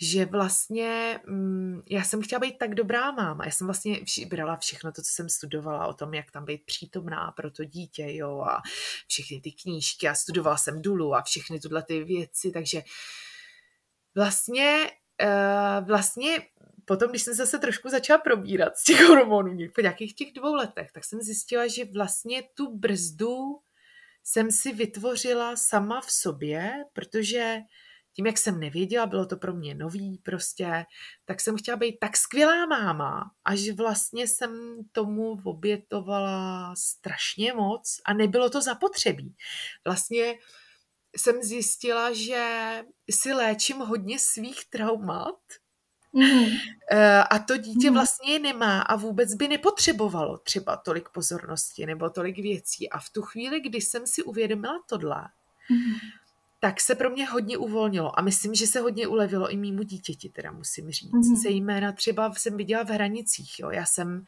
Že 0.00 0.24
vlastně 0.24 1.20
mm, 1.26 1.82
já 1.90 2.04
jsem 2.04 2.22
chtěla 2.22 2.40
být 2.40 2.58
tak 2.58 2.74
dobrá 2.74 3.10
máma. 3.10 3.44
Já 3.44 3.50
jsem 3.50 3.66
vlastně 3.66 4.00
brala 4.28 4.56
všechno 4.56 4.92
to, 4.92 5.02
co 5.02 5.10
jsem 5.12 5.28
studovala 5.28 5.86
o 5.86 5.94
tom, 5.94 6.14
jak 6.14 6.30
tam 6.30 6.44
být 6.44 6.66
přítomná 6.66 7.32
pro 7.32 7.50
to 7.50 7.64
dítě, 7.64 8.06
jo, 8.08 8.40
a 8.40 8.62
všechny 9.06 9.40
ty 9.40 9.52
knížky 9.52 10.08
a 10.08 10.14
studovala 10.14 10.56
jsem 10.56 10.82
Dulu 10.82 11.14
a 11.14 11.22
všechny 11.22 11.60
tyhle 11.60 11.82
ty 11.82 12.04
věci, 12.04 12.50
takže 12.50 12.82
vlastně 14.14 14.90
uh, 15.22 15.86
vlastně 15.86 16.42
potom, 16.84 17.10
když 17.10 17.22
jsem 17.22 17.34
se 17.34 17.46
zase 17.46 17.58
trošku 17.58 17.88
začala 17.88 18.18
probírat 18.18 18.76
z 18.76 18.84
těch 18.84 19.00
hormonů 19.08 19.58
po 19.74 19.80
nějakých 19.80 20.14
těch 20.14 20.32
dvou 20.32 20.54
letech, 20.54 20.92
tak 20.92 21.04
jsem 21.04 21.20
zjistila, 21.20 21.66
že 21.66 21.84
vlastně 21.84 22.42
tu 22.54 22.76
brzdu 22.76 23.60
jsem 24.24 24.50
si 24.50 24.72
vytvořila 24.72 25.56
sama 25.56 26.00
v 26.00 26.10
sobě, 26.10 26.84
protože 26.92 27.56
tím, 28.16 28.26
jak 28.26 28.38
jsem 28.38 28.60
nevěděla, 28.60 29.06
bylo 29.06 29.26
to 29.26 29.36
pro 29.36 29.52
mě 29.52 29.74
nový 29.74 30.18
prostě, 30.18 30.84
tak 31.24 31.40
jsem 31.40 31.56
chtěla 31.56 31.76
být 31.76 31.98
tak 32.00 32.16
skvělá 32.16 32.66
máma, 32.66 33.30
až 33.44 33.70
vlastně 33.70 34.28
jsem 34.28 34.78
tomu 34.92 35.36
obětovala 35.44 36.74
strašně 36.76 37.52
moc 37.52 38.00
a 38.04 38.12
nebylo 38.12 38.50
to 38.50 38.62
zapotřebí. 38.62 39.34
Vlastně 39.84 40.34
jsem 41.16 41.42
zjistila, 41.42 42.12
že 42.12 42.82
si 43.10 43.32
léčím 43.32 43.76
hodně 43.76 44.18
svých 44.18 44.70
traumat, 44.70 45.38
Mm. 46.12 46.46
A 47.30 47.38
to 47.38 47.56
dítě 47.56 47.90
mm. 47.90 47.94
vlastně 47.94 48.38
nemá 48.38 48.80
a 48.80 48.96
vůbec 48.96 49.34
by 49.34 49.48
nepotřebovalo 49.48 50.38
třeba 50.38 50.76
tolik 50.76 51.08
pozornosti 51.08 51.86
nebo 51.86 52.10
tolik 52.10 52.38
věcí. 52.38 52.90
A 52.90 52.98
v 52.98 53.10
tu 53.10 53.22
chvíli, 53.22 53.60
kdy 53.60 53.80
jsem 53.80 54.06
si 54.06 54.22
uvědomila 54.22 54.82
tohle, 54.88 55.28
mm. 55.70 55.94
Tak 56.66 56.80
se 56.80 56.94
pro 56.94 57.10
mě 57.10 57.26
hodně 57.26 57.58
uvolnilo. 57.58 58.18
A 58.18 58.22
myslím, 58.22 58.54
že 58.54 58.66
se 58.66 58.80
hodně 58.80 59.06
ulevilo 59.06 59.50
i 59.50 59.56
mýmu 59.56 59.82
dítěti, 59.82 60.28
teda 60.28 60.52
musím 60.52 60.90
říct. 60.90 61.12
Mm. 61.12 61.36
Zejména 61.36 61.92
třeba 61.92 62.34
jsem 62.34 62.56
viděla 62.56 62.82
v 62.82 62.88
hranicích. 62.88 63.58
Jo. 63.58 63.70
Já 63.70 63.86
jsem 63.86 64.24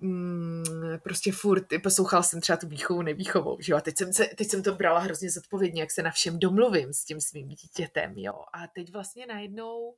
mm, 0.00 0.64
prostě 1.02 1.32
furt, 1.32 1.64
poslouchala 1.82 2.22
jsem 2.22 2.40
třeba 2.40 2.56
tu 2.56 2.68
výchovu, 2.68 3.02
nevýchovou, 3.02 3.56
že 3.60 3.72
jo, 3.72 3.76
a 3.76 3.80
teď 3.80 3.96
jsem, 3.96 4.12
se, 4.12 4.26
teď 4.36 4.48
jsem 4.48 4.62
to 4.62 4.74
brala 4.74 4.98
hrozně 4.98 5.30
zodpovědně, 5.30 5.80
jak 5.80 5.90
se 5.90 6.02
na 6.02 6.10
všem 6.10 6.38
domluvím 6.38 6.92
s 6.92 7.04
tím 7.04 7.20
svým 7.20 7.48
dítětem, 7.48 8.12
jo, 8.16 8.34
a 8.52 8.66
teď 8.66 8.92
vlastně 8.92 9.26
najednou 9.26 9.94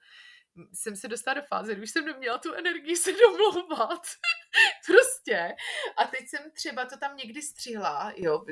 jsem 0.75 0.97
se 0.97 1.09
dostala 1.09 1.35
do 1.35 1.43
fáze, 1.43 1.75
když 1.75 1.91
jsem 1.91 2.05
neměla 2.05 2.39
tu 2.39 2.53
energii 2.55 2.97
se 2.97 3.11
domlouvat. 3.13 4.03
prostě. 4.87 5.55
A 5.97 6.05
teď 6.05 6.29
jsem 6.29 6.51
třeba 6.51 6.85
to 6.85 6.97
tam 6.97 7.17
někdy 7.17 7.43
střihla, 7.43 8.13
jo. 8.17 8.45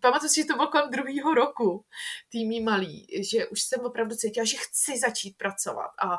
Pamatuju 0.00 0.28
si, 0.28 0.40
že 0.40 0.46
to 0.46 0.54
bylo 0.54 0.68
kolem 0.68 0.90
druhého 0.90 1.34
roku, 1.34 1.84
týmí 2.28 2.60
malý, 2.60 3.06
že 3.30 3.46
už 3.46 3.62
jsem 3.62 3.80
opravdu 3.80 4.16
cítila, 4.16 4.44
že 4.44 4.56
chci 4.56 4.98
začít 4.98 5.36
pracovat. 5.36 5.90
A 6.02 6.16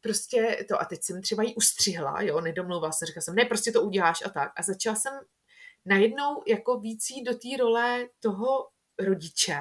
prostě 0.00 0.64
to, 0.68 0.80
a 0.80 0.84
teď 0.84 1.02
jsem 1.02 1.22
třeba 1.22 1.42
jí 1.42 1.54
ustřihla, 1.54 2.22
jo, 2.22 2.40
nedomlouvala 2.40 2.92
jsem, 2.92 3.06
říkala 3.06 3.22
jsem, 3.22 3.34
ne, 3.34 3.44
prostě 3.44 3.72
to 3.72 3.82
uděláš 3.82 4.22
a 4.26 4.28
tak. 4.28 4.52
A 4.56 4.62
začala 4.62 4.96
jsem 4.96 5.12
najednou 5.84 6.42
jako 6.46 6.80
víc 6.80 7.04
do 7.26 7.34
té 7.34 7.56
role 7.58 8.08
toho 8.20 8.68
rodiče, 8.98 9.60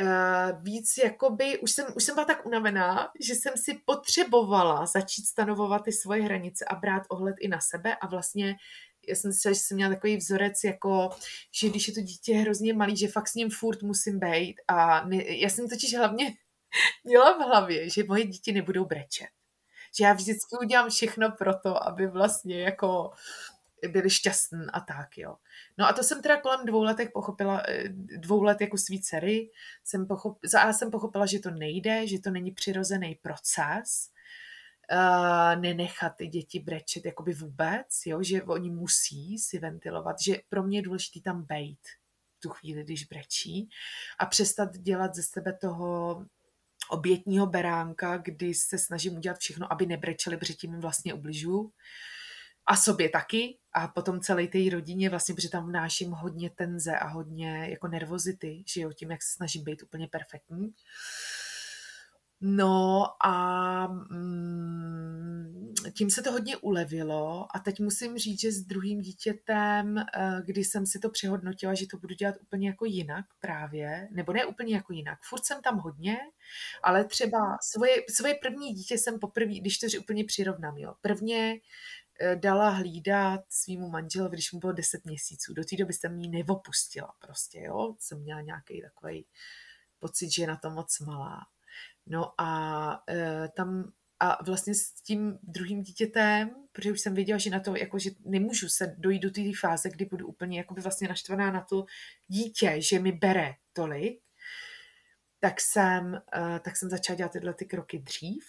uh, 0.00 0.62
víc 0.62 0.98
jakoby, 1.04 1.58
už 1.58 1.72
jsem, 1.72 1.86
už 1.96 2.04
jsem 2.04 2.14
byla 2.14 2.24
tak 2.24 2.46
unavená, 2.46 3.10
že 3.20 3.34
jsem 3.34 3.52
si 3.56 3.74
potřebovala 3.84 4.86
začít 4.86 5.26
stanovovat 5.26 5.84
ty 5.84 5.92
svoje 5.92 6.22
hranice 6.22 6.64
a 6.64 6.74
brát 6.74 7.02
ohled 7.08 7.36
i 7.40 7.48
na 7.48 7.60
sebe 7.60 7.96
a 7.96 8.06
vlastně 8.06 8.56
já 9.08 9.14
jsem 9.14 9.32
si 9.32 9.48
že 9.48 9.54
jsem 9.54 9.74
měla 9.76 9.94
takový 9.94 10.16
vzorec, 10.16 10.64
jako, 10.64 11.10
že 11.54 11.68
když 11.68 11.88
je 11.88 11.94
to 11.94 12.00
dítě 12.00 12.34
hrozně 12.34 12.74
malý, 12.74 12.96
že 12.96 13.08
fakt 13.08 13.28
s 13.28 13.34
ním 13.34 13.50
furt 13.50 13.82
musím 13.82 14.18
být 14.18 14.54
a 14.68 15.04
ne, 15.04 15.24
já 15.24 15.48
jsem 15.48 15.68
totiž 15.68 15.96
hlavně 15.96 16.34
měla 17.04 17.32
v 17.32 17.46
hlavě, 17.46 17.90
že 17.90 18.04
moje 18.04 18.26
děti 18.26 18.52
nebudou 18.52 18.84
brečet. 18.84 19.28
Že 19.98 20.04
já 20.04 20.12
vždycky 20.12 20.56
udělám 20.60 20.90
všechno 20.90 21.30
pro 21.38 21.58
to, 21.58 21.88
aby 21.88 22.06
vlastně 22.06 22.62
jako 22.62 23.10
byli 23.88 24.10
šťastní 24.10 24.66
a 24.72 24.80
tak, 24.80 25.18
jo. 25.18 25.36
No 25.78 25.88
a 25.88 25.92
to 25.92 26.02
jsem 26.02 26.22
teda 26.22 26.40
kolem 26.40 26.66
dvou 26.66 26.82
letech 26.82 27.10
pochopila, 27.10 27.62
eh, 27.68 27.88
dvou 28.16 28.42
let 28.42 28.60
jako 28.60 28.78
svý 28.78 29.02
dcery, 29.02 29.50
jsem 29.84 30.06
pochop, 30.06 30.38
za 30.44 30.60
A 30.60 30.72
jsem 30.72 30.90
pochopila, 30.90 31.26
že 31.26 31.38
to 31.38 31.50
nejde, 31.50 32.06
že 32.06 32.20
to 32.20 32.30
není 32.30 32.50
přirozený 32.50 33.14
proces, 33.22 34.10
uh, 34.92 35.60
nenechat 35.60 36.16
ty 36.16 36.26
děti 36.26 36.60
brečet 36.60 37.04
jakoby 37.04 37.34
vůbec, 37.34 37.86
jo, 38.06 38.22
že 38.22 38.42
oni 38.42 38.70
musí 38.70 39.38
si 39.38 39.58
ventilovat, 39.58 40.20
že 40.20 40.40
pro 40.48 40.62
mě 40.62 40.78
je 40.78 40.82
důležité 40.82 41.20
tam 41.20 41.42
bejt 41.42 41.78
tu 42.42 42.48
chvíli, 42.48 42.84
když 42.84 43.04
brečí 43.04 43.68
a 44.18 44.26
přestat 44.26 44.76
dělat 44.76 45.14
ze 45.14 45.22
sebe 45.22 45.52
toho 45.52 46.24
obětního 46.90 47.46
beránka, 47.46 48.16
kdy 48.16 48.54
se 48.54 48.78
snažím 48.78 49.16
udělat 49.16 49.38
všechno, 49.38 49.72
aby 49.72 49.86
nebrečeli, 49.86 50.36
protože 50.36 50.54
tím 50.54 50.80
vlastně 50.80 51.14
ubližuju 51.14 51.72
a 52.66 52.76
sobě 52.76 53.08
taky 53.08 53.58
a 53.72 53.88
potom 53.88 54.20
celé 54.20 54.46
té 54.46 54.58
rodině 54.70 55.10
vlastně, 55.10 55.34
protože 55.34 55.48
tam 55.48 55.68
vnáším 55.68 56.10
hodně 56.10 56.50
tenze 56.50 56.96
a 56.98 57.08
hodně 57.08 57.68
jako 57.70 57.88
nervozity, 57.88 58.64
že 58.66 58.80
jo, 58.80 58.92
tím, 58.92 59.10
jak 59.10 59.22
se 59.22 59.36
snažím 59.36 59.64
být 59.64 59.82
úplně 59.82 60.08
perfektní. 60.08 60.74
No 62.44 63.06
a 63.26 63.86
mm, 63.86 65.72
tím 65.96 66.10
se 66.10 66.22
to 66.22 66.32
hodně 66.32 66.56
ulevilo 66.56 67.46
a 67.56 67.58
teď 67.58 67.80
musím 67.80 68.18
říct, 68.18 68.40
že 68.40 68.52
s 68.52 68.60
druhým 68.60 69.00
dítětem, 69.00 69.98
eh, 69.98 70.04
kdy 70.44 70.64
jsem 70.64 70.86
si 70.86 70.98
to 70.98 71.10
přehodnotila, 71.10 71.74
že 71.74 71.86
to 71.86 71.96
budu 71.96 72.14
dělat 72.14 72.34
úplně 72.42 72.68
jako 72.68 72.84
jinak 72.84 73.24
právě, 73.40 74.08
nebo 74.10 74.32
ne 74.32 74.46
úplně 74.46 74.74
jako 74.74 74.92
jinak, 74.92 75.18
furt 75.28 75.44
jsem 75.44 75.62
tam 75.62 75.78
hodně, 75.78 76.16
ale 76.82 77.04
třeba 77.04 77.58
svoje, 77.62 77.96
svoje 78.10 78.34
první 78.34 78.74
dítě 78.74 78.98
jsem 78.98 79.18
poprvé, 79.18 79.54
když 79.54 79.78
to 79.78 79.86
úplně 80.00 80.24
přirovnám, 80.24 80.78
jo, 80.78 80.94
prvně 81.00 81.60
dala 82.34 82.70
hlídat 82.70 83.40
svýmu 83.48 83.88
manželovi, 83.88 84.36
když 84.36 84.52
mu 84.52 84.58
bylo 84.58 84.72
10 84.72 85.04
měsíců. 85.04 85.54
Do 85.54 85.64
té 85.64 85.76
doby 85.76 85.92
jsem 85.92 86.20
jí 86.20 86.28
nevopustila 86.28 87.14
prostě, 87.18 87.60
jo. 87.60 87.96
Jsem 87.98 88.20
měla 88.20 88.40
nějaký 88.40 88.82
takový 88.82 89.26
pocit, 89.98 90.30
že 90.30 90.42
je 90.42 90.46
na 90.46 90.56
to 90.56 90.70
moc 90.70 91.00
malá. 91.00 91.40
No 92.06 92.40
a 92.40 93.02
e, 93.08 93.48
tam 93.48 93.92
a 94.20 94.44
vlastně 94.44 94.74
s 94.74 94.92
tím 94.92 95.38
druhým 95.42 95.82
dítětem, 95.82 96.50
protože 96.72 96.92
už 96.92 97.00
jsem 97.00 97.14
věděla, 97.14 97.38
že 97.38 97.50
na 97.50 97.60
to, 97.60 97.76
jako, 97.76 97.98
že 97.98 98.10
nemůžu 98.24 98.68
se 98.68 98.94
dojít 98.98 99.22
do 99.22 99.30
té 99.30 99.40
fáze, 99.60 99.90
kdy 99.90 100.04
budu 100.04 100.26
úplně 100.26 100.58
jakoby 100.58 100.80
vlastně 100.80 101.08
naštvaná 101.08 101.50
na 101.50 101.60
to 101.60 101.84
dítě, 102.28 102.74
že 102.78 102.98
mi 102.98 103.12
bere 103.12 103.54
tolik, 103.72 104.22
tak 105.40 105.60
jsem, 105.60 106.12
uh, 106.12 106.58
tak 106.58 106.76
jsem 106.76 106.90
začala 106.90 107.16
dělat 107.16 107.32
tyhle 107.32 107.54
ty 107.54 107.64
kroky 107.64 107.98
dřív. 107.98 108.44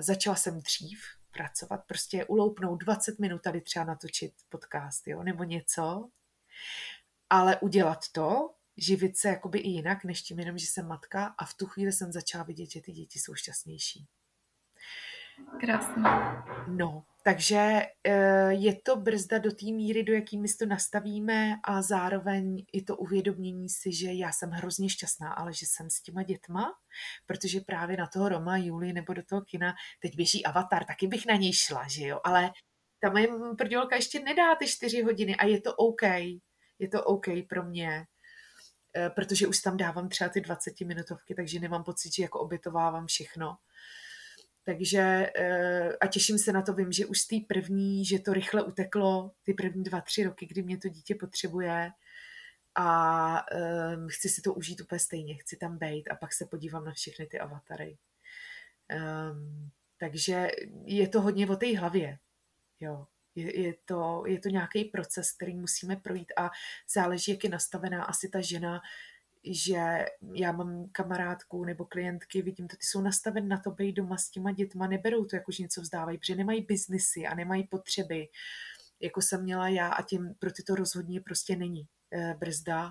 Začala 0.00 0.36
jsem 0.36 0.60
dřív, 0.60 1.00
pracovat, 1.30 1.84
prostě 1.86 2.24
uloupnout 2.24 2.80
20 2.80 3.18
minut 3.18 3.42
tady 3.42 3.60
třeba 3.60 3.84
natočit 3.84 4.32
podcast, 4.48 5.08
jo, 5.08 5.22
nebo 5.22 5.44
něco, 5.44 6.10
ale 7.30 7.60
udělat 7.60 8.04
to, 8.12 8.54
živit 8.76 9.16
se 9.16 9.28
jakoby 9.28 9.58
i 9.58 9.68
jinak, 9.68 10.04
než 10.04 10.22
tím 10.22 10.38
jenom, 10.38 10.58
že 10.58 10.66
jsem 10.66 10.86
matka 10.86 11.34
a 11.38 11.44
v 11.44 11.54
tu 11.54 11.66
chvíli 11.66 11.92
jsem 11.92 12.12
začala 12.12 12.44
vidět, 12.44 12.70
že 12.70 12.80
ty 12.80 12.92
děti 12.92 13.18
jsou 13.18 13.34
šťastnější. 13.34 14.06
Krásné. 15.60 16.42
No, 16.68 17.04
takže 17.24 17.82
eh, 18.04 18.52
je 18.52 18.80
to 18.82 18.96
brzda 18.96 19.38
do 19.38 19.50
té 19.50 19.66
míry, 19.66 20.02
do 20.02 20.12
jaký 20.12 20.38
my 20.38 20.48
to 20.48 20.66
nastavíme 20.66 21.56
a 21.64 21.82
zároveň 21.82 22.64
i 22.72 22.82
to 22.82 22.96
uvědomění 22.96 23.68
si, 23.68 23.92
že 23.92 24.12
já 24.12 24.32
jsem 24.32 24.50
hrozně 24.50 24.90
šťastná, 24.90 25.32
ale 25.32 25.52
že 25.52 25.66
jsem 25.66 25.90
s 25.90 26.02
těma 26.02 26.22
dětma, 26.22 26.72
protože 27.26 27.60
právě 27.60 27.96
na 27.96 28.06
toho 28.06 28.28
Roma, 28.28 28.56
Juli 28.56 28.92
nebo 28.92 29.14
do 29.14 29.22
toho 29.22 29.42
kina 29.42 29.74
teď 30.02 30.16
běží 30.16 30.44
Avatar, 30.44 30.84
taky 30.84 31.06
bych 31.06 31.26
na 31.26 31.34
něj 31.34 31.52
šla, 31.52 31.88
že 31.88 32.06
jo, 32.06 32.20
ale 32.24 32.50
ta 33.00 33.10
moje 33.10 33.28
prdělka 33.58 33.96
ještě 33.96 34.20
nedá 34.20 34.54
ty 34.54 34.66
čtyři 34.66 35.02
hodiny 35.02 35.36
a 35.36 35.46
je 35.46 35.60
to 35.60 35.74
OK. 35.74 36.02
Je 36.78 36.88
to 36.90 37.04
OK 37.04 37.26
pro 37.48 37.62
mě, 37.62 38.06
eh, 38.96 39.10
protože 39.10 39.46
už 39.46 39.58
tam 39.58 39.76
dávám 39.76 40.08
třeba 40.08 40.30
ty 40.30 40.40
20 40.40 40.84
minutovky, 40.84 41.34
takže 41.34 41.60
nemám 41.60 41.84
pocit, 41.84 42.14
že 42.14 42.22
jako 42.22 42.40
obětovávám 42.40 43.06
všechno. 43.06 43.56
Takže 44.68 45.32
eh, 45.34 45.96
a 46.00 46.06
těším 46.06 46.38
se 46.38 46.52
na 46.52 46.62
to, 46.62 46.74
vím, 46.74 46.92
že 46.92 47.06
už 47.06 47.20
z 47.20 47.26
té 47.26 47.36
první, 47.48 48.04
že 48.04 48.18
to 48.18 48.32
rychle 48.32 48.62
uteklo, 48.62 49.30
ty 49.42 49.54
první 49.54 49.84
dva, 49.84 50.00
tři 50.00 50.24
roky, 50.24 50.46
kdy 50.46 50.62
mě 50.62 50.78
to 50.78 50.88
dítě 50.88 51.14
potřebuje 51.14 51.90
a 52.74 53.44
um, 53.96 54.08
chci 54.08 54.28
si 54.28 54.42
to 54.42 54.54
užít 54.54 54.80
úplně 54.80 54.98
stejně, 54.98 55.34
chci 55.34 55.56
tam 55.56 55.78
být 55.78 56.08
a 56.08 56.14
pak 56.14 56.32
se 56.32 56.46
podívám 56.46 56.84
na 56.84 56.92
všechny 56.92 57.26
ty 57.26 57.38
avatary. 57.38 57.98
Um, 59.32 59.70
takže 59.98 60.50
je 60.84 61.08
to 61.08 61.20
hodně 61.20 61.48
o 61.48 61.56
té 61.56 61.78
hlavě. 61.78 62.18
Jo. 62.80 63.06
Je, 63.34 63.60
je, 63.60 63.74
to, 63.84 64.22
je 64.26 64.40
to 64.40 64.48
nějaký 64.48 64.84
proces, 64.84 65.32
který 65.32 65.54
musíme 65.54 65.96
projít 65.96 66.32
a 66.36 66.50
záleží, 66.94 67.32
jak 67.32 67.44
je 67.44 67.50
nastavená 67.50 68.04
asi 68.04 68.28
ta 68.28 68.40
žena, 68.40 68.80
že 69.44 70.06
já 70.34 70.52
mám 70.52 70.88
kamarádku 70.92 71.64
nebo 71.64 71.84
klientky, 71.84 72.42
vidím 72.42 72.68
to, 72.68 72.76
ty 72.76 72.86
jsou 72.86 73.00
nastaven 73.00 73.48
na 73.48 73.58
to 73.58 73.70
být 73.70 73.92
doma 73.92 74.16
s 74.16 74.30
těma 74.30 74.52
dětma, 74.52 74.86
neberou 74.86 75.24
to 75.24 75.36
jako, 75.36 75.52
že 75.52 75.62
něco 75.62 75.80
vzdávají, 75.80 76.18
protože 76.18 76.34
nemají 76.34 76.62
biznisy 76.62 77.26
a 77.26 77.34
nemají 77.34 77.66
potřeby, 77.66 78.28
jako 79.00 79.22
jsem 79.22 79.42
měla 79.42 79.68
já 79.68 79.88
a 79.88 80.02
tím 80.02 80.34
pro 80.38 80.52
ty 80.52 80.62
to 80.62 80.74
rozhodně 80.74 81.20
prostě 81.20 81.56
není 81.56 81.88
e, 82.12 82.34
brzda. 82.34 82.90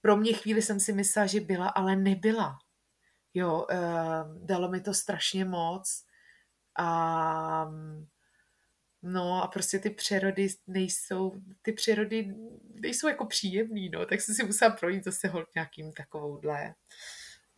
Pro 0.00 0.16
mě 0.16 0.32
chvíli 0.32 0.62
jsem 0.62 0.80
si 0.80 0.92
myslela, 0.92 1.26
že 1.26 1.40
byla, 1.40 1.68
ale 1.68 1.96
nebyla. 1.96 2.58
Jo, 3.34 3.66
e, 3.70 3.76
dalo 4.44 4.68
mi 4.68 4.80
to 4.80 4.94
strašně 4.94 5.44
moc 5.44 6.04
a 6.78 7.70
No 9.06 9.42
a 9.42 9.46
prostě 9.46 9.78
ty 9.78 9.90
přírody 9.90 10.48
nejsou, 10.66 11.32
ty 11.62 11.72
přírody 11.72 12.34
nejsou 12.74 13.08
jako 13.08 13.26
příjemný, 13.26 13.88
no, 13.88 14.06
tak 14.06 14.20
jsem 14.20 14.34
si 14.34 14.44
musela 14.44 14.70
projít 14.70 15.04
zase 15.04 15.28
hod 15.28 15.48
nějakým 15.54 15.92
takovouhle. 15.92 16.74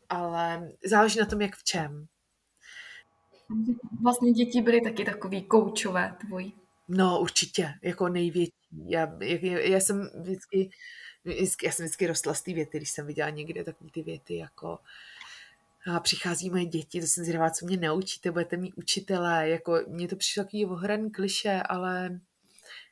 Ale 0.09 0.71
záleží 0.85 1.19
na 1.19 1.27
tom, 1.27 1.41
jak 1.41 1.57
v 1.57 1.65
čem. 1.65 2.07
Vlastně 4.03 4.33
děti 4.33 4.63
byly 4.63 4.81
taky 4.81 5.05
takový 5.05 5.45
koučové 5.45 6.17
tvoji. 6.21 6.53
No 6.89 7.21
určitě, 7.21 7.75
jako 7.83 8.09
největší. 8.09 8.53
Já, 8.87 9.13
já, 9.21 9.59
já 9.59 9.81
jsem 9.81 10.11
vždycky, 10.21 10.71
vždycky, 11.25 11.67
já 11.67 11.73
jsem 11.73 11.85
vždycky 11.85 12.07
rostla 12.07 12.35
z 12.35 12.43
té 12.43 12.53
věty, 12.53 12.79
když 12.79 12.91
jsem 12.91 13.07
viděla 13.07 13.31
někde 13.31 13.65
takové 13.65 13.91
ty 13.91 14.03
věty 14.03 14.37
jako 14.37 14.79
a 15.87 16.01
přichází 16.01 16.51
moje 16.51 16.67
děti, 16.67 17.01
to 17.01 17.07
jsem 17.07 17.25
zvědavá, 17.25 17.51
co 17.51 17.67
mě 17.67 17.77
naučíte, 17.77 18.31
budete 18.31 18.57
mít 18.57 18.75
učitelé, 18.77 19.49
jako 19.49 19.81
mně 19.87 20.09
to 20.09 20.17
přišlo 20.17 20.45
takový 20.45 20.67
ohraný 20.67 21.11
kliše, 21.11 21.63
ale 21.69 22.21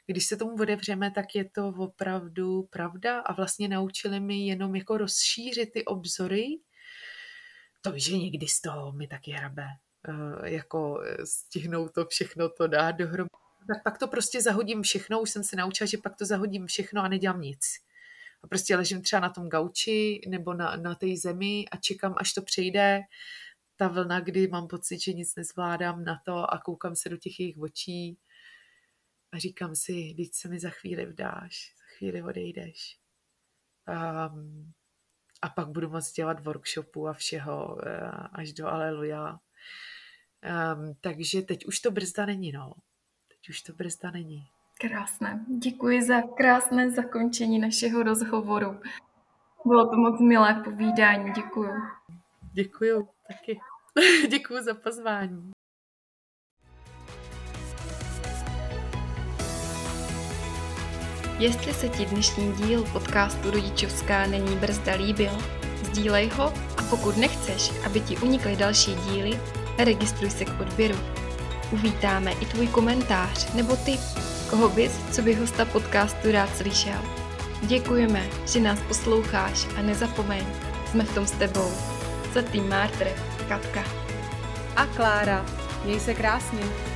když 0.06 0.26
se 0.26 0.36
tomu 0.36 0.54
odevřeme, 0.54 1.10
tak 1.10 1.34
je 1.34 1.44
to 1.44 1.68
opravdu 1.68 2.62
pravda 2.62 3.20
a 3.20 3.32
vlastně 3.32 3.68
naučili 3.68 4.20
mi 4.20 4.46
jenom 4.46 4.76
jako 4.76 4.98
rozšířit 4.98 5.72
ty 5.72 5.84
obzory. 5.84 6.46
To 7.82 7.92
že 7.96 8.18
někdy 8.18 8.48
z 8.48 8.60
toho 8.60 8.92
mi 8.92 9.06
taky 9.06 9.30
hrabe, 9.30 9.66
uh, 10.08 10.44
jako 10.44 11.00
stihnout 11.24 11.92
to 11.94 12.06
všechno 12.06 12.48
to 12.48 12.66
dát 12.66 12.92
dohromady. 12.92 13.28
Tak 13.66 13.82
pak 13.84 13.98
to 13.98 14.08
prostě 14.08 14.40
zahodím 14.40 14.82
všechno, 14.82 15.20
už 15.20 15.30
jsem 15.30 15.44
se 15.44 15.56
naučila, 15.56 15.86
že 15.86 15.98
pak 15.98 16.16
to 16.16 16.26
zahodím 16.26 16.66
všechno 16.66 17.02
a 17.02 17.08
nedělám 17.08 17.40
nic 17.40 17.60
a 18.44 18.46
prostě 18.46 18.76
ležím 18.76 19.02
třeba 19.02 19.20
na 19.20 19.30
tom 19.30 19.48
gauči 19.48 20.20
nebo 20.28 20.54
na, 20.54 20.76
na 20.76 20.94
té 20.94 21.06
zemi 21.16 21.64
a 21.70 21.76
čekám, 21.76 22.14
až 22.16 22.32
to 22.32 22.42
přejde 22.42 23.00
ta 23.76 23.88
vlna, 23.88 24.20
kdy 24.20 24.48
mám 24.48 24.68
pocit, 24.68 25.00
že 25.00 25.12
nic 25.12 25.34
nezvládám 25.36 26.04
na 26.04 26.20
to 26.24 26.54
a 26.54 26.58
koukám 26.58 26.96
se 26.96 27.08
do 27.08 27.16
těch 27.16 27.40
jejich 27.40 27.58
očí 27.58 28.18
a 29.32 29.38
říkám 29.38 29.76
si, 29.76 30.14
teď 30.16 30.28
se 30.32 30.48
mi 30.48 30.60
za 30.60 30.70
chvíli 30.70 31.06
vdáš, 31.06 31.74
za 31.78 31.96
chvíli 31.96 32.22
odejdeš. 32.22 32.98
Um, 33.88 34.72
a 35.42 35.48
pak 35.48 35.68
budu 35.68 35.90
moct 35.90 36.12
dělat 36.12 36.44
workshopu 36.44 37.08
a 37.08 37.12
všeho 37.12 37.74
uh, 37.74 38.26
až 38.32 38.52
do 38.52 38.66
aleluja. 38.66 39.30
Um, 39.32 40.94
takže 41.00 41.42
teď 41.42 41.66
už 41.66 41.80
to 41.80 41.90
brzda 41.90 42.26
není, 42.26 42.52
no. 42.52 42.74
Teď 43.28 43.48
už 43.48 43.62
to 43.62 43.72
brzda 43.72 44.10
není. 44.10 44.53
Krásné. 44.80 45.44
Děkuji 45.58 46.02
za 46.02 46.22
krásné 46.22 46.90
zakončení 46.90 47.58
našeho 47.58 48.02
rozhovoru. 48.02 48.80
Bylo 49.66 49.86
to 49.90 49.96
moc 49.96 50.20
milé 50.20 50.62
povídání. 50.64 51.32
Děkuji. 51.32 51.70
Děkuji 52.52 53.08
taky. 53.28 53.60
Děkuji 54.30 54.62
za 54.62 54.74
pozvání. 54.74 55.50
Jestli 61.38 61.72
se 61.72 61.88
ti 61.88 62.06
dnešní 62.06 62.52
díl 62.52 62.84
podcastu 62.92 63.50
Rodičovská 63.50 64.26
není 64.26 64.56
brzda 64.56 64.94
líbil, 64.94 65.32
sdílej 65.82 66.28
ho 66.28 66.44
a 66.78 66.82
pokud 66.90 67.16
nechceš, 67.16 67.86
aby 67.86 68.00
ti 68.00 68.16
unikly 68.18 68.56
další 68.56 68.94
díly, 68.94 69.40
registruj 69.78 70.30
se 70.30 70.44
k 70.44 70.60
odběru. 70.60 70.98
Uvítáme 71.72 72.32
i 72.32 72.46
tvůj 72.46 72.66
komentář 72.66 73.54
nebo 73.54 73.76
tip 73.76 74.00
Koho 74.50 74.68
bys, 74.68 74.92
co 75.12 75.22
by 75.22 75.34
hosta 75.34 75.64
podcastu 75.64 76.32
rád 76.32 76.56
slyšel? 76.56 77.00
Děkujeme, 77.62 78.22
že 78.46 78.60
nás 78.60 78.78
posloucháš 78.88 79.66
a 79.78 79.82
nezapomeň, 79.82 80.46
jsme 80.90 81.04
v 81.04 81.14
tom 81.14 81.26
s 81.26 81.30
tebou. 81.30 81.70
Za 82.34 82.42
tým 82.42 82.68
Mártr, 82.68 83.08
Katka. 83.48 83.84
A 84.76 84.86
Klára. 84.86 85.46
Měj 85.84 86.00
se 86.00 86.14
krásně. 86.14 86.93